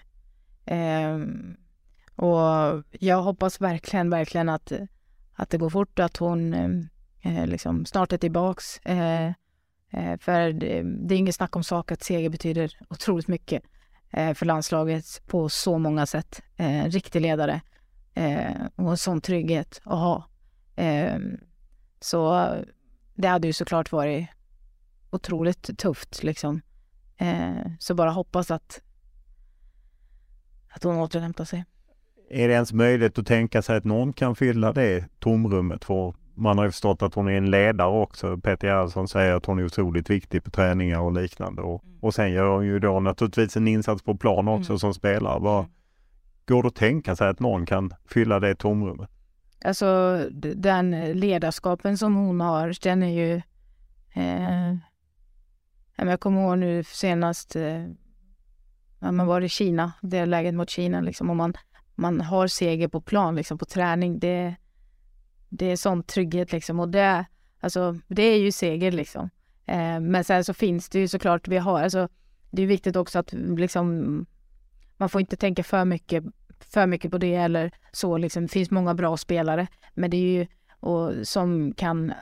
Eh, 0.64 1.18
och 2.16 2.82
jag 2.90 3.22
hoppas 3.22 3.60
verkligen, 3.60 4.10
verkligen 4.10 4.48
att, 4.48 4.72
att 5.34 5.50
det 5.50 5.58
går 5.58 5.70
fort, 5.70 5.98
och 5.98 6.04
att 6.04 6.16
hon 6.16 6.54
eh, 6.54 6.70
eh 7.22 7.46
liksom 7.46 7.86
snart 7.86 8.12
är 8.12 8.18
tillbaks. 8.18 8.78
Eh, 8.78 9.26
eh, 9.90 10.18
för 10.18 10.52
det, 10.52 10.82
det, 10.82 11.14
är 11.14 11.18
inget 11.18 11.34
snack 11.34 11.56
om 11.56 11.64
sak 11.64 11.92
att 11.92 12.02
seger 12.02 12.28
betyder 12.28 12.76
otroligt 12.88 13.28
mycket 13.28 13.62
eh, 14.10 14.34
för 14.34 14.46
landslaget 14.46 15.22
på 15.26 15.48
så 15.48 15.78
många 15.78 16.06
sätt. 16.06 16.42
Eh, 16.56 16.84
riktig 16.84 17.20
ledare 17.20 17.60
eh, 18.14 18.66
och 18.76 18.90
en 18.90 18.96
sån 18.96 19.20
trygghet 19.20 19.80
att 19.84 19.98
ha. 19.98 20.28
Eh, 20.76 21.18
så 22.00 22.48
det 23.14 23.28
hade 23.28 23.46
ju 23.46 23.52
såklart 23.52 23.92
varit 23.92 24.28
otroligt 25.10 25.78
tufft 25.78 26.22
liksom. 26.22 26.60
så 27.78 27.94
bara 27.94 28.10
hoppas 28.10 28.50
att, 28.50 28.82
att 30.68 30.82
hon 30.82 30.96
återhämtar 30.96 31.44
sig. 31.44 31.64
Är 32.32 32.48
det 32.48 32.54
ens 32.54 32.72
möjligt 32.72 33.18
att 33.18 33.26
tänka 33.26 33.62
sig 33.62 33.76
att 33.76 33.84
någon 33.84 34.12
kan 34.12 34.36
fylla 34.36 34.72
det 34.72 35.04
tomrummet? 35.18 35.84
För 35.84 36.14
man 36.34 36.58
har 36.58 36.64
ju 36.64 36.70
förstått 36.70 37.02
att 37.02 37.14
hon 37.14 37.28
är 37.28 37.32
en 37.32 37.50
ledare 37.50 38.02
också. 38.02 38.38
Peter 38.38 38.68
Gerhardsson 38.68 39.08
säger 39.08 39.34
att 39.34 39.46
hon 39.46 39.58
är 39.58 39.64
otroligt 39.64 40.10
viktig 40.10 40.44
på 40.44 40.50
träningar 40.50 41.00
och 41.00 41.12
liknande. 41.12 41.62
Och, 41.62 41.84
mm. 41.84 41.98
och 42.00 42.14
sen 42.14 42.32
gör 42.32 42.54
hon 42.54 42.66
ju 42.66 42.78
då 42.78 43.00
naturligtvis 43.00 43.56
en 43.56 43.68
insats 43.68 44.02
på 44.02 44.16
plan 44.16 44.48
också 44.48 44.70
mm. 44.70 44.78
som 44.78 44.94
spelare. 44.94 45.40
Vad, 45.40 45.58
mm. 45.58 45.70
går 46.46 46.62
det 46.62 46.66
att 46.66 46.74
tänka 46.74 47.16
sig 47.16 47.28
att 47.28 47.40
någon 47.40 47.66
kan 47.66 47.94
fylla 48.06 48.40
det 48.40 48.54
tomrummet? 48.54 49.10
Alltså 49.64 50.20
den 50.54 50.90
ledarskapen 51.12 51.98
som 51.98 52.14
hon 52.14 52.40
har, 52.40 52.74
den 52.82 53.02
är 53.02 53.26
ju... 53.26 53.42
Eh, 54.14 54.76
jag 55.96 56.20
kommer 56.20 56.42
ihåg 56.42 56.58
nu 56.58 56.84
senast, 56.84 57.56
eh, 57.56 57.84
man 58.98 59.26
var 59.26 59.40
i 59.40 59.48
Kina, 59.48 59.92
det 60.00 60.26
läget 60.26 60.54
mot 60.54 60.70
Kina 60.70 61.00
liksom. 61.00 61.30
Och 61.30 61.36
man, 61.36 61.54
man 61.94 62.20
har 62.20 62.46
seger 62.46 62.88
på 62.88 63.00
plan, 63.00 63.34
liksom 63.34 63.58
på 63.58 63.64
träning. 63.64 64.18
Det, 64.18 64.54
det 65.48 65.66
är 65.66 65.76
sån 65.76 66.02
trygghet 66.02 66.52
liksom 66.52 66.80
och 66.80 66.88
det, 66.88 67.24
alltså, 67.60 67.98
det 68.08 68.22
är 68.22 68.38
ju 68.38 68.52
seger 68.52 68.92
liksom. 68.92 69.30
Eh, 69.66 70.00
men 70.00 70.24
sen 70.24 70.44
så 70.44 70.54
finns 70.54 70.88
det 70.88 70.98
ju 70.98 71.08
såklart, 71.08 71.48
vi 71.48 71.58
har, 71.58 71.82
alltså, 71.82 72.08
det 72.50 72.62
är 72.62 72.66
viktigt 72.66 72.96
också 72.96 73.18
att 73.18 73.32
liksom, 73.32 74.26
man 74.96 75.08
får 75.08 75.20
inte 75.20 75.36
tänka 75.36 75.62
för 75.62 75.84
mycket, 75.84 76.24
för 76.60 76.86
mycket 76.86 77.10
på 77.10 77.18
det 77.18 77.34
eller 77.34 77.70
så 77.92 78.18
liksom. 78.18 78.42
Det 78.42 78.52
finns 78.52 78.70
många 78.70 78.94
bra 78.94 79.16
spelare, 79.16 79.66
men 79.94 80.10
det 80.10 80.16
är 80.16 80.38
ju, 80.38 80.46
och, 80.80 81.12
som 81.28 81.74
kan 81.74 82.12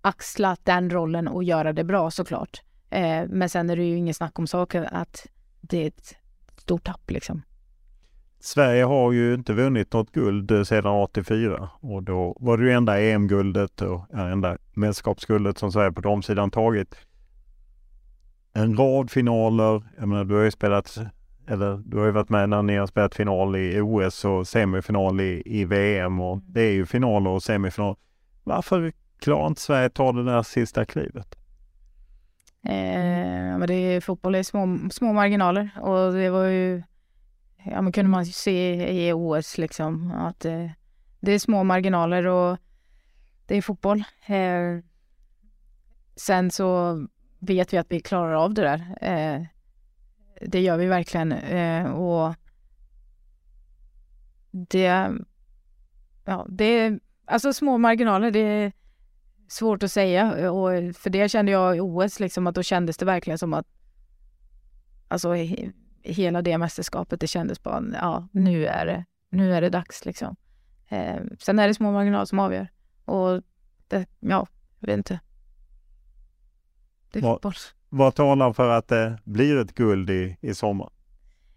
axla 0.00 0.56
den 0.62 0.90
rollen 0.90 1.28
och 1.28 1.44
göra 1.44 1.72
det 1.72 1.84
bra 1.84 2.10
såklart. 2.10 2.62
Eh, 2.90 3.24
men 3.28 3.48
sen 3.48 3.70
är 3.70 3.76
det 3.76 3.84
ju 3.84 3.96
inget 3.96 4.16
snack 4.16 4.38
om 4.38 4.46
saken 4.46 4.86
att 4.86 5.26
det 5.60 5.82
är 5.82 5.86
ett 5.86 6.16
stort 6.56 6.84
tapp 6.84 7.10
liksom. 7.10 7.42
Sverige 8.40 8.84
har 8.84 9.12
ju 9.12 9.34
inte 9.34 9.52
vunnit 9.52 9.92
något 9.92 10.12
guld 10.12 10.50
eh, 10.50 10.62
sedan 10.62 10.92
84 10.92 11.70
och 11.80 12.02
då 12.02 12.36
var 12.40 12.58
det 12.58 12.64
ju 12.64 12.72
enda 12.72 13.00
EM-guldet 13.00 13.82
och 13.82 14.14
enda 14.14 14.58
mästerskapsguldet 14.74 15.58
som 15.58 15.72
Sverige 15.72 15.92
på 15.92 16.00
damsidan 16.00 16.50
tagit. 16.50 16.94
En 18.52 18.76
rad 18.76 19.10
finaler, 19.10 19.82
jag 19.98 20.08
menar 20.08 20.24
du 20.24 20.34
har 20.34 20.42
ju 20.42 20.50
spelat, 20.50 20.98
eller 21.48 21.76
du 21.76 21.98
har 21.98 22.06
ju 22.06 22.12
varit 22.12 22.28
med 22.28 22.48
när 22.48 22.62
ni 22.62 22.76
har 22.76 22.86
spelat 22.86 23.14
final 23.14 23.56
i 23.56 23.80
OS 23.80 24.24
och 24.24 24.48
semifinal 24.48 25.20
i, 25.20 25.42
i 25.46 25.64
VM 25.64 26.20
och 26.20 26.38
det 26.46 26.62
är 26.62 26.72
ju 26.72 26.86
finaler 26.86 27.30
och 27.30 27.42
semifinal. 27.42 27.96
Varför 28.44 28.92
klarar 29.20 29.46
inte 29.46 29.60
Sverige 29.60 29.88
ta 29.90 30.12
det 30.12 30.24
där 30.24 30.42
sista 30.42 30.84
klivet? 30.84 31.34
Eh, 32.62 33.58
men 33.58 33.66
det 33.66 33.74
är, 33.74 34.00
fotboll 34.00 34.34
är 34.34 34.42
små, 34.42 34.78
små 34.90 35.12
marginaler 35.12 35.70
och 35.80 36.12
det 36.12 36.30
var 36.30 36.44
ju 36.44 36.82
ja, 37.64 37.82
men 37.82 37.92
kunde 37.92 38.10
man 38.10 38.26
se 38.26 38.90
i 38.90 39.12
OS 39.12 39.58
liksom 39.58 40.10
att 40.10 40.44
eh, 40.44 40.70
det 41.20 41.32
är 41.32 41.38
små 41.38 41.64
marginaler 41.64 42.26
och 42.26 42.58
det 43.46 43.56
är 43.56 43.62
fotboll. 43.62 44.04
Eh, 44.26 44.84
sen 46.16 46.50
så 46.50 46.98
vet 47.38 47.72
vi 47.72 47.78
att 47.78 47.92
vi 47.92 48.00
klarar 48.00 48.32
av 48.32 48.54
det 48.54 48.62
där. 48.62 48.98
Eh, 49.00 49.46
det 50.40 50.60
gör 50.60 50.76
vi 50.76 50.86
verkligen 50.86 51.32
eh, 51.32 51.90
och 51.90 52.34
det, 54.50 55.08
ja, 56.24 56.46
det 56.48 56.64
är 56.64 57.00
alltså 57.24 57.52
små 57.52 57.78
marginaler. 57.78 58.30
Det 58.30 58.38
är 58.38 58.72
svårt 59.48 59.82
att 59.82 59.92
säga 59.92 60.52
och 60.52 60.96
för 60.96 61.10
det 61.10 61.28
kände 61.28 61.52
jag 61.52 61.76
i 61.76 61.80
OS 61.80 62.20
liksom 62.20 62.46
att 62.46 62.54
då 62.54 62.62
kändes 62.62 62.96
det 62.96 63.04
verkligen 63.04 63.38
som 63.38 63.54
att 63.54 63.66
alltså 65.08 65.34
hela 66.12 66.42
det 66.42 66.58
mästerskapet, 66.58 67.20
det 67.20 67.26
kändes 67.26 67.62
bara, 67.62 67.84
ja, 67.92 68.28
nu 68.32 68.66
är 68.66 68.86
det, 68.86 69.04
nu 69.30 69.54
är 69.54 69.60
det 69.60 69.70
dags 69.70 70.04
liksom. 70.04 70.36
Eh, 70.88 71.20
sen 71.38 71.58
är 71.58 71.68
det 71.68 71.74
små 71.74 71.92
marginaler 71.92 72.24
som 72.24 72.38
avgör. 72.38 72.68
Och 73.04 73.42
det, 73.88 74.06
ja, 74.20 74.46
jag 74.78 74.86
vet 74.86 74.96
inte. 74.96 75.20
Det 77.12 77.18
är 77.18 77.22
vad, 77.22 77.54
vad 77.88 78.14
talar 78.14 78.52
för 78.52 78.68
att 78.68 78.88
det 78.88 79.18
blir 79.24 79.56
ett 79.56 79.74
guld 79.74 80.10
i, 80.10 80.36
i 80.40 80.54
sommar? 80.54 80.90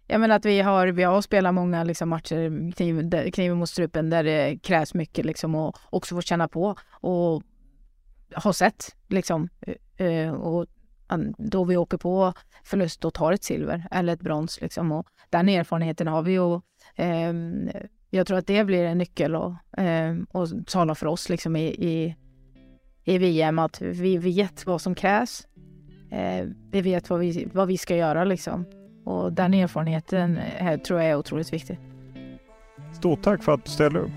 Jag 0.07 0.21
menar 0.21 0.35
att 0.35 0.45
vi 0.45 0.61
har, 0.61 0.87
vi 0.87 1.03
har 1.03 1.21
spelat 1.21 1.53
många 1.53 1.83
liksom, 1.83 2.09
matcher, 2.09 2.71
kniv, 2.71 3.31
kniven 3.31 3.57
mot 3.57 3.69
strupen, 3.69 4.09
där 4.09 4.23
det 4.23 4.59
krävs 4.63 4.93
mycket 4.93 5.25
liksom, 5.25 5.55
och 5.55 5.77
också 5.89 6.15
få 6.15 6.21
känna 6.21 6.47
på 6.47 6.75
och 6.91 7.43
ha 8.35 8.53
sett 8.53 8.95
liksom. 9.07 9.49
Eh, 9.97 10.31
och 10.31 10.65
då 11.37 11.63
vi 11.63 11.77
åker 11.77 11.97
på 11.97 12.33
förlust 12.63 13.05
och 13.05 13.13
tar 13.13 13.31
ett 13.31 13.43
silver 13.43 13.87
eller 13.91 14.13
ett 14.13 14.21
brons 14.21 14.61
liksom. 14.61 14.91
Och 14.91 15.07
den 15.29 15.49
erfarenheten 15.49 16.07
har 16.07 16.21
vi 16.21 16.39
och 16.39 16.63
eh, 16.95 17.33
jag 18.09 18.27
tror 18.27 18.37
att 18.37 18.47
det 18.47 18.63
blir 18.63 18.83
en 18.83 18.97
nyckel 18.97 19.35
och, 19.35 19.79
eh, 19.79 20.15
och 20.31 20.47
tala 20.65 20.95
för 20.95 21.07
oss 21.07 21.29
liksom 21.29 21.55
i, 21.55 21.65
i, 21.65 22.15
i 23.03 23.17
VM 23.17 23.59
att 23.59 23.81
vi 23.81 24.17
vet 24.17 24.65
vad 24.65 24.81
som 24.81 24.95
krävs. 24.95 25.47
Eh, 26.11 26.47
vi 26.71 26.81
vet 26.81 27.09
vad 27.09 27.19
vi, 27.19 27.47
vad 27.53 27.67
vi 27.67 27.77
ska 27.77 27.95
göra 27.95 28.23
liksom. 28.23 28.65
Och 29.05 29.33
den 29.33 29.53
erfarenheten 29.53 30.37
här 30.37 30.77
tror 30.77 30.99
jag 30.99 31.09
är 31.09 31.15
otroligt 31.15 31.53
viktig. 31.53 31.79
Stort 32.93 33.23
tack 33.23 33.43
för 33.43 33.51
att 33.51 33.65
du 33.65 33.71
ställde 33.71 33.99
upp. 33.99 34.11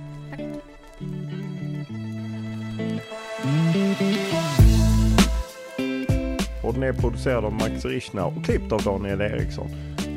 Podden 6.65 6.83
är 6.83 6.93
producerad 6.93 7.45
av 7.45 7.53
Max 7.53 7.85
Richner 7.85 8.27
och 8.27 8.45
klippt 8.45 8.73
av 8.73 8.83
Daniel 8.83 9.21
Eriksson. 9.21 9.69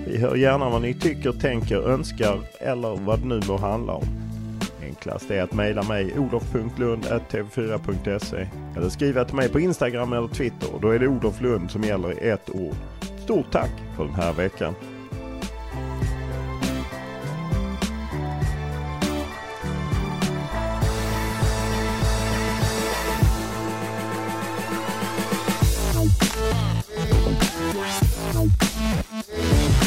Vi 0.07 0.18
hör 0.18 0.36
gärna 0.36 0.69
vad 0.69 0.82
ni 0.82 0.94
tycker, 0.94 1.32
tänker, 1.32 1.90
önskar 1.90 2.40
eller 2.60 3.06
vad 3.06 3.19
det 3.19 3.26
nu 3.26 3.41
må 3.48 3.57
handla 3.57 3.94
om. 3.94 4.03
Enklast 4.84 5.32
är 5.32 5.44
att 5.44 5.53
mejla 5.53 5.84
mig 5.84 6.19
olof.lund.tv4.se 6.19 8.48
eller 8.78 8.90
skriva 8.90 9.26
till 9.26 9.36
mig 9.36 9.49
på 9.49 9.60
Instagram 9.60 10.14
eller 10.14 10.28
Twitter. 10.28 10.69
Då 10.82 10.90
är 10.90 10.99
det 10.99 11.07
Olof 11.07 11.41
Lund 11.41 11.72
som 11.72 11.84
gäller 11.84 12.24
i 12.24 12.30
ett 12.30 12.49
ord. 12.49 12.76
Stort 13.24 13.52
tack 13.52 13.72
för 13.95 14.06
den 14.06 14.15
här 14.15 14.34
veckan. 14.34 14.74
Thank 29.23 29.81
you. 29.81 29.86